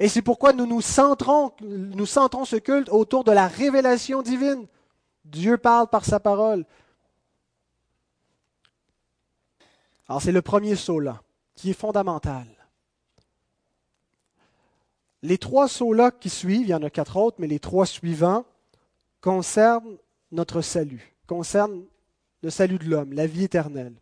Et 0.00 0.08
c'est 0.08 0.22
pourquoi 0.22 0.52
nous 0.52 0.66
nous 0.66 0.80
centrons, 0.80 1.52
nous 1.60 2.06
centrons 2.06 2.44
ce 2.44 2.56
culte 2.56 2.88
autour 2.88 3.24
de 3.24 3.32
la 3.32 3.46
révélation 3.46 4.22
divine. 4.22 4.66
Dieu 5.24 5.56
parle 5.56 5.88
par 5.88 6.04
sa 6.04 6.20
parole. 6.20 6.66
Alors 10.08 10.20
c'est 10.20 10.32
le 10.32 10.42
premier 10.42 10.76
saut-là, 10.76 11.22
qui 11.54 11.70
est 11.70 11.74
fondamental. 11.78 12.46
Les 15.22 15.38
trois 15.38 15.68
sauts-là 15.68 16.10
qui 16.10 16.28
suivent, 16.28 16.66
il 16.66 16.68
y 16.68 16.74
en 16.74 16.82
a 16.82 16.90
quatre 16.90 17.16
autres, 17.16 17.36
mais 17.38 17.46
les 17.46 17.60
trois 17.60 17.86
suivants 17.86 18.44
concernent 19.22 19.96
notre 20.32 20.60
salut, 20.60 21.14
concernent 21.26 21.84
le 22.42 22.50
salut 22.50 22.78
de 22.78 22.84
l'homme, 22.84 23.14
la 23.14 23.26
vie 23.26 23.44
éternelle. 23.44 23.94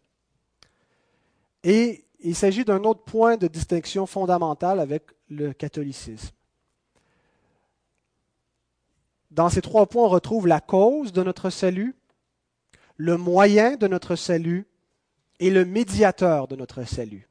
Et 1.62 2.04
il 2.22 2.34
s'agit 2.34 2.64
d'un 2.64 2.84
autre 2.84 3.02
point 3.02 3.36
de 3.36 3.48
distinction 3.48 4.06
fondamentale 4.06 4.80
avec 4.80 5.04
le 5.28 5.52
catholicisme. 5.52 6.34
Dans 9.30 9.48
ces 9.48 9.62
trois 9.62 9.86
points, 9.86 10.04
on 10.04 10.08
retrouve 10.08 10.46
la 10.46 10.60
cause 10.60 11.12
de 11.12 11.22
notre 11.22 11.50
salut, 11.50 11.96
le 12.96 13.16
moyen 13.16 13.76
de 13.76 13.88
notre 13.88 14.14
salut 14.14 14.66
et 15.40 15.50
le 15.50 15.64
médiateur 15.64 16.48
de 16.48 16.56
notre 16.56 16.84
salut. 16.84 17.28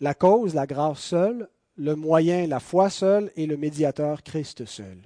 La 0.00 0.14
cause, 0.14 0.54
la 0.54 0.66
grâce 0.66 1.00
seule, 1.00 1.48
le 1.76 1.96
moyen, 1.96 2.46
la 2.46 2.60
foi 2.60 2.90
seule 2.90 3.32
et 3.36 3.46
le 3.46 3.56
médiateur, 3.56 4.22
Christ 4.22 4.64
seul. 4.64 4.98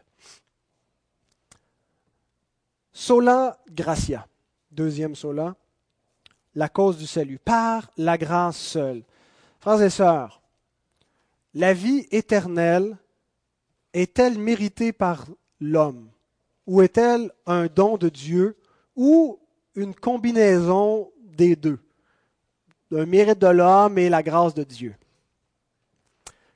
Sola 2.92 3.58
gratia, 3.70 4.28
deuxième 4.70 5.16
sola, 5.16 5.56
la 6.54 6.68
cause 6.68 6.98
du 6.98 7.06
salut, 7.06 7.38
par 7.38 7.90
la 7.96 8.18
grâce 8.18 8.58
seule. 8.58 9.02
Frères 9.60 9.82
et 9.82 9.90
sœurs, 9.90 10.42
la 11.54 11.72
vie 11.72 12.06
éternelle 12.10 12.96
est-elle 13.92 14.38
méritée 14.38 14.92
par 14.92 15.26
l'homme? 15.60 16.08
Ou 16.66 16.82
est-elle 16.82 17.30
un 17.46 17.66
don 17.66 17.96
de 17.96 18.08
Dieu? 18.08 18.56
Ou 18.96 19.38
une 19.74 19.94
combinaison 19.94 21.10
des 21.18 21.56
deux, 21.56 21.80
un 22.92 23.06
mérite 23.06 23.40
de 23.40 23.48
l'homme 23.48 23.98
et 23.98 24.08
la 24.08 24.22
grâce 24.22 24.54
de 24.54 24.62
Dieu 24.62 24.94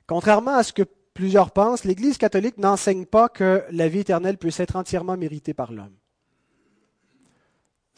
Contrairement 0.09 0.55
à 0.55 0.63
ce 0.63 0.73
que 0.73 0.81
plusieurs 1.13 1.51
pensent, 1.51 1.83
l'Église 1.83 2.17
catholique 2.17 2.57
n'enseigne 2.57 3.05
pas 3.05 3.29
que 3.29 3.63
la 3.69 3.87
vie 3.87 3.99
éternelle 3.99 4.39
puisse 4.39 4.59
être 4.59 4.75
entièrement 4.75 5.17
méritée 5.17 5.53
par 5.53 5.71
l'homme. 5.71 5.98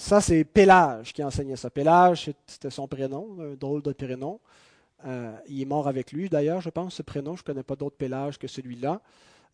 Ça, 0.01 0.19
c'est 0.19 0.43
Pélage 0.43 1.13
qui 1.13 1.23
enseignait 1.23 1.55
ça. 1.55 1.69
Pélage, 1.69 2.31
c'était 2.47 2.71
son 2.71 2.87
prénom, 2.87 3.37
un 3.39 3.53
drôle 3.53 3.83
de 3.83 3.93
prénom. 3.93 4.39
Euh, 5.05 5.31
il 5.47 5.61
est 5.61 5.65
mort 5.65 5.87
avec 5.87 6.11
lui, 6.11 6.27
d'ailleurs, 6.27 6.59
je 6.59 6.71
pense, 6.71 6.95
ce 6.95 7.03
prénom. 7.03 7.35
Je 7.35 7.43
ne 7.43 7.45
connais 7.45 7.61
pas 7.61 7.75
d'autre 7.75 7.97
Pélage 7.97 8.39
que 8.39 8.47
celui-là. 8.47 8.99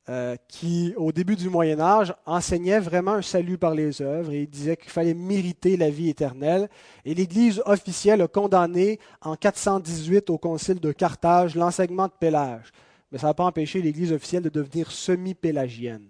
Euh, 0.07 0.37
qui, 0.47 0.93
au 0.95 1.11
début 1.11 1.35
du 1.35 1.49
Moyen 1.49 1.81
Âge, 1.81 2.13
enseignait 2.25 2.79
vraiment 2.79 3.11
un 3.11 3.21
salut 3.21 3.57
par 3.57 3.75
les 3.75 4.01
œuvres 4.01 4.31
et 4.31 4.43
il 4.43 4.49
disait 4.49 4.77
qu'il 4.77 4.89
fallait 4.89 5.13
mériter 5.13 5.75
la 5.75 5.89
vie 5.89 6.07
éternelle. 6.07 6.69
Et 7.03 7.13
l'Église 7.13 7.61
officielle 7.65 8.21
a 8.21 8.27
condamné 8.29 9.01
en 9.21 9.35
418 9.35 10.29
au 10.29 10.37
Concile 10.37 10.79
de 10.79 10.93
Carthage 10.93 11.55
l'enseignement 11.55 12.07
de 12.07 12.13
Pélage. 12.17 12.71
Mais 13.11 13.17
ça 13.17 13.27
n'a 13.27 13.33
pas 13.33 13.43
empêché 13.43 13.81
l'Église 13.81 14.13
officielle 14.13 14.43
de 14.43 14.49
devenir 14.49 14.93
semi-pélagienne. 14.93 16.07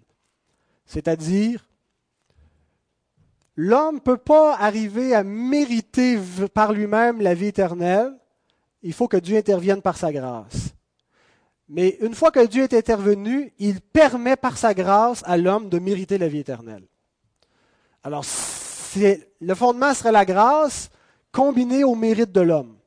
C'est-à-dire 0.86 1.67
L'homme 3.60 3.96
ne 3.96 4.00
peut 4.00 4.17
pas 4.17 4.56
arriver 4.56 5.15
à 5.15 5.24
mériter 5.24 6.20
par 6.54 6.74
lui-même 6.74 7.22
la 7.22 7.34
vie 7.34 7.48
éternelle. 7.48 8.13
Il 8.84 8.93
faut 8.93 9.08
que 9.08 9.17
Dieu 9.17 9.36
intervienne 9.36 9.82
par 9.82 9.98
sa 9.98 10.13
grâce. 10.13 10.76
Mais 11.67 11.98
une 12.02 12.13
fois 12.13 12.30
que 12.30 12.46
Dieu 12.46 12.63
est 12.63 12.74
intervenu, 12.76 13.52
il 13.58 13.82
permet 13.82 14.36
par 14.36 14.58
sa 14.60 14.76
grâce 14.76 15.24
à 15.26 15.38
l'homme 15.38 15.70
de 15.70 15.80
mériter 15.80 16.20
la 16.20 16.28
vie 16.28 16.39
éternelle. 16.39 16.86
Alors, 18.04 18.24
le 19.41 19.56
fondement 19.56 19.93
serait 19.96 20.12
la 20.12 20.24
grâce 20.24 20.91
combinée 21.32 21.84
au 21.84 21.96
mérite 21.96 22.32
de 22.32 22.41
l'homme. 22.41 22.78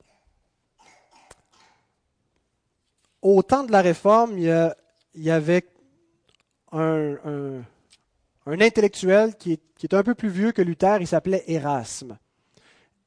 Au 3.21 3.43
temps 3.43 3.65
de 3.65 3.73
la 3.73 3.83
Réforme, 3.83 4.39
il 4.39 4.75
y, 5.17 5.31
avait 5.31 5.67
un 6.73 7.61
intellectuel 8.59 9.35
qui 9.37 9.59
est, 9.83 9.95
un 9.95 10.03
peu 10.03 10.15
plus 10.15 10.29
vieux 10.29 10.53
que 10.53 10.63
Luther, 10.63 10.99
il 11.01 11.07
s'appelait 11.07 11.45
Erasme. 11.47 12.19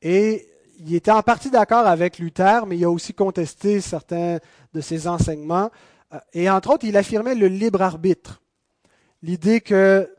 Et 0.01 0.47
il 0.79 0.95
était 0.95 1.11
en 1.11 1.21
partie 1.21 1.49
d'accord 1.49 1.87
avec 1.87 2.19
Luther, 2.19 2.65
mais 2.65 2.77
il 2.77 2.83
a 2.85 2.89
aussi 2.89 3.13
contesté 3.13 3.81
certains 3.81 4.39
de 4.73 4.81
ses 4.81 5.07
enseignements. 5.07 5.71
Euh, 6.13 6.19
et 6.33 6.49
entre 6.49 6.73
autres, 6.73 6.85
il 6.85 6.97
affirmait 6.97 7.35
le 7.35 7.47
libre 7.47 7.81
arbitre. 7.81 8.41
L'idée 9.21 9.61
que 9.61 10.09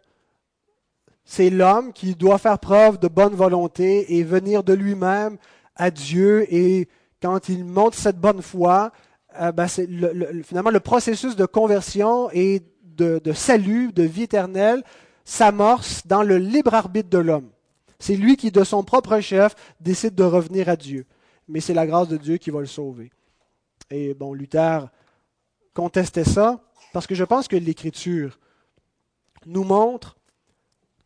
c'est 1.24 1.50
l'homme 1.50 1.92
qui 1.92 2.14
doit 2.14 2.38
faire 2.38 2.58
preuve 2.58 2.98
de 2.98 3.08
bonne 3.08 3.34
volonté 3.34 4.16
et 4.16 4.22
venir 4.22 4.62
de 4.62 4.72
lui-même 4.72 5.38
à 5.76 5.90
Dieu. 5.90 6.46
Et 6.52 6.88
quand 7.22 7.48
il 7.48 7.64
montre 7.64 7.96
cette 7.96 8.18
bonne 8.18 8.42
foi, 8.42 8.92
euh, 9.40 9.52
ben 9.52 9.66
finalement 9.66 10.70
le 10.70 10.80
processus 10.80 11.34
de 11.36 11.46
conversion 11.46 12.30
et 12.32 12.62
de, 12.96 13.20
salut, 13.32 13.92
de 13.92 14.04
vie 14.04 14.22
éternelle, 14.22 14.82
s'amorce 15.24 16.06
dans 16.06 16.22
le 16.22 16.38
libre 16.38 16.74
arbitre 16.74 17.08
de 17.08 17.18
l'homme. 17.18 17.50
C'est 17.98 18.16
lui 18.16 18.36
qui, 18.36 18.50
de 18.50 18.64
son 18.64 18.82
propre 18.84 19.20
chef, 19.20 19.54
décide 19.80 20.14
de 20.14 20.24
revenir 20.24 20.68
à 20.68 20.76
Dieu. 20.76 21.06
Mais 21.48 21.60
c'est 21.60 21.74
la 21.74 21.86
grâce 21.86 22.08
de 22.08 22.16
Dieu 22.16 22.36
qui 22.36 22.50
va 22.50 22.60
le 22.60 22.66
sauver. 22.66 23.10
Et 23.90 24.14
bon, 24.14 24.34
Luther 24.34 24.88
contestait 25.72 26.24
ça 26.24 26.60
parce 26.92 27.06
que 27.06 27.14
je 27.14 27.24
pense 27.24 27.48
que 27.48 27.56
l'Écriture 27.56 28.38
nous 29.46 29.64
montre 29.64 30.16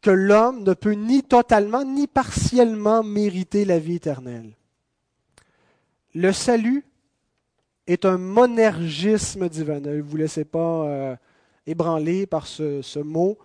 que 0.01 0.11
l'homme 0.11 0.63
ne 0.63 0.75
peut 0.75 0.93
ni 0.93 1.23
totalement 1.23 1.85
ni 1.85 2.07
partiellement 2.07 3.03
mériter 3.03 3.65
la 3.65 3.79
vie 3.79 3.97
éternelle. 3.97 4.53
Le 6.15 6.33
salut 6.33 6.85
est 7.87 8.05
un 8.05 8.19
monergisme 8.19 9.49
divin. 9.49 9.81
Ne 9.81 10.01
vous 10.01 10.17
laissez 10.17 10.45
pas 10.45 10.85
euh, 10.85 11.17
ébranler 11.67 12.27
par 12.27 12.47
ce 12.47 12.99
mot. 12.99 13.39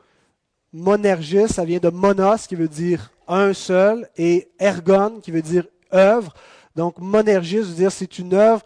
Monergis, 0.73 1.49
ça 1.49 1.63
vient 1.63 1.79
de 1.79 1.89
monos, 1.89 2.47
qui 2.47 2.55
veut 2.55 2.67
dire 2.67 3.11
un 3.27 3.53
seul, 3.53 4.09
et 4.17 4.49
ergon, 4.59 5.19
qui 5.21 5.29
veut 5.29 5.43
dire 5.43 5.67
œuvre. 5.93 6.33
Donc, 6.75 6.97
monergis 6.97 7.59
veut 7.59 7.75
dire 7.75 7.91
c'est 7.91 8.17
une 8.17 8.33
œuvre, 8.33 8.63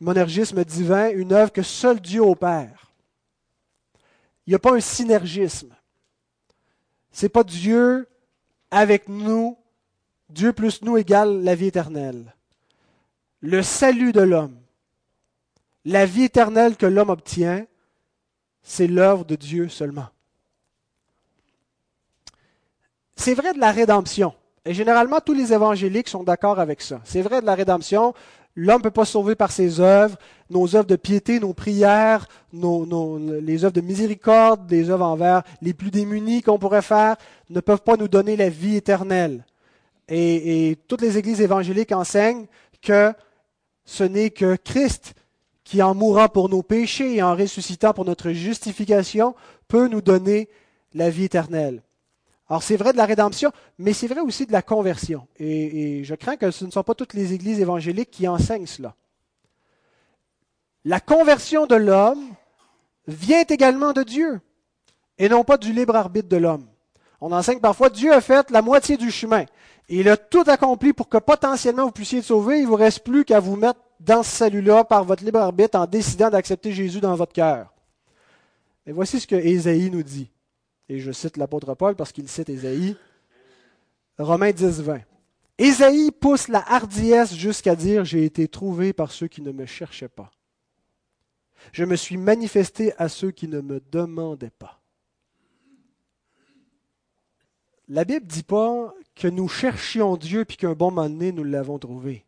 monergisme 0.00 0.64
divin, 0.64 1.10
une 1.10 1.32
œuvre 1.32 1.52
que 1.52 1.62
seul 1.62 2.00
Dieu 2.00 2.20
opère. 2.20 2.92
Il 4.46 4.50
n'y 4.50 4.54
a 4.54 4.60
pas 4.60 4.74
un 4.74 4.80
synergisme. 4.80 5.74
Ce 7.10 7.24
n'est 7.24 7.30
pas 7.30 7.44
Dieu 7.44 8.08
avec 8.70 9.08
nous, 9.08 9.56
Dieu 10.28 10.52
plus 10.52 10.82
nous 10.82 10.96
égale 10.96 11.42
la 11.42 11.54
vie 11.54 11.66
éternelle. 11.66 12.34
Le 13.40 13.62
salut 13.62 14.12
de 14.12 14.20
l'homme, 14.20 14.58
la 15.84 16.06
vie 16.06 16.24
éternelle 16.24 16.76
que 16.76 16.86
l'homme 16.86 17.10
obtient, 17.10 17.66
c'est 18.62 18.86
l'œuvre 18.86 19.24
de 19.24 19.36
Dieu 19.36 19.68
seulement. 19.68 20.08
C'est 23.16 23.34
vrai 23.34 23.52
de 23.52 23.58
la 23.58 23.70
rédemption. 23.70 24.34
Et 24.64 24.74
généralement, 24.74 25.20
tous 25.20 25.34
les 25.34 25.52
évangéliques 25.52 26.08
sont 26.08 26.24
d'accord 26.24 26.58
avec 26.58 26.80
ça. 26.80 27.00
C'est 27.04 27.22
vrai 27.22 27.40
de 27.40 27.46
la 27.46 27.54
rédemption. 27.54 28.14
L'homme 28.56 28.78
ne 28.78 28.82
peut 28.84 28.90
pas 28.90 29.04
sauver 29.04 29.34
par 29.34 29.50
ses 29.50 29.80
œuvres, 29.80 30.16
nos 30.48 30.76
œuvres 30.76 30.86
de 30.86 30.96
piété, 30.96 31.40
nos 31.40 31.52
prières, 31.52 32.28
les 32.52 33.64
œuvres 33.64 33.72
de 33.72 33.80
miséricorde, 33.80 34.70
les 34.70 34.90
œuvres 34.90 35.04
envers 35.04 35.42
les 35.60 35.74
plus 35.74 35.90
démunis 35.90 36.42
qu'on 36.42 36.58
pourrait 36.58 36.82
faire, 36.82 37.16
ne 37.50 37.60
peuvent 37.60 37.82
pas 37.82 37.96
nous 37.96 38.08
donner 38.08 38.36
la 38.36 38.48
vie 38.48 38.76
éternelle. 38.76 39.44
Et, 40.08 40.70
et 40.70 40.76
toutes 40.76 41.02
les 41.02 41.18
églises 41.18 41.40
évangéliques 41.40 41.92
enseignent 41.92 42.46
que 42.80 43.12
ce 43.84 44.04
n'est 44.04 44.30
que 44.30 44.56
Christ 44.56 45.14
qui, 45.64 45.82
en 45.82 45.94
mourant 45.94 46.28
pour 46.28 46.48
nos 46.48 46.62
péchés 46.62 47.16
et 47.16 47.22
en 47.22 47.34
ressuscitant 47.34 47.92
pour 47.92 48.04
notre 48.04 48.30
justification, 48.30 49.34
peut 49.66 49.88
nous 49.88 50.02
donner 50.02 50.48
la 50.94 51.10
vie 51.10 51.24
éternelle. 51.24 51.82
Alors 52.48 52.62
c'est 52.62 52.76
vrai 52.76 52.92
de 52.92 52.98
la 52.98 53.06
rédemption, 53.06 53.52
mais 53.78 53.92
c'est 53.92 54.06
vrai 54.06 54.20
aussi 54.20 54.46
de 54.46 54.52
la 54.52 54.62
conversion. 54.62 55.26
Et, 55.38 56.04
je 56.04 56.14
crains 56.14 56.36
que 56.36 56.50
ce 56.50 56.64
ne 56.64 56.70
sont 56.70 56.82
pas 56.82 56.94
toutes 56.94 57.14
les 57.14 57.32
églises 57.32 57.60
évangéliques 57.60 58.10
qui 58.10 58.28
enseignent 58.28 58.66
cela. 58.66 58.94
La 60.84 61.00
conversion 61.00 61.66
de 61.66 61.76
l'homme 61.76 62.22
vient 63.06 63.44
également 63.48 63.92
de 63.92 64.02
Dieu 64.02 64.40
et 65.16 65.28
non 65.28 65.44
pas 65.44 65.56
du 65.56 65.72
libre 65.72 65.96
arbitre 65.96 66.28
de 66.28 66.36
l'homme. 66.36 66.66
On 67.20 67.32
enseigne 67.32 67.60
parfois 67.60 67.88
Dieu 67.88 68.12
a 68.12 68.20
fait 68.20 68.50
la 68.50 68.60
moitié 68.60 68.98
du 68.98 69.10
chemin. 69.10 69.46
Il 69.88 70.08
a 70.10 70.18
tout 70.18 70.44
accompli 70.46 70.92
pour 70.92 71.08
que 71.08 71.18
potentiellement 71.18 71.86
vous 71.86 71.92
puissiez 71.92 72.18
être 72.18 72.26
sauver. 72.26 72.58
Il 72.58 72.64
ne 72.64 72.68
vous 72.68 72.76
reste 72.76 73.00
plus 73.00 73.24
qu'à 73.24 73.40
vous 73.40 73.56
mettre 73.56 73.80
dans 74.00 74.22
ce 74.22 74.30
salut-là 74.30 74.84
par 74.84 75.04
votre 75.04 75.24
libre 75.24 75.40
arbitre 75.40 75.78
en 75.78 75.86
décidant 75.86 76.28
d'accepter 76.28 76.72
Jésus 76.72 77.00
dans 77.00 77.14
votre 77.14 77.32
cœur. 77.32 77.72
Et 78.86 78.92
voici 78.92 79.20
ce 79.20 79.26
que 79.26 79.36
Ésaïe 79.36 79.90
nous 79.90 80.02
dit 80.02 80.30
et 80.88 80.98
je 80.98 81.12
cite 81.12 81.36
l'apôtre 81.36 81.74
Paul 81.74 81.96
parce 81.96 82.12
qu'il 82.12 82.28
cite 82.28 82.48
Ésaïe, 82.48 82.96
Romains 84.18 84.52
10, 84.52 84.82
20. 84.82 85.00
Ésaïe 85.58 86.10
pousse 86.10 86.48
la 86.48 86.64
hardiesse 86.70 87.34
jusqu'à 87.34 87.76
dire 87.76 88.04
J'ai 88.04 88.24
été 88.24 88.48
trouvé 88.48 88.92
par 88.92 89.12
ceux 89.12 89.28
qui 89.28 89.40
ne 89.42 89.52
me 89.52 89.66
cherchaient 89.66 90.08
pas. 90.08 90.30
Je 91.72 91.84
me 91.84 91.96
suis 91.96 92.16
manifesté 92.16 92.92
à 92.98 93.08
ceux 93.08 93.30
qui 93.30 93.48
ne 93.48 93.60
me 93.60 93.80
demandaient 93.90 94.50
pas. 94.50 94.80
La 97.88 98.04
Bible 98.04 98.26
ne 98.26 98.30
dit 98.30 98.42
pas 98.42 98.94
que 99.14 99.28
nous 99.28 99.48
cherchions 99.48 100.16
Dieu 100.16 100.44
puis 100.44 100.56
qu'un 100.56 100.72
bon 100.72 100.90
moment 100.90 101.08
donné, 101.08 101.32
nous 101.32 101.44
l'avons 101.44 101.78
trouvé. 101.78 102.24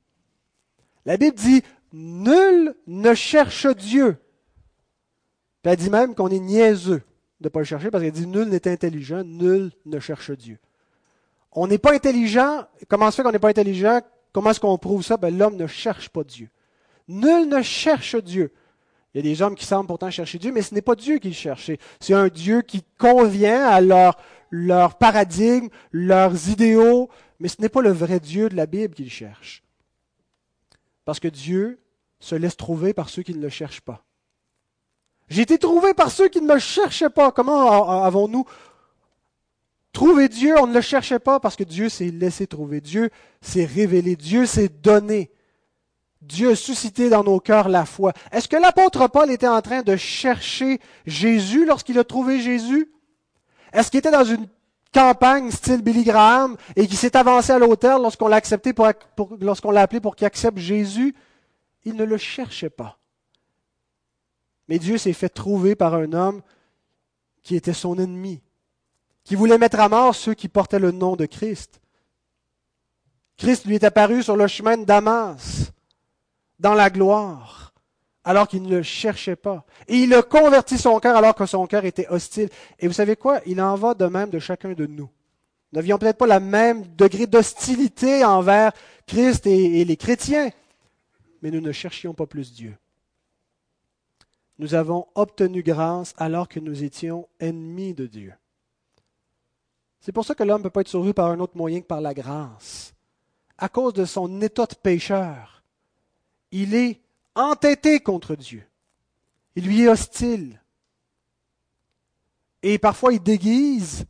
La 1.05 1.16
Bible 1.16 1.37
dit 1.37 1.62
Nul 1.92 2.75
ne 2.87 3.14
cherche 3.14 3.66
Dieu. 3.66 4.16
elle 5.62 5.77
dit 5.77 5.90
même 5.90 6.14
qu'on 6.14 6.29
est 6.29 6.40
niaiseux 6.40 7.03
de 7.40 7.46
ne 7.46 7.49
pas 7.49 7.61
le 7.61 7.64
chercher 7.64 7.90
parce 7.90 8.03
qu'elle 8.03 8.12
dit 8.12 8.27
Nul 8.27 8.49
n'est 8.49 8.68
intelligent, 8.68 9.22
nul 9.25 9.70
ne 9.85 9.99
cherche 9.99 10.31
Dieu. 10.31 10.59
On 11.53 11.66
n'est 11.66 11.79
pas 11.79 11.94
intelligent. 11.94 12.66
Comment 12.88 13.11
se 13.11 13.16
fait 13.16 13.22
qu'on 13.22 13.33
n'est 13.33 13.38
pas 13.38 13.49
intelligent? 13.49 14.01
Comment 14.33 14.51
est-ce 14.51 14.61
qu'on 14.61 14.77
prouve 14.79 15.03
ça? 15.03 15.16
Ben, 15.16 15.37
L'homme 15.37 15.57
ne 15.57 15.66
cherche 15.66 16.09
pas 16.11 16.25
Dieu. 16.25 16.51
Nul 17.09 17.49
ne 17.49 17.62
cherche 17.62 18.16
Dieu. 18.16 18.53
Il 19.14 19.25
y 19.25 19.29
a 19.29 19.33
des 19.33 19.40
hommes 19.40 19.55
qui 19.55 19.64
semblent 19.64 19.87
pourtant 19.87 20.11
chercher 20.11 20.38
Dieu, 20.38 20.53
mais 20.53 20.61
ce 20.61 20.75
n'est 20.75 20.83
pas 20.83 20.94
Dieu 20.94 21.18
qu'ils 21.18 21.35
cherchent. 21.35 21.70
C'est 22.01 22.14
un 22.14 22.29
Dieu 22.29 22.61
qui 22.61 22.85
convient 22.99 23.64
à 23.66 23.81
leur, 23.81 24.18
leur 24.51 24.99
paradigme, 24.99 25.68
leurs 25.90 26.51
idéaux, 26.51 27.09
mais 27.40 27.49
ce 27.49 27.61
n'est 27.62 27.70
pas 27.70 27.81
le 27.81 27.92
vrai 27.92 28.20
Dieu 28.20 28.51
de 28.51 28.57
la 28.57 28.66
Bible 28.66 28.94
qu'ils 28.94 29.11
cherchent. 29.11 29.62
Parce 31.07 31.20
que 31.20 31.28
Dieu 31.28 31.80
se 32.20 32.34
laisse 32.34 32.57
trouver 32.57 32.93
par 32.93 33.09
ceux 33.09 33.22
qui 33.22 33.34
ne 33.34 33.41
le 33.41 33.49
cherchent 33.49 33.80
pas. 33.80 34.05
J'ai 35.29 35.43
été 35.43 35.59
trouvé 35.59 35.93
par 35.95 36.11
ceux 36.11 36.29
qui 36.29 36.41
ne 36.41 36.53
me 36.53 36.59
cherchaient 36.59 37.11
pas. 37.11 37.33
Comment 37.33 38.03
avons-nous 38.05 38.45
trouvé 39.93 40.29
Dieu? 40.29 40.55
On 40.59 40.66
ne 40.66 40.74
le 40.74 40.81
cherchait 40.81 41.18
pas 41.18 41.41
parce 41.41 41.57
que 41.57 41.64
Dieu 41.64 41.89
s'est 41.89 42.11
laissé 42.11 42.47
trouver. 42.47 42.81
Dieu 42.81 43.11
s'est 43.41 43.64
révélé. 43.64 44.14
Dieu 44.14 44.47
s'est 44.47 44.68
donné. 44.68 45.31
Dieu 46.22 46.51
a 46.51 46.57
suscité 46.57 47.09
dans 47.09 47.24
nos 47.24 47.41
cœurs 47.41 47.68
la 47.68 47.85
foi. 47.85 48.12
Est-ce 48.33 48.49
que 48.49 48.57
l'apôtre 48.57 49.09
Paul 49.09 49.31
était 49.31 49.49
en 49.49 49.61
train 49.62 49.83
de 49.83 49.97
chercher 49.97 50.81
Jésus 51.07 51.66
lorsqu'il 51.66 51.99
a 51.99 52.05
trouvé 52.05 52.41
Jésus? 52.41 52.91
Est-ce 53.72 53.91
qu'il 53.91 53.99
était 53.99 54.11
dans 54.11 54.24
une 54.24 54.47
campagne 54.93 55.51
style 55.51 55.83
Billy 55.83 56.05
Graham 56.05 56.57
et 56.74 56.87
qu'il 56.87 56.97
s'est 56.97 57.16
avancé 57.16 57.53
à 57.53 57.59
l'autel 57.59 58.01
lorsqu'on 58.01 58.29
l'a 58.29 58.37
accepté 58.37 58.72
lorsqu'on 59.41 59.70
l'a 59.70 59.83
appelé 59.83 60.01
pour 60.01 60.16
qu'il 60.16 60.27
accepte 60.27 60.59
Jésus? 60.59 61.14
Il 61.85 61.95
ne 61.95 62.05
le 62.05 62.16
cherchait 62.16 62.70
pas. 62.70 62.99
Mais 64.69 64.79
Dieu 64.79 64.99
s'est 64.99 65.12
fait 65.12 65.29
trouver 65.29 65.75
par 65.75 65.95
un 65.95 66.12
homme 66.12 66.43
qui 67.43 67.55
était 67.55 67.73
son 67.73 67.99
ennemi, 67.99 68.41
qui 69.23 69.37
voulait 69.37 69.59
mettre 69.59 69.81
à 69.81 69.89
mort 69.89 70.14
ceux 70.14 70.35
qui 70.35 70.49
portaient 70.49 70.79
le 70.79 70.91
nom 70.91 71.14
de 71.14 71.27
Christ. 71.27 71.81
Christ 73.37 73.67
lui 73.67 73.77
est 73.77 73.85
apparu 73.85 74.23
sur 74.23 74.37
le 74.37 74.47
chemin 74.47 74.77
de 74.77 74.85
Damas, 74.85 75.71
dans 76.59 76.75
la 76.75 76.91
gloire, 76.91 77.75
alors 78.25 78.49
qu'il 78.49 78.62
ne 78.62 78.77
le 78.77 78.83
cherchait 78.83 79.37
pas. 79.37 79.64
Et 79.87 79.99
il 79.99 80.14
a 80.14 80.23
converti 80.23 80.79
son 80.79 80.99
cœur 80.99 81.17
alors 81.17 81.35
que 81.35 81.47
son 81.47 81.67
cœur 81.67 81.85
était 81.85 82.09
hostile. 82.09 82.49
Et 82.79 82.89
vous 82.89 82.95
savez 82.95 83.14
quoi? 83.14 83.41
Il 83.47 83.61
en 83.61 83.77
va 83.77 83.95
de 83.95 84.07
même 84.07 84.31
de 84.31 84.39
chacun 84.39 84.73
de 84.73 84.87
nous. 84.87 85.09
Nous 85.73 85.79
n'avions 85.79 85.99
peut-être 85.99 86.19
pas 86.19 86.27
le 86.27 86.45
même 86.45 86.85
degré 86.97 87.27
d'hostilité 87.27 88.25
envers 88.25 88.73
Christ 89.07 89.47
et, 89.47 89.81
et 89.81 89.85
les 89.85 89.97
chrétiens, 89.97 90.51
mais 91.43 91.51
nous 91.51 91.61
ne 91.61 91.73
cherchions 91.73 92.14
pas 92.14 92.27
plus 92.27 92.53
Dieu. 92.53 92.77
Nous 94.59 94.74
avons 94.74 95.07
obtenu 95.14 95.62
grâce 95.62 96.14
alors 96.16 96.48
que 96.48 96.61
nous 96.61 96.82
étions 96.82 97.28
ennemis 97.40 97.94
de 97.94 98.07
Dieu. 98.07 98.32
C'est 100.00 100.12
pour 100.12 100.24
ça 100.24 100.34
que 100.34 100.44
l'homme 100.44 100.59
ne 100.59 100.64
peut 100.64 100.70
pas 100.70 100.80
être 100.82 100.88
sauvé 100.88 101.12
par 101.12 101.30
un 101.30 101.40
autre 101.40 101.57
moyen 101.57 101.80
que 101.80 101.86
par 101.86 102.00
la 102.00 102.14
grâce. 102.14 102.94
À 103.59 103.68
cause 103.68 103.92
de 103.92 104.04
son 104.04 104.40
état 104.40 104.66
de 104.66 104.74
pécheur, 104.74 105.62
il 106.52 106.74
est 106.74 107.00
entêté 107.34 108.00
contre 108.00 108.34
Dieu. 108.36 108.64
Il 109.57 109.66
lui 109.66 109.82
est 109.82 109.88
hostile. 109.88 110.61
Et 112.62 112.78
parfois, 112.78 113.12
il 113.12 113.22
déguise 113.22 114.07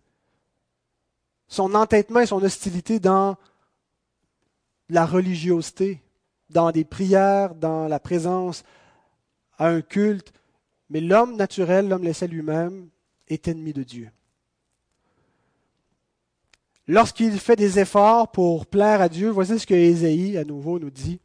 son 1.49 1.74
entêtement 1.74 2.20
et 2.20 2.26
son 2.26 2.42
hostilité 2.42 3.01
dans 3.01 3.36
la 4.88 5.07
religiosité, 5.07 6.03
dans 6.51 6.70
des 6.70 6.84
prières, 6.84 7.55
dans 7.55 7.88
la 7.88 7.99
présence 7.99 8.64
à 9.59 9.69
un 9.69 9.81
culte. 9.81 10.33
Mais 10.91 11.01
l'homme 11.01 11.37
naturel, 11.37 11.89
l'homme 11.89 12.05
laissé 12.05 12.29
lui-même, 12.29 12.89
est 13.29 13.49
ennemi 13.49 13.73
de 13.73 13.83
Dieu. 13.83 14.11
Lorsqu'il 16.89 17.39
fait 17.39 17.57
des 17.57 17.81
efforts 17.81 18.31
pour 18.31 18.67
plaire 18.67 19.01
à 19.01 19.09
Dieu, 19.09 19.31
voici 19.31 19.59
ce 19.59 19.67
que 19.67 19.75
Ésaïe, 19.75 20.39
à 20.39 20.45
nouveau, 20.45 20.79
nous 20.79 20.91
dit. 20.91 21.21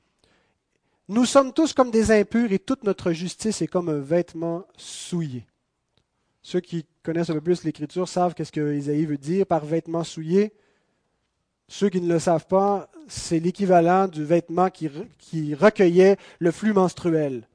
Nous 1.07 1.25
sommes 1.25 1.53
tous 1.53 1.73
comme 1.73 1.91
des 1.91 2.11
impurs 2.11 2.51
et 2.51 2.59
toute 2.59 2.83
notre 2.83 3.11
justice 3.11 3.61
est 3.61 3.67
comme 3.67 3.89
un 3.89 3.99
vêtement 3.99 4.65
souillé. 4.77 5.45
Ceux 6.41 6.61
qui 6.61 6.85
connaissent 7.03 7.29
un 7.29 7.35
peu 7.35 7.41
plus 7.41 7.63
l'Écriture 7.63 8.07
savent 8.07 8.33
qu'est-ce 8.33 8.51
que 8.51 8.73
Ésaïe 8.73 9.05
veut 9.05 9.17
dire 9.17 9.45
par 9.45 9.65
vêtement 9.65 10.03
souillé. 10.03 10.53
Ceux 11.67 11.89
qui 11.89 12.01
ne 12.01 12.11
le 12.11 12.19
savent 12.19 12.47
pas, 12.47 12.89
c'est 13.07 13.39
l'équivalent 13.39 14.07
du 14.07 14.23
vêtement 14.23 14.69
qui, 14.69 14.89
qui, 15.19 15.53
recueillait 15.53 16.17
le 16.39 16.51
flux 16.51 16.73
menstruel. 16.73 17.47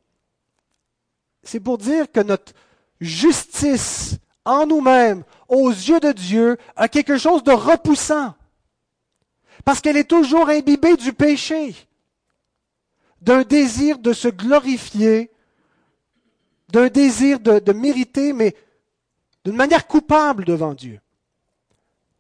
C'est 1.47 1.61
pour 1.61 1.79
dire 1.79 2.11
que 2.11 2.21
notre 2.21 2.53
justice 3.01 4.17
en 4.45 4.67
nous-mêmes, 4.67 5.23
aux 5.49 5.71
yeux 5.71 6.01
de 6.01 6.13
Dieu, 6.13 6.57
a 6.77 6.89
quelque 6.89 7.19
chose 7.19 7.43
de 7.45 7.53
repoussant. 7.53 8.35
Parce 9.65 9.81
qu'elle 9.81 9.97
est 9.97 10.11
toujours 10.11 10.49
imbibée 10.49 10.97
du 10.97 11.13
péché, 11.13 11.75
d'un 13.21 13.43
désir 13.43 13.99
de 13.99 14.13
se 14.13 14.29
glorifier, 14.29 15.31
d'un 16.69 16.89
désir 16.89 17.41
de, 17.41 17.73
mériter, 17.73 18.33
mais 18.33 18.55
d'une 19.45 19.57
manière 19.57 19.87
coupable 19.87 20.45
devant 20.45 20.75
Dieu. 20.75 21.01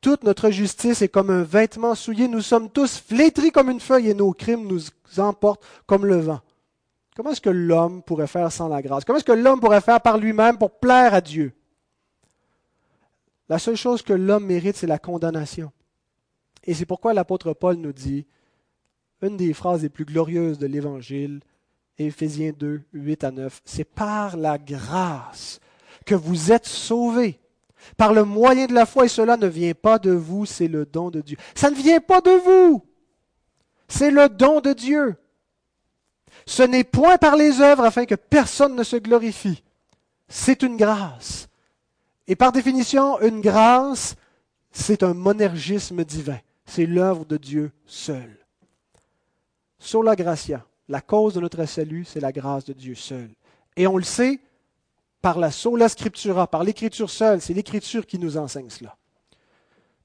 Toute 0.00 0.22
notre 0.22 0.50
justice 0.50 1.02
est 1.02 1.08
comme 1.08 1.30
un 1.30 1.42
vêtement 1.42 1.96
souillé. 1.96 2.28
Nous 2.28 2.42
sommes 2.42 2.70
tous 2.70 2.98
flétris 2.98 3.50
comme 3.50 3.70
une 3.70 3.80
feuille 3.80 4.10
et 4.10 4.14
nos 4.14 4.32
crimes 4.32 4.66
nous 4.66 4.82
emportent 5.18 5.64
comme 5.86 6.06
le 6.06 6.20
vent. 6.20 6.40
Comment 7.16 7.30
est-ce 7.30 7.40
que 7.40 7.48
l'homme 7.48 8.02
pourrait 8.02 8.26
faire 8.26 8.52
sans 8.52 8.68
la 8.68 8.82
grâce? 8.82 9.06
Comment 9.06 9.16
est-ce 9.16 9.24
que 9.24 9.32
l'homme 9.32 9.58
pourrait 9.58 9.80
faire 9.80 10.02
par 10.02 10.18
lui-même 10.18 10.58
pour 10.58 10.78
plaire 10.78 11.14
à 11.14 11.22
Dieu? 11.22 11.54
La 13.48 13.58
seule 13.58 13.76
chose 13.76 14.02
que 14.02 14.12
l'homme 14.12 14.44
mérite, 14.44 14.76
c'est 14.76 14.86
la 14.86 14.98
condamnation. 14.98 15.72
Et 16.64 16.74
c'est 16.74 16.84
pourquoi 16.84 17.14
l'apôtre 17.14 17.54
Paul 17.54 17.76
nous 17.76 17.94
dit 17.94 18.26
une 19.22 19.38
des 19.38 19.54
phrases 19.54 19.82
les 19.82 19.88
plus 19.88 20.04
glorieuses 20.04 20.58
de 20.58 20.66
l'Évangile, 20.66 21.40
Éphésiens 21.96 22.52
2, 22.54 22.82
8 22.92 23.24
à 23.24 23.30
9, 23.30 23.62
c'est 23.64 23.84
par 23.84 24.36
la 24.36 24.58
grâce 24.58 25.58
que 26.04 26.14
vous 26.14 26.52
êtes 26.52 26.66
sauvés 26.66 27.40
par 27.96 28.12
le 28.12 28.24
moyen 28.24 28.66
de 28.66 28.74
la 28.74 28.84
foi, 28.84 29.06
et 29.06 29.08
cela 29.08 29.38
ne 29.38 29.46
vient 29.46 29.72
pas 29.72 29.98
de 29.98 30.10
vous, 30.10 30.44
c'est 30.44 30.68
le 30.68 30.84
don 30.84 31.10
de 31.10 31.22
Dieu. 31.22 31.38
Ça 31.54 31.70
ne 31.70 31.76
vient 31.76 32.00
pas 32.00 32.20
de 32.20 32.30
vous, 32.30 32.84
c'est 33.88 34.10
le 34.10 34.28
don 34.28 34.60
de 34.60 34.74
Dieu. 34.74 35.16
Ce 36.44 36.62
n'est 36.62 36.84
point 36.84 37.18
par 37.18 37.36
les 37.36 37.60
œuvres 37.60 37.84
afin 37.84 38.04
que 38.04 38.14
personne 38.14 38.76
ne 38.76 38.82
se 38.82 38.96
glorifie. 38.96 39.62
C'est 40.28 40.62
une 40.62 40.76
grâce. 40.76 41.48
Et 42.28 42.36
par 42.36 42.52
définition, 42.52 43.20
une 43.20 43.40
grâce, 43.40 44.16
c'est 44.72 45.02
un 45.02 45.14
monergisme 45.14 46.04
divin. 46.04 46.38
C'est 46.64 46.86
l'œuvre 46.86 47.24
de 47.24 47.36
Dieu 47.36 47.72
seul. 47.86 48.36
Sola 49.78 50.16
gratia, 50.16 50.66
la 50.88 51.00
cause 51.00 51.34
de 51.34 51.40
notre 51.40 51.64
salut, 51.64 52.04
c'est 52.04 52.20
la 52.20 52.32
grâce 52.32 52.64
de 52.64 52.72
Dieu 52.72 52.94
seul. 52.94 53.30
Et 53.76 53.86
on 53.86 53.96
le 53.96 54.02
sait 54.02 54.40
par 55.22 55.38
la 55.38 55.50
sola 55.50 55.88
scriptura, 55.88 56.46
par 56.46 56.64
l'écriture 56.64 57.10
seule. 57.10 57.40
C'est 57.40 57.54
l'écriture 57.54 58.06
qui 58.06 58.18
nous 58.18 58.36
enseigne 58.36 58.70
cela. 58.70 58.96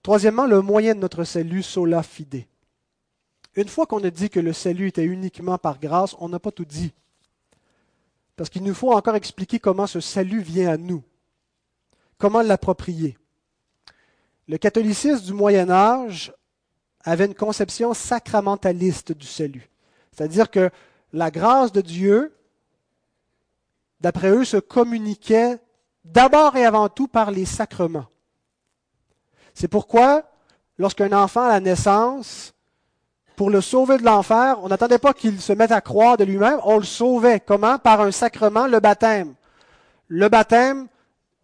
Troisièmement, 0.03 0.45
le 0.45 0.61
moyen 0.61 0.95
de 0.95 0.99
notre 0.99 1.23
salut, 1.23 1.63
sola 1.63 2.03
fide. 2.03 2.45
Une 3.55 3.67
fois 3.67 3.85
qu'on 3.85 4.03
a 4.03 4.09
dit 4.09 4.29
que 4.29 4.39
le 4.39 4.53
salut 4.53 4.87
était 4.87 5.03
uniquement 5.03 5.57
par 5.57 5.79
grâce, 5.79 6.15
on 6.19 6.29
n'a 6.29 6.39
pas 6.39 6.51
tout 6.51 6.65
dit. 6.65 6.93
Parce 8.35 8.49
qu'il 8.49 8.63
nous 8.63 8.73
faut 8.73 8.93
encore 8.93 9.15
expliquer 9.15 9.59
comment 9.59 9.87
ce 9.87 9.99
salut 9.99 10.41
vient 10.41 10.71
à 10.71 10.77
nous. 10.77 11.03
Comment 12.17 12.41
l'approprier. 12.41 13.17
Le 14.47 14.57
catholicisme 14.57 15.25
du 15.25 15.33
Moyen 15.33 15.69
Âge 15.69 16.33
avait 17.03 17.25
une 17.25 17.35
conception 17.35 17.93
sacramentaliste 17.93 19.11
du 19.11 19.27
salut. 19.27 19.69
C'est-à-dire 20.11 20.49
que 20.49 20.69
la 21.13 21.31
grâce 21.31 21.71
de 21.71 21.81
Dieu 21.81 22.33
d'après 24.01 24.31
eux, 24.31 24.43
se 24.43 24.57
communiquait 24.57 25.59
d'abord 26.03 26.57
et 26.57 26.65
avant 26.65 26.89
tout 26.89 27.07
par 27.07 27.31
les 27.31 27.45
sacrements. 27.45 28.07
C'est 29.53 29.67
pourquoi, 29.67 30.23
lorsqu'un 30.77 31.13
enfant 31.13 31.43
à 31.43 31.49
la 31.49 31.59
naissance, 31.59 32.53
pour 33.35 33.49
le 33.49 33.61
sauver 33.61 33.97
de 33.97 34.03
l'enfer, 34.03 34.57
on 34.61 34.67
n'attendait 34.67 34.99
pas 34.99 35.13
qu'il 35.13 35.41
se 35.41 35.53
mette 35.53 35.71
à 35.71 35.81
croire 35.81 36.17
de 36.17 36.23
lui-même, 36.23 36.59
on 36.63 36.77
le 36.77 36.83
sauvait. 36.83 37.39
Comment? 37.39 37.77
Par 37.77 38.01
un 38.01 38.11
sacrement, 38.11 38.67
le 38.67 38.79
baptême. 38.79 39.33
Le 40.07 40.29
baptême 40.29 40.87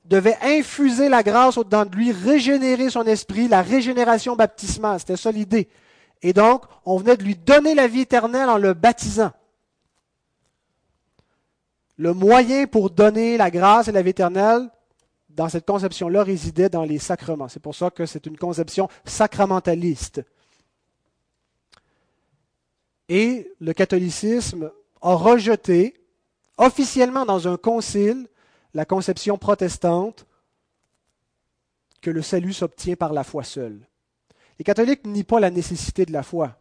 devait 0.05 0.37
infuser 0.41 1.09
la 1.09 1.23
grâce 1.23 1.57
au-dedans 1.57 1.85
de 1.85 1.95
lui, 1.95 2.11
régénérer 2.11 2.89
son 2.89 3.03
esprit, 3.03 3.47
la 3.47 3.61
régénération 3.61 4.35
baptismale. 4.35 4.99
C'était 4.99 5.17
ça 5.17 5.31
l'idée. 5.31 5.67
Et 6.21 6.33
donc, 6.33 6.63
on 6.85 6.97
venait 6.97 7.17
de 7.17 7.23
lui 7.23 7.35
donner 7.35 7.75
la 7.75 7.87
vie 7.87 8.01
éternelle 8.01 8.49
en 8.49 8.57
le 8.57 8.73
baptisant 8.73 9.31
le 11.97 12.13
moyen 12.13 12.67
pour 12.67 12.89
donner 12.89 13.37
la 13.37 13.51
grâce 13.51 13.87
et 13.87 13.91
la 13.91 14.01
vie 14.01 14.11
éternelle, 14.11 14.69
dans 15.29 15.49
cette 15.49 15.65
conception-là, 15.65 16.23
résidait 16.23 16.69
dans 16.69 16.83
les 16.83 16.99
sacrements. 16.99 17.47
C'est 17.47 17.59
pour 17.59 17.75
ça 17.75 17.89
que 17.89 18.05
c'est 18.05 18.25
une 18.25 18.37
conception 18.37 18.87
sacramentaliste. 19.05 20.23
Et 23.09 23.51
le 23.59 23.73
catholicisme 23.73 24.71
a 25.01 25.13
rejeté 25.13 25.95
officiellement 26.57 27.25
dans 27.25 27.47
un 27.47 27.57
concile 27.57 28.27
la 28.73 28.85
conception 28.85 29.37
protestante 29.37 30.25
que 32.01 32.09
le 32.09 32.21
salut 32.21 32.53
s'obtient 32.53 32.95
par 32.95 33.13
la 33.13 33.23
foi 33.23 33.43
seule. 33.43 33.79
Les 34.59 34.65
catholiques 34.65 35.05
nient 35.05 35.23
pas 35.23 35.39
la 35.39 35.51
nécessité 35.51 36.05
de 36.05 36.11
la 36.11 36.23
foi 36.23 36.57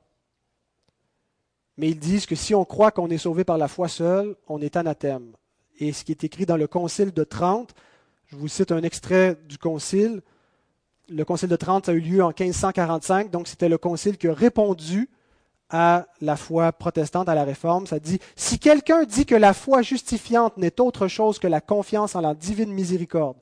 mais 1.77 1.91
ils 1.91 1.99
disent 1.99 2.27
que 2.27 2.35
si 2.35 2.55
on 2.55 2.65
croit 2.65 2.91
qu'on 2.91 3.11
est 3.11 3.19
sauvé 3.19 3.45
par 3.45 3.59
la 3.59 3.69
foi 3.69 3.89
seule, 3.89 4.35
on 4.49 4.61
est 4.61 4.77
anathème. 4.77 5.33
Et 5.79 5.93
ce 5.93 6.05
qui 6.05 6.13
est 6.13 6.25
écrit 6.25 6.47
dans 6.47 6.57
le 6.57 6.67
Concile 6.67 7.13
de 7.13 7.25
Trente, 7.25 7.75
je 8.27 8.37
vous 8.37 8.49
cite 8.49 8.73
un 8.73 8.83
extrait 8.83 9.37
du 9.47 9.59
Concile. 9.59 10.23
Le 11.09 11.25
Concile 11.25 11.51
de 11.51 11.57
Trente 11.57 11.89
a 11.89 11.93
eu 11.93 12.01
lieu 12.01 12.23
en 12.23 12.29
1545, 12.29 13.31
donc 13.31 13.47
c'était 13.47 13.69
le 13.69 13.79
Concile 13.79 14.17
qui 14.17 14.29
a 14.29 14.33
répondu 14.33 15.11
à 15.71 16.07
la 16.21 16.37
foi 16.37 16.73
protestante, 16.73 17.29
à 17.29 17.35
la 17.35 17.45
Réforme. 17.45 17.87
Ça 17.87 17.99
dit, 17.99 18.21
si 18.37 18.59
quelqu'un 18.59 19.05
dit 19.05 19.27
que 19.27 19.35
la 19.35 19.53
foi 19.53 19.83
justifiante 19.83 20.57
n'est 20.57 20.81
autre 20.81 21.09
chose 21.09 21.39
que 21.39 21.49
la 21.49 21.61
confiance 21.61 22.14
en 22.14 22.21
la 22.21 22.35
divine 22.35 22.73
miséricorde, 22.73 23.37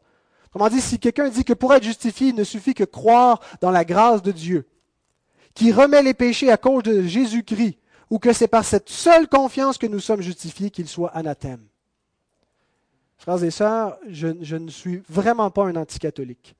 Comment 0.54 0.68
dit, 0.68 0.80
si 0.80 0.98
quelqu'un 1.00 1.28
dit 1.30 1.44
que 1.44 1.52
pour 1.52 1.74
être 1.74 1.82
justifié, 1.82 2.28
il 2.28 2.36
ne 2.36 2.44
suffit 2.44 2.74
que 2.74 2.84
croire 2.84 3.40
dans 3.60 3.72
la 3.72 3.84
grâce 3.84 4.22
de 4.22 4.30
Dieu, 4.30 4.68
qui 5.52 5.72
remet 5.72 6.00
les 6.00 6.14
péchés 6.14 6.48
à 6.48 6.56
cause 6.56 6.84
de 6.84 7.02
Jésus-Christ, 7.02 7.76
ou 8.08 8.20
que 8.20 8.32
c'est 8.32 8.46
par 8.46 8.64
cette 8.64 8.88
seule 8.88 9.26
confiance 9.26 9.78
que 9.78 9.88
nous 9.88 9.98
sommes 9.98 10.20
justifiés 10.20 10.70
qu'il 10.70 10.86
soit 10.86 11.10
anathème. 11.10 11.66
Frères 13.16 13.42
et 13.42 13.50
sœurs, 13.50 13.98
je, 14.08 14.28
ne 14.28 14.70
suis 14.70 15.02
vraiment 15.08 15.50
pas 15.50 15.64
un 15.64 15.74
anticatholique. 15.74 16.54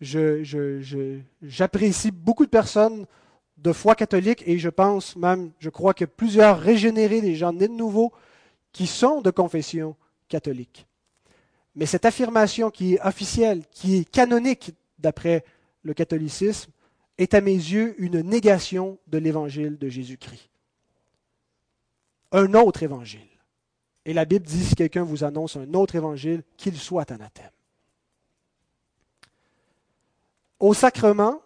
J'apprécie 0.00 2.10
beaucoup 2.10 2.44
de 2.44 2.50
personnes 2.50 3.06
de 3.64 3.72
foi 3.72 3.94
catholique 3.94 4.44
et 4.46 4.58
je 4.58 4.68
pense 4.68 5.16
même, 5.16 5.50
je 5.58 5.70
crois 5.70 5.94
que 5.94 6.04
plusieurs 6.04 6.60
régénérés, 6.60 7.22
des 7.22 7.34
gens 7.34 7.54
nés 7.54 7.66
de 7.66 7.72
nouveau, 7.72 8.12
qui 8.72 8.86
sont 8.86 9.22
de 9.22 9.30
confession 9.30 9.96
catholique. 10.28 10.86
Mais 11.74 11.86
cette 11.86 12.04
affirmation 12.04 12.70
qui 12.70 12.94
est 12.94 13.00
officielle, 13.00 13.62
qui 13.70 13.96
est 13.96 14.04
canonique 14.04 14.74
d'après 14.98 15.44
le 15.82 15.94
catholicisme, 15.94 16.70
est 17.16 17.32
à 17.32 17.40
mes 17.40 17.54
yeux 17.54 17.94
une 17.98 18.20
négation 18.20 18.98
de 19.06 19.16
l'évangile 19.16 19.78
de 19.78 19.88
Jésus-Christ. 19.88 20.50
Un 22.32 22.52
autre 22.52 22.82
évangile. 22.82 23.20
Et 24.04 24.12
la 24.12 24.26
Bible 24.26 24.44
dit, 24.44 24.62
si 24.62 24.74
quelqu'un 24.74 25.04
vous 25.04 25.24
annonce 25.24 25.56
un 25.56 25.72
autre 25.72 25.94
évangile, 25.94 26.42
qu'il 26.58 26.76
soit 26.76 27.10
anathème. 27.10 27.50
Au 30.60 30.74
sacrement, 30.74 31.40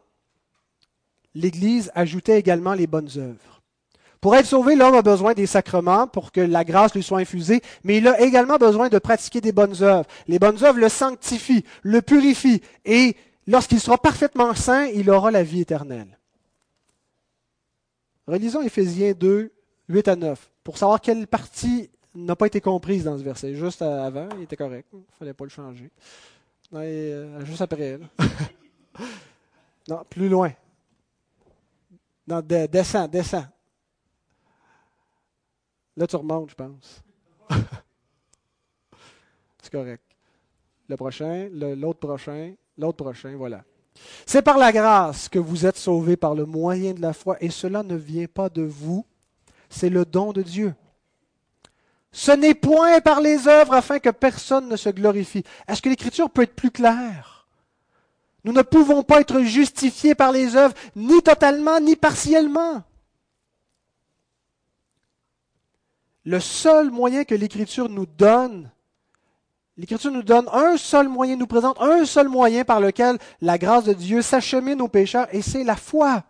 l'Église 1.39 1.91
ajoutait 1.95 2.39
également 2.39 2.75
les 2.75 2.87
bonnes 2.87 3.11
œuvres. 3.17 3.63
Pour 4.21 4.35
être 4.35 4.47
sauvé, 4.47 4.75
l'homme 4.75 4.97
a 4.97 5.03
besoin 5.03 5.33
des 5.33 5.47
sacrements 5.47 6.09
pour 6.09 6.33
que 6.33 6.41
la 6.41 6.65
grâce 6.65 6.95
lui 6.95 7.05
soit 7.05 7.21
infusée, 7.21 7.61
mais 7.85 7.99
il 7.99 8.09
a 8.09 8.21
également 8.21 8.57
besoin 8.57 8.89
de 8.89 8.99
pratiquer 8.99 9.41
des 9.41 9.53
bonnes 9.53 9.81
œuvres. 9.81 10.07
Les 10.27 10.41
bonnes 10.41 10.65
œuvres 10.65 10.81
le 10.81 10.89
sanctifient, 10.89 11.65
le 11.83 12.03
purifient, 12.03 12.61
et 12.85 13.17
lorsqu'il 13.47 13.79
sera 13.79 13.97
parfaitement 13.97 14.55
saint, 14.55 14.87
il 14.87 15.09
aura 15.09 15.31
la 15.31 15.45
vie 15.45 15.61
éternelle. 15.61 16.19
Relisons 18.27 18.63
Éphésiens 18.63 19.13
2, 19.13 19.53
8 19.89 20.09
à 20.09 20.17
9, 20.17 20.51
pour 20.65 20.77
savoir 20.77 21.01
quelle 21.01 21.29
partie 21.29 21.89
n'a 22.15 22.35
pas 22.35 22.47
été 22.47 22.61
comprise 22.61 23.05
dans 23.05 23.17
ce 23.17 23.23
verset. 23.23 23.55
Juste 23.55 23.83
avant, 23.83 24.29
il 24.37 24.43
était 24.43 24.57
correct. 24.57 24.89
Il 24.93 24.99
ne 24.99 25.05
fallait 25.17 25.33
pas 25.33 25.45
le 25.45 25.51
changer. 25.51 25.91
Euh, 26.75 27.45
juste 27.45 27.63
après. 27.63 27.99
non, 29.89 30.03
plus 30.11 30.29
loin. 30.29 30.53
Non, 32.29 32.43
descends, 32.43 33.09
descends. 33.09 33.47
Là, 35.97 36.07
tu 36.07 36.17
remontes, 36.17 36.51
je 36.51 36.55
pense. 36.55 37.03
C'est 39.63 39.73
correct. 39.73 40.03
Le 40.89 40.97
prochain, 40.97 41.49
l'autre 41.51 42.01
prochain, 42.01 42.53
l'autre 42.77 43.03
prochain, 43.03 43.35
voilà. 43.35 43.65
C'est 44.27 44.43
par 44.43 44.59
la 44.59 44.73
grâce 44.73 45.31
que 45.31 45.39
vous 45.39 45.65
êtes 45.65 45.79
sauvés 45.79 46.19
par 46.19 46.35
le 46.35 46.45
moyen 46.45 46.93
de 46.93 47.01
la 47.01 47.15
foi, 47.15 47.39
et 47.41 47.49
cela 47.49 47.83
ne 47.83 47.97
vient 47.97 48.27
pas 48.27 48.51
de 48.51 48.63
vous, 48.63 49.07
c'est 49.71 49.89
le 49.89 50.05
don 50.05 50.33
de 50.33 50.43
Dieu. 50.43 50.75
Ce 52.13 52.33
n'est 52.33 52.55
point 52.55 53.01
par 53.01 53.23
les 53.23 53.49
œuvres 53.49 53.73
afin 53.73 54.01
que 54.01 54.11
personne 54.11 54.69
ne 54.69 54.77
se 54.77 54.91
glorifie. 54.91 55.45
Est-ce 55.67 55.81
que 55.81 55.89
l'Écriture 55.89 56.29
peut 56.29 56.43
être 56.43 56.55
plus 56.55 56.71
claire? 56.71 57.38
Nous 58.49 58.55
ne 58.55 58.63
pouvons 58.63 59.03
pas 59.03 59.21
être 59.21 59.43
justifiés 59.43 60.15
par 60.15 60.33
les 60.33 60.57
œuvres, 60.57 60.73
ni 60.97 61.21
totalement, 61.21 61.81
ni 61.81 61.97
partiellement. 61.97 62.83
Le 66.25 66.41
seul 66.41 66.91
moyen 66.91 67.25
que 67.25 67.35
l'Écriture 67.35 67.91
nous 67.91 68.07
donne, 68.07 68.71
l'Écriture 69.77 70.11
nous 70.11 70.23
donne 70.23 70.49
un 70.51 70.79
seul 70.79 71.09
moyen, 71.09 71.37
nous 71.37 71.47
présente 71.47 71.79
un 71.79 72.07
seul 72.07 72.31
moyen 72.31 72.65
par 72.65 72.81
lequel 72.81 73.19
la 73.43 73.59
grâce 73.59 73.85
de 73.85 73.93
Dieu 73.93 74.23
s'achemine 74.23 74.81
aux 74.81 74.89
pécheurs, 74.89 75.29
et 75.31 75.43
c'est 75.43 75.63
la 75.63 75.77
foi. 75.77 76.25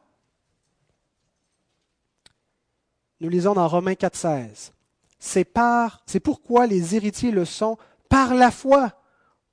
Nous 3.21 3.29
lisons 3.29 3.55
dans 3.55 3.69
Romains 3.69 3.93
4,16 3.93 4.73
c'est 5.21 5.45
par, 5.45 6.03
c'est 6.05 6.19
pourquoi 6.19 6.67
les 6.67 6.97
héritiers 6.97 7.31
le 7.31 7.45
sont 7.45 7.79
par 8.09 8.35
la 8.35 8.51
foi, 8.51 8.91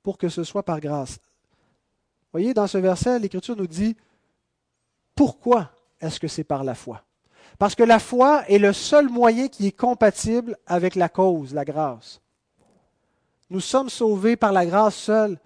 pour 0.02 0.18
que 0.18 0.28
ce 0.28 0.42
soit 0.42 0.64
par 0.64 0.80
grâce. 0.80 1.20
Voyez, 2.36 2.52
dans 2.52 2.66
ce 2.66 2.76
verset, 2.76 3.18
l'Écriture 3.18 3.56
nous 3.56 3.66
dit 3.66 3.96
pourquoi 5.14 5.70
est-ce 6.02 6.20
que 6.20 6.28
c'est 6.28 6.44
par 6.44 6.64
la 6.64 6.74
foi? 6.74 7.02
Parce 7.58 7.74
que 7.74 7.82
la 7.82 7.98
foi 7.98 8.44
est 8.46 8.58
le 8.58 8.74
seul 8.74 9.08
moyen 9.08 9.48
qui 9.48 9.68
est 9.68 9.72
compatible 9.72 10.58
avec 10.66 10.96
la 10.96 11.08
cause, 11.08 11.54
la 11.54 11.64
grâce. 11.64 12.20
Nous 13.48 13.60
sommes 13.60 13.88
sauvés 13.88 14.36
par 14.36 14.52
la 14.52 14.66
grâce 14.66 14.96
seule, 14.96 15.38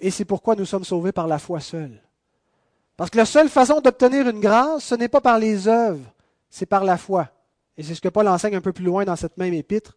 et 0.00 0.10
c'est 0.10 0.24
pourquoi 0.24 0.56
nous 0.56 0.64
sommes 0.64 0.82
sauvés 0.82 1.12
par 1.12 1.26
la 1.26 1.38
foi 1.38 1.60
seule. 1.60 2.00
Parce 2.96 3.10
que 3.10 3.18
la 3.18 3.26
seule 3.26 3.50
façon 3.50 3.82
d'obtenir 3.82 4.26
une 4.30 4.40
grâce, 4.40 4.84
ce 4.84 4.94
n'est 4.94 5.10
pas 5.10 5.20
par 5.20 5.38
les 5.38 5.68
œuvres, 5.68 6.10
c'est 6.48 6.64
par 6.64 6.84
la 6.84 6.96
foi. 6.96 7.28
Et 7.76 7.82
c'est 7.82 7.94
ce 7.94 8.00
que 8.00 8.08
Paul 8.08 8.28
enseigne 8.28 8.56
un 8.56 8.62
peu 8.62 8.72
plus 8.72 8.86
loin 8.86 9.04
dans 9.04 9.16
cette 9.16 9.36
même 9.36 9.52
épître. 9.52 9.94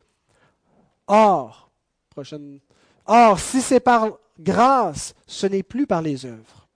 Or, 1.07 1.71
prochaine, 2.09 2.59
or, 3.05 3.39
si 3.39 3.61
c'est 3.61 3.80
par 3.80 4.09
grâce, 4.40 5.14
ce 5.28 5.48
n'est 5.48 5.64
plus 5.64 5.88
par 5.88 6.02
les 6.02 6.26
œuvres. 6.26 6.68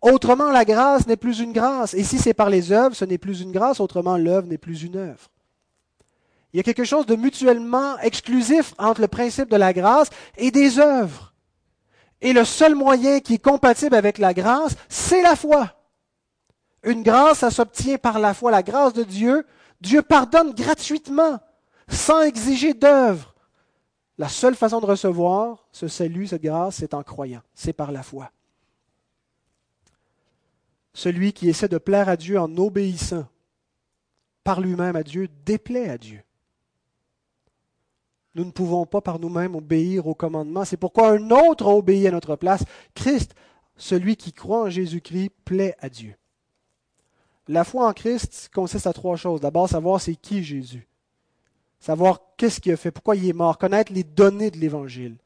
Autrement, 0.00 0.50
la 0.50 0.64
grâce 0.64 1.06
n'est 1.06 1.16
plus 1.16 1.40
une 1.40 1.52
grâce. 1.52 1.94
Et 1.94 2.04
si 2.04 2.18
c'est 2.18 2.34
par 2.34 2.50
les 2.50 2.72
œuvres, 2.72 2.94
ce 2.94 3.04
n'est 3.04 3.18
plus 3.18 3.40
une 3.40 3.52
grâce. 3.52 3.80
Autrement, 3.80 4.16
l'œuvre 4.16 4.46
n'est 4.46 4.58
plus 4.58 4.82
une 4.82 4.96
œuvre. 4.96 5.28
Il 6.52 6.56
y 6.56 6.60
a 6.60 6.62
quelque 6.62 6.84
chose 6.84 7.06
de 7.06 7.16
mutuellement 7.16 7.98
exclusif 7.98 8.74
entre 8.78 9.00
le 9.00 9.08
principe 9.08 9.50
de 9.50 9.56
la 9.56 9.72
grâce 9.72 10.08
et 10.36 10.50
des 10.50 10.78
œuvres. 10.78 11.34
Et 12.20 12.32
le 12.32 12.44
seul 12.44 12.74
moyen 12.74 13.20
qui 13.20 13.34
est 13.34 13.44
compatible 13.44 13.94
avec 13.94 14.18
la 14.18 14.32
grâce, 14.34 14.76
c'est 14.88 15.22
la 15.22 15.36
foi. 15.36 15.74
Une 16.84 17.02
grâce, 17.02 17.38
ça 17.38 17.50
s'obtient 17.50 17.98
par 17.98 18.18
la 18.18 18.34
foi. 18.34 18.50
La 18.50 18.62
grâce 18.62 18.92
de 18.92 19.04
Dieu 19.04 19.44
Dieu 19.80 20.02
pardonne 20.02 20.54
gratuitement, 20.54 21.38
sans 21.88 22.22
exiger 22.22 22.74
d'œuvre. 22.74 23.34
La 24.18 24.28
seule 24.28 24.56
façon 24.56 24.80
de 24.80 24.86
recevoir 24.86 25.68
ce 25.70 25.86
salut, 25.86 26.26
cette 26.26 26.42
grâce, 26.42 26.76
c'est 26.76 26.92
en 26.92 27.04
croyant, 27.04 27.42
c'est 27.54 27.72
par 27.72 27.92
la 27.92 28.02
foi. 28.02 28.32
Celui 30.92 31.32
qui 31.32 31.48
essaie 31.48 31.68
de 31.68 31.78
plaire 31.78 32.08
à 32.08 32.16
Dieu 32.16 32.40
en 32.40 32.54
obéissant 32.56 33.26
par 34.42 34.60
lui-même 34.60 34.96
à 34.96 35.04
Dieu 35.04 35.28
déplaît 35.44 35.88
à 35.88 35.98
Dieu. 35.98 36.20
Nous 38.34 38.44
ne 38.44 38.50
pouvons 38.50 38.86
pas 38.86 39.00
par 39.00 39.20
nous-mêmes 39.20 39.54
obéir 39.54 40.08
au 40.08 40.14
commandement. 40.14 40.64
C'est 40.64 40.76
pourquoi 40.76 41.12
un 41.12 41.30
autre 41.30 41.66
a 41.66 41.74
obéi 41.74 42.08
à 42.08 42.10
notre 42.10 42.34
place. 42.34 42.64
Christ, 42.94 43.34
celui 43.76 44.16
qui 44.16 44.32
croit 44.32 44.64
en 44.64 44.70
Jésus-Christ, 44.70 45.30
plaît 45.44 45.76
à 45.78 45.88
Dieu. 45.88 46.16
La 47.46 47.62
foi 47.62 47.86
en 47.86 47.92
Christ 47.92 48.50
consiste 48.52 48.86
à 48.86 48.92
trois 48.92 49.16
choses. 49.16 49.40
D'abord, 49.40 49.68
savoir 49.68 50.00
c'est 50.00 50.16
qui 50.16 50.42
Jésus. 50.42 50.87
Savoir 51.80 52.20
qu'est-ce 52.36 52.60
qu'il 52.60 52.72
a 52.72 52.76
fait, 52.76 52.90
pourquoi 52.90 53.16
il 53.16 53.28
est 53.28 53.32
mort, 53.32 53.58
connaître 53.58 53.92
les 53.92 54.04
données 54.04 54.50
de 54.50 54.58
l'Évangile. 54.58 55.16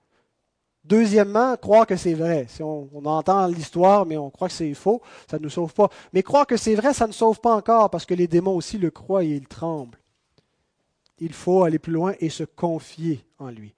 Deuxièmement, 0.84 1.56
croire 1.56 1.86
que 1.86 1.96
c'est 1.96 2.14
vrai. 2.14 2.46
Si 2.48 2.62
on, 2.62 2.88
entend 3.04 3.46
l'histoire, 3.46 4.04
mais 4.04 4.16
on 4.16 4.30
croit 4.30 4.48
que 4.48 4.54
c'est 4.54 4.74
faux, 4.74 5.00
ça 5.30 5.38
ne 5.38 5.44
nous 5.44 5.50
sauve 5.50 5.72
pas. 5.72 5.88
Mais 6.12 6.22
croire 6.22 6.46
que 6.46 6.56
c'est 6.56 6.74
vrai, 6.74 6.92
ça 6.92 7.06
ne 7.06 7.12
sauve 7.12 7.40
pas 7.40 7.54
encore, 7.54 7.88
parce 7.88 8.04
que 8.04 8.14
les 8.14 8.26
démons 8.26 8.56
aussi 8.56 8.78
le 8.78 8.90
croient 8.90 9.22
et 9.22 9.28
ils 9.28 9.46
tremblent. 9.46 9.98
Il 11.18 11.32
faut 11.32 11.62
aller 11.62 11.78
plus 11.78 11.92
loin 11.92 12.14
et 12.18 12.30
se 12.30 12.42
confier 12.42 13.24
en 13.38 13.48
lui. 13.48 13.74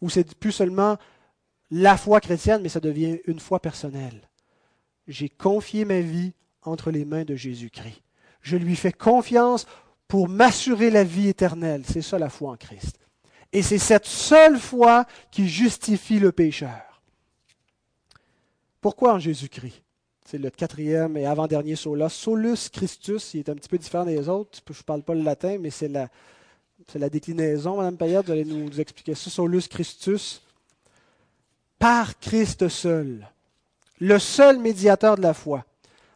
Ou 0.00 0.10
c'est 0.10 0.34
plus 0.34 0.50
seulement 0.50 0.96
la 1.70 1.96
foi 1.96 2.20
chrétienne, 2.20 2.62
mais 2.62 2.68
ça 2.68 2.80
devient 2.80 3.20
une 3.26 3.38
foi 3.38 3.60
personnelle. 3.60 4.28
J'ai 5.06 5.28
confié 5.28 5.84
ma 5.84 6.00
vie 6.00 6.32
entre 6.62 6.90
les 6.90 7.04
mains 7.04 7.24
de 7.24 7.36
Jésus-Christ. 7.36 8.02
Je 8.42 8.56
lui 8.56 8.74
fais 8.74 8.92
confiance 8.92 9.66
pour 10.10 10.28
m'assurer 10.28 10.90
la 10.90 11.04
vie 11.04 11.28
éternelle. 11.28 11.84
C'est 11.86 12.02
ça 12.02 12.18
la 12.18 12.28
foi 12.28 12.50
en 12.50 12.56
Christ. 12.56 12.98
Et 13.52 13.62
c'est 13.62 13.78
cette 13.78 14.06
seule 14.06 14.58
foi 14.58 15.06
qui 15.30 15.48
justifie 15.48 16.18
le 16.18 16.32
pécheur. 16.32 17.00
Pourquoi 18.80 19.14
en 19.14 19.18
Jésus-Christ? 19.18 19.82
C'est 20.24 20.38
le 20.38 20.50
quatrième 20.50 21.16
et 21.16 21.26
avant-dernier 21.26 21.76
sola. 21.76 22.08
Solus 22.08 22.68
Christus, 22.72 23.34
il 23.34 23.40
est 23.40 23.48
un 23.48 23.54
petit 23.54 23.68
peu 23.68 23.78
différent 23.78 24.04
des 24.04 24.28
autres. 24.28 24.60
Je 24.68 24.72
ne 24.78 24.82
parle 24.82 25.02
pas 25.02 25.14
le 25.14 25.22
latin, 25.22 25.58
mais 25.58 25.70
c'est 25.70 25.88
la, 25.88 26.08
la 26.94 27.08
déclinaison, 27.08 27.76
Mme 27.76 27.96
Payette, 27.96 28.26
vous 28.26 28.32
allez 28.32 28.44
nous 28.44 28.80
expliquer 28.80 29.14
ça. 29.14 29.30
Solus 29.30 29.68
Christus, 29.68 30.42
par 31.78 32.18
Christ 32.18 32.68
seul, 32.68 33.28
le 34.00 34.18
seul 34.18 34.58
médiateur 34.58 35.16
de 35.16 35.22
la 35.22 35.34
foi. 35.34 35.64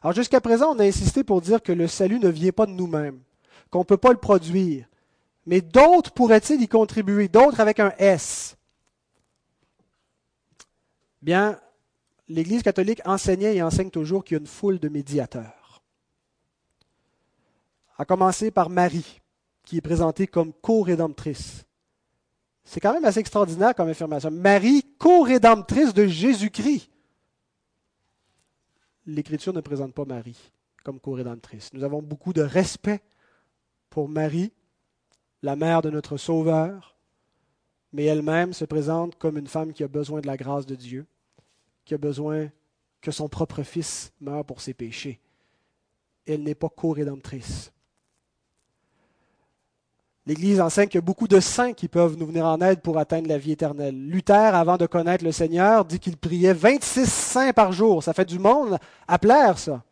Alors 0.03 0.14
jusqu'à 0.14 0.40
présent, 0.40 0.74
on 0.74 0.78
a 0.80 0.84
insisté 0.84 1.22
pour 1.24 1.40
dire 1.40 1.62
que 1.62 1.72
le 1.72 1.86
salut 1.86 2.18
ne 2.18 2.28
vient 2.28 2.53
pas 2.53 2.66
de 2.66 2.72
nous-mêmes, 2.72 3.20
qu'on 3.75 3.81
ne 3.81 3.85
peut 3.85 3.97
pas 3.97 4.12
le 4.12 4.18
produire. 4.18 4.87
Mais 5.47 5.61
d'autres 5.61 6.12
pourraient-ils 6.12 6.62
y 6.62 6.68
contribuer, 6.68 7.27
d'autres 7.27 7.59
avec 7.59 7.81
un 7.81 7.93
S 7.99 8.57
Bien, 11.20 11.59
l'Église 12.29 12.62
catholique 12.62 13.01
enseignait 13.05 13.57
et 13.57 13.62
enseigne 13.64 13.91
toujours 13.91 14.22
qu'il 14.22 14.37
y 14.37 14.39
a 14.39 14.41
une 14.41 14.47
foule 14.47 14.79
de 14.79 14.89
médiateurs. 14.89 15.83
À 17.99 18.05
commencer 18.05 18.53
par 18.53 18.70
Marie, 18.70 19.20
qui 19.64 19.79
est 19.79 19.81
présentée 19.81 20.29
comme 20.29 20.53
co-rédemptrice. 20.53 21.64
C'est 22.62 22.79
quand 22.79 22.93
même 22.93 23.05
assez 23.05 23.18
extraordinaire 23.18 23.75
comme 23.75 23.89
affirmation. 23.89 24.31
Marie, 24.31 24.85
co-rédemptrice 25.01 25.93
de 25.95 26.07
Jésus-Christ 26.07 26.91
l'Écriture 29.07 29.53
ne 29.53 29.61
présente 29.61 29.95
pas 29.95 30.05
Marie 30.05 30.53
comme 30.85 31.01
co-rédemptrice. 31.01 31.72
Nous 31.72 31.83
avons 31.83 32.03
beaucoup 32.03 32.33
de 32.33 32.43
respect 32.43 33.03
pour 33.95 34.09
Marie, 34.09 34.53
la 35.40 35.55
mère 35.55 35.80
de 35.80 35.88
notre 35.88 36.16
Sauveur, 36.16 36.97
mais 37.92 38.05
elle-même 38.05 38.53
se 38.53 38.64
présente 38.64 39.14
comme 39.16 39.38
une 39.38 39.47
femme 39.47 39.72
qui 39.72 39.84
a 39.84 39.88
besoin 39.88 40.20
de 40.20 40.26
la 40.26 40.36
grâce 40.36 40.66
de 40.66 40.74
Dieu, 40.74 41.07
qui 41.84 41.95
a 41.95 41.99
besoin 41.99 42.49
que 43.01 43.12
son 43.12 43.28
propre 43.28 43.62
fils 43.62 44.12
meure 44.20 44.45
pour 44.45 44.61
ses 44.61 44.74
péchés. 44.74 45.20
Elle 46.26 46.42
n'est 46.42 46.57
pas 46.57 46.68
co-rédemptrice. 46.68 47.70
L'Église 50.26 50.61
enseigne 50.61 50.88
qu'il 50.88 50.99
y 50.99 50.99
a 50.99 51.03
beaucoup 51.03 51.28
de 51.28 51.38
saints 51.38 51.72
qui 51.72 51.86
peuvent 51.86 52.16
nous 52.16 52.26
venir 52.26 52.47
en 52.47 52.61
aide 52.62 52.80
pour 52.80 52.99
atteindre 52.99 53.28
la 53.28 53.38
vie 53.38 53.53
éternelle. 53.53 54.09
Luther, 54.09 54.57
avant 54.57 54.76
de 54.76 54.86
connaître 54.86 55.22
le 55.22 55.30
Seigneur, 55.30 55.84
dit 55.84 56.01
qu'il 56.01 56.16
priait 56.16 56.53
26 56.53 57.09
saints 57.09 57.53
par 57.53 57.70
jour. 57.70 58.03
Ça 58.03 58.12
fait 58.12 58.24
du 58.24 58.40
monde 58.40 58.76
à 59.07 59.20
plaire, 59.20 59.57
ça. 59.57 59.84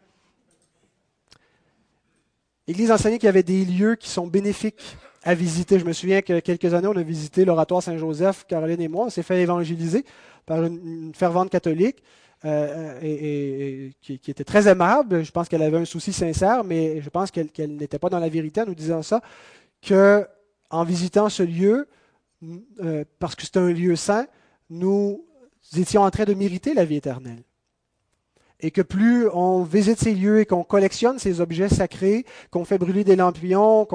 L'Église 2.69 2.91
enseignait 2.93 3.19
qu'il 3.19 3.27
y 3.27 3.29
avait 3.29 3.43
des 3.43 3.65
lieux 3.65 3.97
qui 3.97 4.09
sont 4.09 4.27
bénéfiques 4.27 4.97
à 5.25 5.35
visiter. 5.35 5.79
Je 5.79 5.85
me 5.85 5.93
souviens 5.93 6.23
que 6.23 6.41
quelques 6.41 6.75
années, 6.75 6.87
on 6.87 6.97
a 6.97 7.03
visité 7.03 7.45
l'oratoire 7.45 7.83
Saint-Joseph, 7.83 8.45
Caroline 8.47 8.81
et 8.81 8.89
moi. 8.89 9.07
On 9.07 9.11
s'est 9.11 9.23
fait 9.23 9.41
évangéliser 9.41 10.05
par 10.47 10.65
une, 10.65 11.13
fervente 11.15 11.51
catholique 11.51 12.03
euh, 12.45 12.99
et, 13.03 13.93
qui, 14.01 14.15
était 14.31 14.45
très 14.45 14.69
aimable. 14.69 15.25
Je 15.25 15.31
pense 15.31 15.49
qu'elle 15.49 15.63
avait 15.63 15.79
un 15.79 15.85
souci 15.85 16.13
sincère, 16.13 16.65
mais 16.65 17.01
je 17.01 17.11
pense 17.11 17.31
qu'elle 17.31 17.77
n'était 17.77 17.99
pas 17.99 18.09
dans 18.09 18.19
la 18.19 18.29
vérité 18.29 18.63
en 18.63 18.67
nous 18.67 18.75
disant 18.75 19.03
ça 19.03 19.21
que 19.81 20.27
en 20.71 20.85
visitant 20.85 21.29
ce 21.29 21.43
lieu, 21.43 21.89
euh, 22.81 23.05
parce 23.19 23.35
que 23.35 23.43
c'est 23.43 23.57
un 23.57 23.71
lieu 23.71 23.95
saint, 23.95 24.27
nous 24.71 25.25
étions 25.77 26.03
en 26.03 26.11
train 26.11 26.25
de 26.25 26.35
mériter 26.35 26.75
la 26.75 26.85
vie 26.85 26.97
éternelle. 26.97 27.43
Et 28.65 28.71
que 28.71 28.81
plus 28.81 29.29
on 29.31 29.65
visite 29.65 29.99
ces 29.99 30.15
lieux 30.15 30.41
et 30.41 30.47
qu'on 30.47 30.63
collectionne 30.63 31.19
ces 31.19 31.41
objets 31.41 31.69
sacrés, 31.69 32.25
qu'on 32.51 32.65
fait 32.65 32.79
brûler 32.79 33.03
des 33.03 33.17
lampions, 33.17 33.87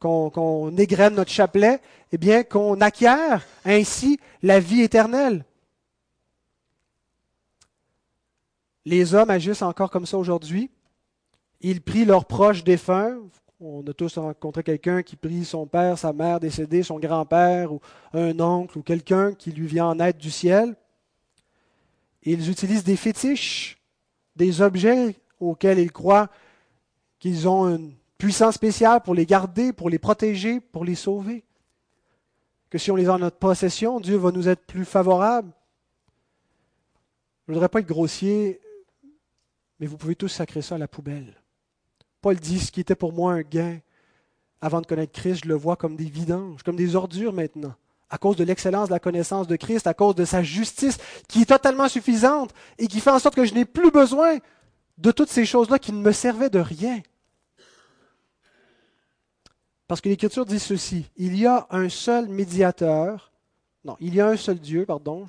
qu'on 0.00 0.76
égrène 0.78 1.14
notre 1.14 1.30
chapelet, 1.30 1.80
eh 2.10 2.16
bien 2.16 2.42
qu'on 2.42 2.80
acquiert 2.80 3.46
ainsi 3.66 4.18
la 4.42 4.60
vie 4.60 4.80
éternelle. 4.80 5.44
Les 8.86 9.14
hommes 9.14 9.30
agissent 9.30 9.62
encore 9.62 9.90
comme 9.90 10.06
ça 10.06 10.18
aujourd'hui. 10.18 10.70
Ils 11.60 11.82
prient 11.82 12.04
leurs 12.04 12.26
proches 12.26 12.64
défunts. 12.64 13.18
On 13.60 13.82
a 13.86 13.92
tous 13.94 14.18
rencontré 14.18 14.62
quelqu'un 14.62 15.02
qui 15.02 15.16
prie 15.16 15.44
son 15.44 15.66
père, 15.66 15.98
sa 15.98 16.12
mère 16.12 16.40
décédée, 16.40 16.82
son 16.82 16.98
grand-père 16.98 17.72
ou 17.72 17.80
un 18.12 18.38
oncle 18.40 18.78
ou 18.78 18.82
quelqu'un 18.82 19.32
qui 19.32 19.52
lui 19.52 19.66
vient 19.66 19.86
en 19.86 20.00
aide 20.00 20.18
du 20.18 20.30
ciel. 20.30 20.74
Ils 22.22 22.50
utilisent 22.50 22.84
des 22.84 22.96
fétiches, 22.96 23.78
des 24.36 24.60
objets 24.60 25.16
auxquels 25.40 25.78
ils 25.78 25.92
croient 25.92 26.30
qu'ils 27.18 27.48
ont 27.48 27.68
une 27.68 27.94
puissance 28.18 28.54
spéciale 28.54 29.02
pour 29.02 29.14
les 29.14 29.26
garder, 29.26 29.72
pour 29.72 29.90
les 29.90 29.98
protéger, 29.98 30.60
pour 30.60 30.84
les 30.84 30.94
sauver. 30.94 31.44
Que 32.70 32.78
si 32.78 32.90
on 32.90 32.96
les 32.96 33.08
a 33.08 33.14
en 33.14 33.18
notre 33.18 33.38
possession, 33.38 34.00
Dieu 34.00 34.16
va 34.16 34.32
nous 34.32 34.48
être 34.48 34.66
plus 34.66 34.84
favorable. 34.84 35.52
Je 37.46 37.52
ne 37.52 37.54
voudrais 37.54 37.68
pas 37.68 37.80
être 37.80 37.86
grossier, 37.86 38.60
mais 39.78 39.86
vous 39.86 39.96
pouvez 39.96 40.16
tous 40.16 40.28
sacrer 40.28 40.62
ça 40.62 40.76
à 40.76 40.78
la 40.78 40.88
poubelle. 40.88 41.40
Paul 42.20 42.36
dit, 42.36 42.58
ce 42.58 42.72
qui 42.72 42.80
était 42.80 42.94
pour 42.94 43.12
moi 43.12 43.34
un 43.34 43.42
gain 43.42 43.80
avant 44.60 44.80
de 44.80 44.86
connaître 44.86 45.12
Christ, 45.12 45.44
je 45.44 45.48
le 45.48 45.54
vois 45.54 45.76
comme 45.76 45.94
des 45.94 46.06
vidanges, 46.06 46.62
comme 46.62 46.76
des 46.76 46.96
ordures 46.96 47.34
maintenant, 47.34 47.74
à 48.14 48.18
cause 48.18 48.36
de 48.36 48.44
l'excellence 48.44 48.88
de 48.88 48.94
la 48.94 49.00
connaissance 49.00 49.48
de 49.48 49.56
Christ, 49.56 49.88
à 49.88 49.92
cause 49.92 50.14
de 50.14 50.24
sa 50.24 50.40
justice 50.44 50.98
qui 51.26 51.42
est 51.42 51.46
totalement 51.46 51.88
suffisante 51.88 52.54
et 52.78 52.86
qui 52.86 53.00
fait 53.00 53.10
en 53.10 53.18
sorte 53.18 53.34
que 53.34 53.44
je 53.44 53.54
n'ai 53.54 53.64
plus 53.64 53.90
besoin 53.90 54.38
de 54.98 55.10
toutes 55.10 55.30
ces 55.30 55.44
choses-là 55.44 55.80
qui 55.80 55.92
ne 55.92 55.98
me 56.00 56.12
servaient 56.12 56.48
de 56.48 56.60
rien. 56.60 57.02
Parce 59.88 60.00
que 60.00 60.08
l'Écriture 60.08 60.46
dit 60.46 60.60
ceci, 60.60 61.10
il 61.16 61.36
y 61.36 61.44
a 61.44 61.66
un 61.70 61.88
seul 61.88 62.28
médiateur, 62.28 63.32
non, 63.84 63.96
il 63.98 64.14
y 64.14 64.20
a 64.20 64.28
un 64.28 64.36
seul 64.36 64.60
Dieu, 64.60 64.86
pardon, 64.86 65.26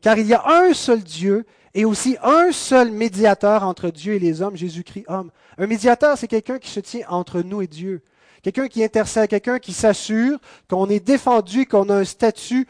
car 0.00 0.16
il 0.18 0.28
y 0.28 0.34
a 0.34 0.44
un 0.46 0.72
seul 0.74 1.02
Dieu 1.02 1.44
et 1.74 1.84
aussi 1.84 2.16
un 2.22 2.52
seul 2.52 2.92
médiateur 2.92 3.64
entre 3.64 3.90
Dieu 3.90 4.14
et 4.14 4.20
les 4.20 4.40
hommes, 4.40 4.54
Jésus-Christ 4.54 5.06
homme. 5.08 5.32
Un 5.58 5.66
médiateur, 5.66 6.16
c'est 6.16 6.28
quelqu'un 6.28 6.60
qui 6.60 6.70
se 6.70 6.78
tient 6.78 7.08
entre 7.08 7.42
nous 7.42 7.60
et 7.60 7.66
Dieu. 7.66 8.02
Quelqu'un 8.42 8.68
qui 8.68 8.82
intercède, 8.82 9.28
quelqu'un 9.28 9.58
qui 9.58 9.72
s'assure 9.72 10.38
qu'on 10.68 10.88
est 10.88 11.00
défendu, 11.00 11.66
qu'on 11.66 11.88
a 11.88 11.96
un 11.96 12.04
statut 12.04 12.66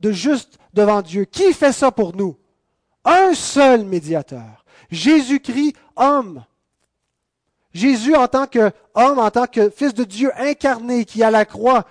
de 0.00 0.12
juste 0.12 0.58
devant 0.72 1.02
Dieu. 1.02 1.24
Qui 1.24 1.52
fait 1.52 1.72
ça 1.72 1.90
pour 1.90 2.14
nous? 2.14 2.36
Un 3.04 3.34
seul 3.34 3.84
médiateur. 3.84 4.64
Jésus-Christ 4.90 5.74
homme. 5.96 6.44
Jésus 7.72 8.14
en 8.14 8.28
tant 8.28 8.46
qu'homme, 8.46 9.18
en 9.18 9.30
tant 9.30 9.46
que 9.46 9.68
fils 9.68 9.94
de 9.94 10.04
Dieu 10.04 10.30
incarné 10.38 11.04
qui 11.04 11.22
à 11.22 11.30
la 11.30 11.44
croix 11.44 11.84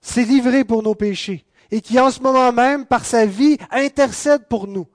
s'est 0.00 0.24
livré 0.24 0.64
pour 0.64 0.82
nos 0.82 0.94
péchés 0.94 1.46
et 1.70 1.80
qui 1.80 1.98
en 1.98 2.10
ce 2.10 2.20
moment 2.20 2.52
même, 2.52 2.86
par 2.86 3.04
sa 3.04 3.24
vie, 3.24 3.56
intercède 3.70 4.46
pour 4.48 4.66
nous. 4.66 4.86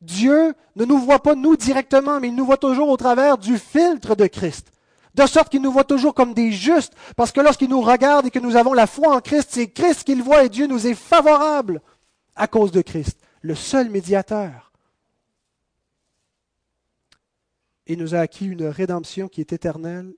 Dieu 0.00 0.52
ne 0.74 0.84
nous 0.84 0.98
voit 0.98 1.22
pas 1.22 1.34
nous 1.34 1.56
directement, 1.56 2.20
mais 2.20 2.28
il 2.28 2.34
nous 2.34 2.44
voit 2.44 2.56
toujours 2.56 2.88
au 2.88 2.96
travers 2.96 3.38
du 3.38 3.56
filtre 3.56 4.16
de 4.16 4.26
Christ. 4.26 4.72
De 5.14 5.26
sorte 5.26 5.50
qu'il 5.50 5.60
nous 5.60 5.72
voit 5.72 5.84
toujours 5.84 6.14
comme 6.14 6.32
des 6.32 6.52
justes, 6.52 6.94
parce 7.16 7.32
que 7.32 7.40
lorsqu'il 7.40 7.68
nous 7.68 7.82
regarde 7.82 8.26
et 8.26 8.30
que 8.30 8.38
nous 8.38 8.56
avons 8.56 8.72
la 8.72 8.86
foi 8.86 9.14
en 9.14 9.20
Christ, 9.20 9.48
c'est 9.52 9.68
Christ 9.68 10.04
qu'il 10.04 10.22
voit 10.22 10.44
et 10.44 10.48
Dieu 10.48 10.66
nous 10.66 10.86
est 10.86 10.94
favorable 10.94 11.82
à 12.34 12.46
cause 12.46 12.72
de 12.72 12.80
Christ, 12.80 13.18
le 13.42 13.54
seul 13.54 13.90
médiateur. 13.90 14.72
Il 17.86 17.98
nous 17.98 18.14
a 18.14 18.20
acquis 18.20 18.46
une 18.46 18.64
rédemption 18.64 19.28
qui 19.28 19.40
est 19.40 19.52
éternelle, 19.52 20.14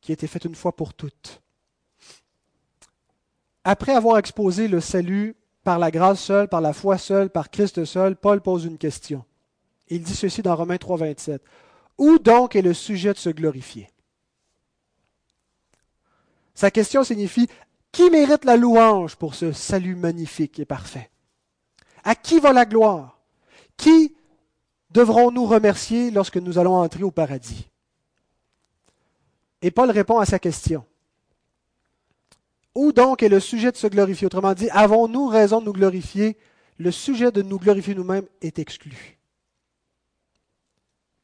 qui 0.00 0.12
a 0.12 0.14
été 0.14 0.26
faite 0.26 0.44
une 0.44 0.54
fois 0.54 0.74
pour 0.74 0.94
toutes. 0.94 1.40
Après 3.64 3.94
avoir 3.94 4.18
exposé 4.18 4.66
le 4.66 4.80
salut 4.80 5.36
par 5.62 5.78
la 5.78 5.90
grâce 5.90 6.20
seule, 6.20 6.48
par 6.48 6.60
la 6.60 6.72
foi 6.72 6.98
seule, 6.98 7.30
par 7.30 7.50
Christ 7.50 7.84
seul, 7.84 8.16
Paul 8.16 8.40
pose 8.40 8.64
une 8.64 8.78
question. 8.78 9.24
Il 9.88 10.02
dit 10.02 10.16
ceci 10.16 10.42
dans 10.42 10.56
Romains 10.56 10.78
3, 10.78 10.96
27. 10.96 11.42
Où 11.98 12.18
donc 12.18 12.54
est 12.54 12.62
le 12.62 12.74
sujet 12.74 13.12
de 13.12 13.18
se 13.18 13.28
glorifier? 13.28 13.90
Sa 16.54 16.70
question 16.70 17.04
signifie 17.04 17.48
Qui 17.92 18.08
mérite 18.10 18.44
la 18.44 18.56
louange 18.56 19.16
pour 19.16 19.34
ce 19.34 19.52
salut 19.52 19.96
magnifique 19.96 20.58
et 20.60 20.64
parfait? 20.64 21.10
À 22.04 22.14
qui 22.14 22.38
va 22.38 22.52
la 22.52 22.64
gloire? 22.64 23.18
Qui 23.76 24.14
devrons-nous 24.90 25.44
remercier 25.44 26.10
lorsque 26.10 26.36
nous 26.36 26.58
allons 26.58 26.76
entrer 26.76 27.02
au 27.02 27.10
paradis? 27.10 27.68
Et 29.60 29.72
Paul 29.72 29.90
répond 29.90 30.18
à 30.18 30.24
sa 30.24 30.38
question. 30.38 30.84
Où 32.74 32.92
donc 32.92 33.24
est 33.24 33.28
le 33.28 33.40
sujet 33.40 33.72
de 33.72 33.76
se 33.76 33.88
glorifier? 33.88 34.26
Autrement 34.26 34.54
dit, 34.54 34.70
avons-nous 34.70 35.26
raison 35.26 35.60
de 35.60 35.66
nous 35.66 35.72
glorifier? 35.72 36.36
Le 36.76 36.92
sujet 36.92 37.32
de 37.32 37.42
nous 37.42 37.58
glorifier 37.58 37.96
nous-mêmes 37.96 38.28
est 38.40 38.60
exclu. 38.60 39.17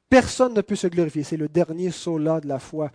Personne 0.08 0.54
ne 0.54 0.60
peut 0.60 0.76
se 0.76 0.86
glorifier. 0.86 1.24
C'est 1.24 1.36
le 1.36 1.48
dernier 1.48 1.90
sola 1.90 2.40
de 2.40 2.48
la 2.48 2.58
foi 2.58 2.90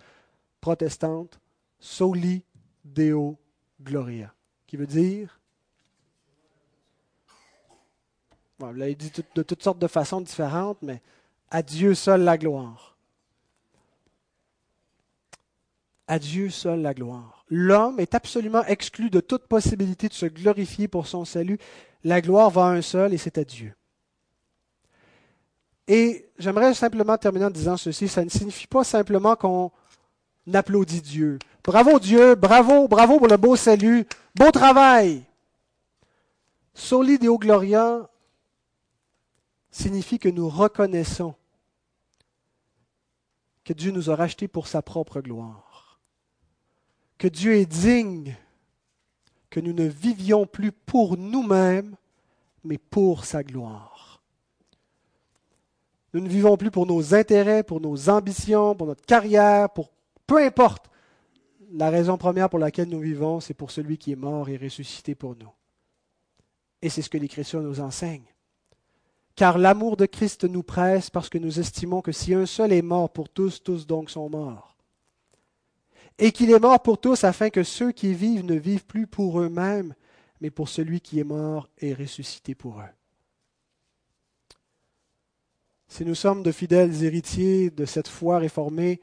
protestante, 0.60 1.38
soli 1.78 2.44
deo 2.84 3.38
gloria, 3.80 4.34
qui 4.66 4.76
veut 4.76 4.86
dire 4.86 5.40
vous 8.68 8.74
l'avez 8.74 8.94
dit 8.94 9.10
de 9.34 9.42
toutes 9.42 9.62
sortes 9.62 9.78
de 9.78 9.86
façons 9.86 10.20
différentes, 10.20 10.82
mais 10.82 11.00
à 11.50 11.62
Dieu 11.62 11.94
seul 11.94 12.22
la 12.22 12.36
gloire. 12.36 12.96
À 16.06 16.18
Dieu 16.18 16.50
seul 16.50 16.82
la 16.82 16.92
gloire. 16.92 17.44
L'homme 17.48 18.00
est 18.00 18.14
absolument 18.14 18.64
exclu 18.64 19.10
de 19.10 19.20
toute 19.20 19.46
possibilité 19.46 20.08
de 20.08 20.12
se 20.12 20.26
glorifier 20.26 20.88
pour 20.88 21.06
son 21.06 21.24
salut. 21.24 21.58
La 22.04 22.20
gloire 22.20 22.50
va 22.50 22.66
à 22.66 22.70
un 22.70 22.82
seul 22.82 23.14
et 23.14 23.18
c'est 23.18 23.38
à 23.38 23.44
Dieu. 23.44 23.74
Et 25.88 26.30
j'aimerais 26.38 26.74
simplement 26.74 27.16
terminer 27.18 27.46
en 27.46 27.50
disant 27.50 27.76
ceci, 27.76 28.08
ça 28.08 28.24
ne 28.24 28.30
signifie 28.30 28.66
pas 28.66 28.84
simplement 28.84 29.34
qu'on 29.36 29.72
applaudit 30.52 31.00
Dieu. 31.00 31.38
Bravo 31.64 31.98
Dieu, 31.98 32.34
bravo, 32.34 32.86
bravo 32.86 33.18
pour 33.18 33.28
le 33.28 33.36
beau 33.36 33.56
salut, 33.56 34.06
beau 34.34 34.50
travail. 34.50 35.24
Soli 36.74 37.18
Deo 37.18 37.38
Gloria 37.38 38.08
signifie 39.70 40.18
que 40.18 40.28
nous 40.28 40.48
reconnaissons 40.48 41.34
que 43.64 43.72
Dieu 43.72 43.90
nous 43.90 44.10
a 44.10 44.16
rachetés 44.16 44.48
pour 44.48 44.66
sa 44.66 44.82
propre 44.82 45.20
gloire 45.20 45.70
que 47.20 47.28
Dieu 47.28 47.56
est 47.56 47.66
digne 47.66 48.34
que 49.50 49.60
nous 49.60 49.74
ne 49.74 49.84
vivions 49.84 50.46
plus 50.46 50.72
pour 50.72 51.18
nous-mêmes, 51.18 51.94
mais 52.64 52.78
pour 52.78 53.26
sa 53.26 53.42
gloire. 53.42 54.09
Nous 56.12 56.20
ne 56.20 56.28
vivons 56.28 56.56
plus 56.56 56.70
pour 56.70 56.86
nos 56.86 57.14
intérêts, 57.14 57.62
pour 57.62 57.80
nos 57.80 58.08
ambitions, 58.08 58.74
pour 58.74 58.86
notre 58.86 59.04
carrière, 59.04 59.70
pour 59.70 59.90
peu 60.26 60.38
importe. 60.38 60.90
La 61.72 61.90
raison 61.90 62.16
première 62.16 62.50
pour 62.50 62.58
laquelle 62.58 62.88
nous 62.88 63.00
vivons, 63.00 63.40
c'est 63.40 63.54
pour 63.54 63.70
celui 63.70 63.96
qui 63.96 64.12
est 64.12 64.16
mort 64.16 64.48
et 64.48 64.56
ressuscité 64.56 65.14
pour 65.14 65.36
nous. 65.36 65.52
Et 66.82 66.88
c'est 66.88 67.02
ce 67.02 67.10
que 67.10 67.18
l'Écriture 67.18 67.62
nous 67.62 67.80
enseigne. 67.80 68.24
Car 69.36 69.56
l'amour 69.56 69.96
de 69.96 70.06
Christ 70.06 70.44
nous 70.44 70.64
presse 70.64 71.10
parce 71.10 71.28
que 71.28 71.38
nous 71.38 71.60
estimons 71.60 72.02
que 72.02 72.12
si 72.12 72.34
un 72.34 72.46
seul 72.46 72.72
est 72.72 72.82
mort 72.82 73.10
pour 73.10 73.28
tous, 73.28 73.62
tous 73.62 73.86
donc 73.86 74.10
sont 74.10 74.28
morts 74.28 74.70
et 76.20 76.32
qu'il 76.32 76.50
est 76.50 76.60
mort 76.60 76.80
pour 76.82 76.98
tous 76.98 77.24
afin 77.24 77.48
que 77.48 77.62
ceux 77.62 77.92
qui 77.92 78.12
vivent 78.12 78.44
ne 78.44 78.54
vivent 78.54 78.84
plus 78.84 79.06
pour 79.06 79.40
eux-mêmes, 79.40 79.94
mais 80.40 80.50
pour 80.50 80.68
celui 80.68 81.00
qui 81.00 81.18
est 81.18 81.24
mort 81.24 81.68
et 81.78 81.94
ressuscité 81.94 82.54
pour 82.54 82.78
eux. 82.80 82.99
Si 85.90 86.04
nous 86.04 86.14
sommes 86.14 86.44
de 86.44 86.52
fidèles 86.52 87.02
héritiers 87.02 87.68
de 87.68 87.84
cette 87.84 88.06
foi 88.06 88.38
réformée, 88.38 89.00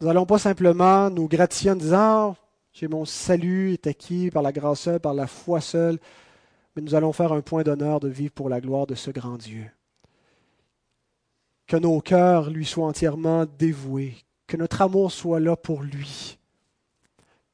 nous 0.00 0.08
n'allons 0.08 0.26
pas 0.26 0.38
simplement 0.38 1.10
nous 1.10 1.28
gratifier 1.28 1.70
en 1.70 1.76
disant 1.76 2.32
ah, 2.32 2.36
j'ai 2.72 2.88
mon 2.88 3.04
salut 3.04 3.72
est 3.72 3.86
acquis 3.86 4.30
par 4.32 4.42
la 4.42 4.50
grâce 4.50 4.80
seule, 4.80 4.98
par 4.98 5.14
la 5.14 5.28
foi 5.28 5.60
seule, 5.60 6.00
mais 6.74 6.82
nous 6.82 6.96
allons 6.96 7.12
faire 7.12 7.32
un 7.32 7.40
point 7.40 7.62
d'honneur 7.62 8.00
de 8.00 8.08
vivre 8.08 8.32
pour 8.32 8.48
la 8.48 8.60
gloire 8.60 8.88
de 8.88 8.96
ce 8.96 9.12
grand 9.12 9.36
Dieu. 9.36 9.64
Que 11.68 11.76
nos 11.76 12.00
cœurs 12.00 12.50
lui 12.50 12.66
soient 12.66 12.88
entièrement 12.88 13.46
dévoués, 13.46 14.16
que 14.48 14.56
notre 14.56 14.82
amour 14.82 15.12
soit 15.12 15.38
là 15.38 15.54
pour 15.54 15.84
lui, 15.84 16.36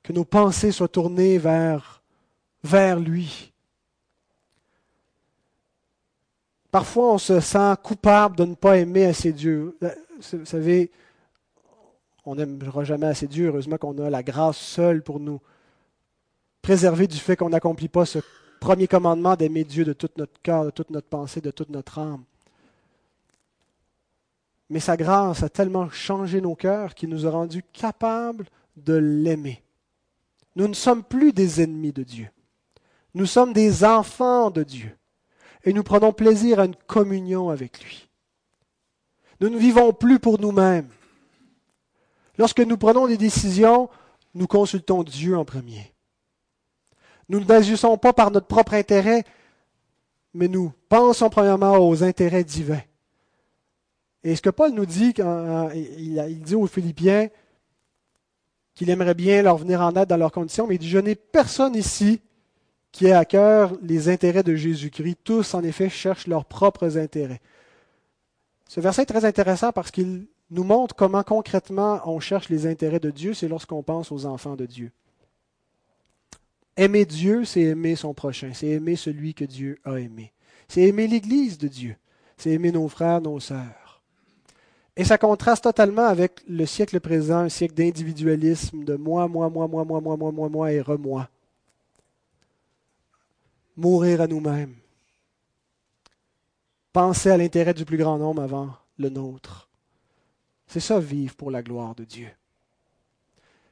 que 0.03 0.14
nos 0.14 0.25
pensées 0.25 0.73
soient 0.73 0.89
tournées 0.89 1.37
vers 1.37 2.01
lui. 2.99 3.50
Parfois, 6.71 7.14
on 7.14 7.18
se 7.18 7.41
sent 7.41 7.75
coupable 7.83 8.37
de 8.37 8.45
ne 8.45 8.55
pas 8.55 8.79
aimer 8.79 9.07
assez 9.07 9.33
Dieu. 9.33 9.77
Vous 10.33 10.45
savez, 10.45 10.91
on 12.25 12.37
n'aimera 12.37 12.85
jamais 12.85 13.07
assez 13.07 13.27
Dieu. 13.27 13.49
Heureusement 13.49 13.77
qu'on 13.77 13.99
a 13.99 14.11
la 14.11 14.23
grâce 14.23 14.59
seule 14.59 15.03
pour 15.03 15.18
nous 15.18 15.41
préserver 16.62 17.07
du 17.07 17.16
fait 17.16 17.37
qu'on 17.37 17.49
n'accomplit 17.49 17.89
pas 17.89 18.05
ce 18.05 18.21
premier 18.61 18.87
commandement 18.87 19.35
d'aimer 19.35 19.64
Dieu 19.64 19.85
de 19.85 19.93
tout 19.93 20.11
notre 20.16 20.41
cœur, 20.43 20.66
de 20.66 20.71
toute 20.71 20.91
notre 20.91 21.09
pensée, 21.09 21.41
de 21.41 21.51
toute 21.51 21.71
notre 21.71 21.99
âme. 21.99 22.23
Mais 24.68 24.81
sa 24.81 24.97
grâce 24.97 25.43
a 25.43 25.49
tellement 25.49 25.91
changé 25.91 26.41
nos 26.41 26.55
cœurs 26.55 26.95
qu'il 26.95 27.09
nous 27.09 27.27
a 27.27 27.31
rendus 27.31 27.64
capables 27.73 28.47
de 28.77 28.95
l'aimer. 28.95 29.62
Nous 30.55 30.68
ne 30.68 30.75
sommes 30.75 31.03
plus 31.03 31.33
des 31.33 31.61
ennemis 31.61 31.93
de 31.93 32.05
Dieu. 32.05 32.29
Nous 33.14 33.27
sommes 33.27 33.53
des 33.53 33.85
enfants 33.85 34.51
de 34.51 34.62
Dieu. 34.62 34.97
Et 35.65 35.73
nous 35.73 35.83
prenons 35.83 36.13
plaisir 36.13 36.61
à 36.61 36.65
une 36.65 36.77
communion 36.87 37.51
avec 37.51 37.83
lui. 37.83 38.09
Nous 39.41 39.49
ne 39.49 39.59
vivons 39.59 39.93
plus 39.93 40.19
pour 40.19 40.39
nous-mêmes. 40.39 40.89
Lorsque 42.39 42.61
nous 42.61 42.77
prenons 42.77 43.07
des 43.07 43.17
décisions, 43.17 43.89
nous 44.35 44.47
consultons 44.47 45.03
Dieu 45.03 45.37
en 45.37 45.45
premier. 45.45 45.93
Nous 47.29 47.45
n'agissons 47.45 47.97
pas 47.99 48.13
par 48.13 48.31
notre 48.31 48.47
propre 48.47 48.75
intérêt, 48.75 49.25
mais 50.35 50.49
nous 50.49 50.73
pensons 50.89 51.31
premièrement 51.31 51.77
aux 51.79 52.03
intérêts 52.03 52.45
divins. 52.45 52.83
Et 54.23 54.37
ce 54.37 54.43
que 54.43 54.51
Paul 54.51 54.73
nous 54.73 54.87
dit, 54.87 55.15
quand 55.15 55.71
il 55.75 56.41
dit 56.43 56.55
aux 56.55 56.67
Philippiens 56.67 57.29
qu'il 58.75 58.91
aimerait 58.91 59.15
bien 59.15 59.43
leur 59.43 59.57
venir 59.57 59.81
en 59.81 59.95
aide 59.97 60.09
dans 60.09 60.17
leurs 60.17 60.33
conditions, 60.33 60.67
mais 60.67 60.77
il 60.77 60.79
dit, 60.79 60.89
je 60.89 60.99
n'ai 60.99 61.15
personne 61.15 61.75
ici 61.75 62.21
qui 62.93 63.07
ait 63.07 63.12
à 63.12 63.24
cœur 63.24 63.72
les 63.82 64.09
intérêts 64.09 64.43
de 64.43 64.55
Jésus-Christ. 64.55 65.18
Tous, 65.24 65.55
en 65.55 65.62
effet, 65.62 65.88
cherchent 65.88 66.26
leurs 66.26 66.45
propres 66.45 66.99
intérêts. 66.99 67.41
Ce 68.68 68.80
verset 68.80 69.03
est 69.03 69.07
très 69.07 69.24
intéressant 69.24 69.72
parce 69.72 69.91
qu'il 69.91 70.26
nous 70.51 70.64
montre 70.64 70.95
comment 70.95 71.22
concrètement 71.22 72.01
on 72.05 72.20
cherche 72.20 72.49
les 72.49 72.66
intérêts 72.66 73.01
de 73.01 73.11
Dieu, 73.11 73.34
c'est 73.34 73.49
lorsqu'on 73.49 73.82
pense 73.82 74.11
aux 74.12 74.26
enfants 74.26 74.57
de 74.57 74.66
Dieu. 74.66 74.91
Aimer 76.76 77.05
Dieu, 77.05 77.45
c'est 77.45 77.62
aimer 77.62 77.97
son 77.97 78.14
prochain, 78.14 78.51
c'est 78.55 78.68
aimer 78.68 78.97
celui 78.97 79.34
que 79.34 79.45
Dieu 79.45 79.78
a 79.84 79.99
aimé. 79.99 80.32
C'est 80.68 80.82
aimer 80.82 81.07
l'Église 81.07 81.59
de 81.59 81.68
Dieu, 81.68 81.97
c'est 82.36 82.51
aimer 82.51 82.72
nos 82.72 82.88
frères, 82.88 83.20
nos 83.20 83.41
sœurs. 83.41 84.03
Et 84.97 85.05
ça 85.05 85.18
contraste 85.18 85.64
totalement 85.64 86.07
avec 86.07 86.43
le 86.49 86.66
siècle 86.66 87.01
présent, 87.01 87.38
un 87.38 87.49
siècle 87.49 87.74
d'individualisme, 87.74 88.84
de 88.84 88.97
moi, 88.97 89.28
moi, 89.28 89.49
moi, 89.49 89.66
moi, 89.68 89.84
moi, 89.84 90.01
moi, 90.01 90.16
moi, 90.16 90.32
moi, 90.32 90.49
moi 90.49 90.72
et 90.72 90.80
remoi. 90.80 91.28
Mourir 93.81 94.20
à 94.20 94.26
nous-mêmes. 94.26 94.74
Penser 96.93 97.31
à 97.31 97.39
l'intérêt 97.39 97.72
du 97.72 97.87
plus 97.87 97.97
grand 97.97 98.18
nombre 98.18 98.43
avant 98.43 98.74
le 98.99 99.09
nôtre. 99.09 99.70
C'est 100.66 100.81
ça, 100.81 101.01
vivre 101.01 101.35
pour 101.35 101.51
la 101.51 101.62
gloire 101.62 101.95
de 101.95 102.05
Dieu. 102.05 102.28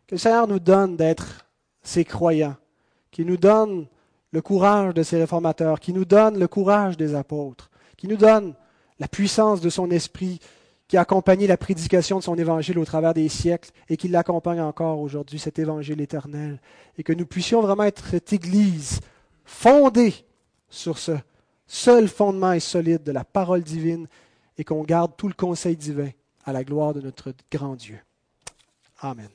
Que 0.06 0.14
le 0.14 0.18
Seigneur 0.18 0.48
nous 0.48 0.61
donne 0.61 0.96
d'être 0.96 1.46
ses 1.82 2.06
croyants, 2.06 2.56
qu'il 3.11 3.26
nous 3.26 3.36
donne 3.36 3.86
le 4.30 4.40
courage 4.40 4.94
de 4.94 5.02
ses 5.02 5.18
réformateurs, 5.18 5.78
qu'il 5.78 5.94
nous 5.94 6.06
donne 6.06 6.38
le 6.38 6.48
courage 6.48 6.96
des 6.96 7.14
apôtres, 7.14 7.68
qu'il 7.98 8.09
nous 8.09 8.16
donne 8.16 8.54
la 8.98 9.09
puissance 9.09 9.61
de 9.61 9.68
son 9.68 9.90
esprit 9.90 10.40
qui 10.86 10.96
a 10.96 11.02
accompagné 11.02 11.46
la 11.46 11.59
prédication 11.59 12.16
de 12.16 12.24
son 12.24 12.36
évangile 12.36 12.78
au 12.78 12.84
travers 12.86 13.12
des 13.12 13.28
siècles 13.28 13.72
et 13.90 13.98
qui 13.98 14.09
l'accompagne 14.09 14.62
encore 14.62 15.00
aujourd'hui, 15.00 15.38
cet 15.38 15.59
évangile 15.59 16.00
éternel, 16.00 16.62
et 16.96 17.02
que 17.02 17.12
nous 17.12 17.26
puissions 17.26 17.61
vraiment 17.61 17.84
être 17.84 18.06
cette 18.06 18.32
Église 18.32 19.00
fondée 19.49 20.14
sur 20.68 20.99
ce 20.99 21.12
seul 21.66 22.07
fondement 22.07 22.53
et 22.53 22.61
solide 22.61 23.03
de 23.03 23.12
la 23.12 23.24
parole 23.24 23.62
divine 23.62 24.07
et 24.59 24.64
qu'on 24.64 24.82
garde 24.82 25.16
tout 25.16 25.26
le 25.26 25.34
conseil 25.34 25.76
divin 25.76 26.11
à 26.44 26.53
la 26.53 26.62
gloire 26.64 26.92
de 26.92 27.01
notre 27.01 27.32
grand 27.51 27.74
Dieu. 27.74 27.99
Amen. 29.01 29.28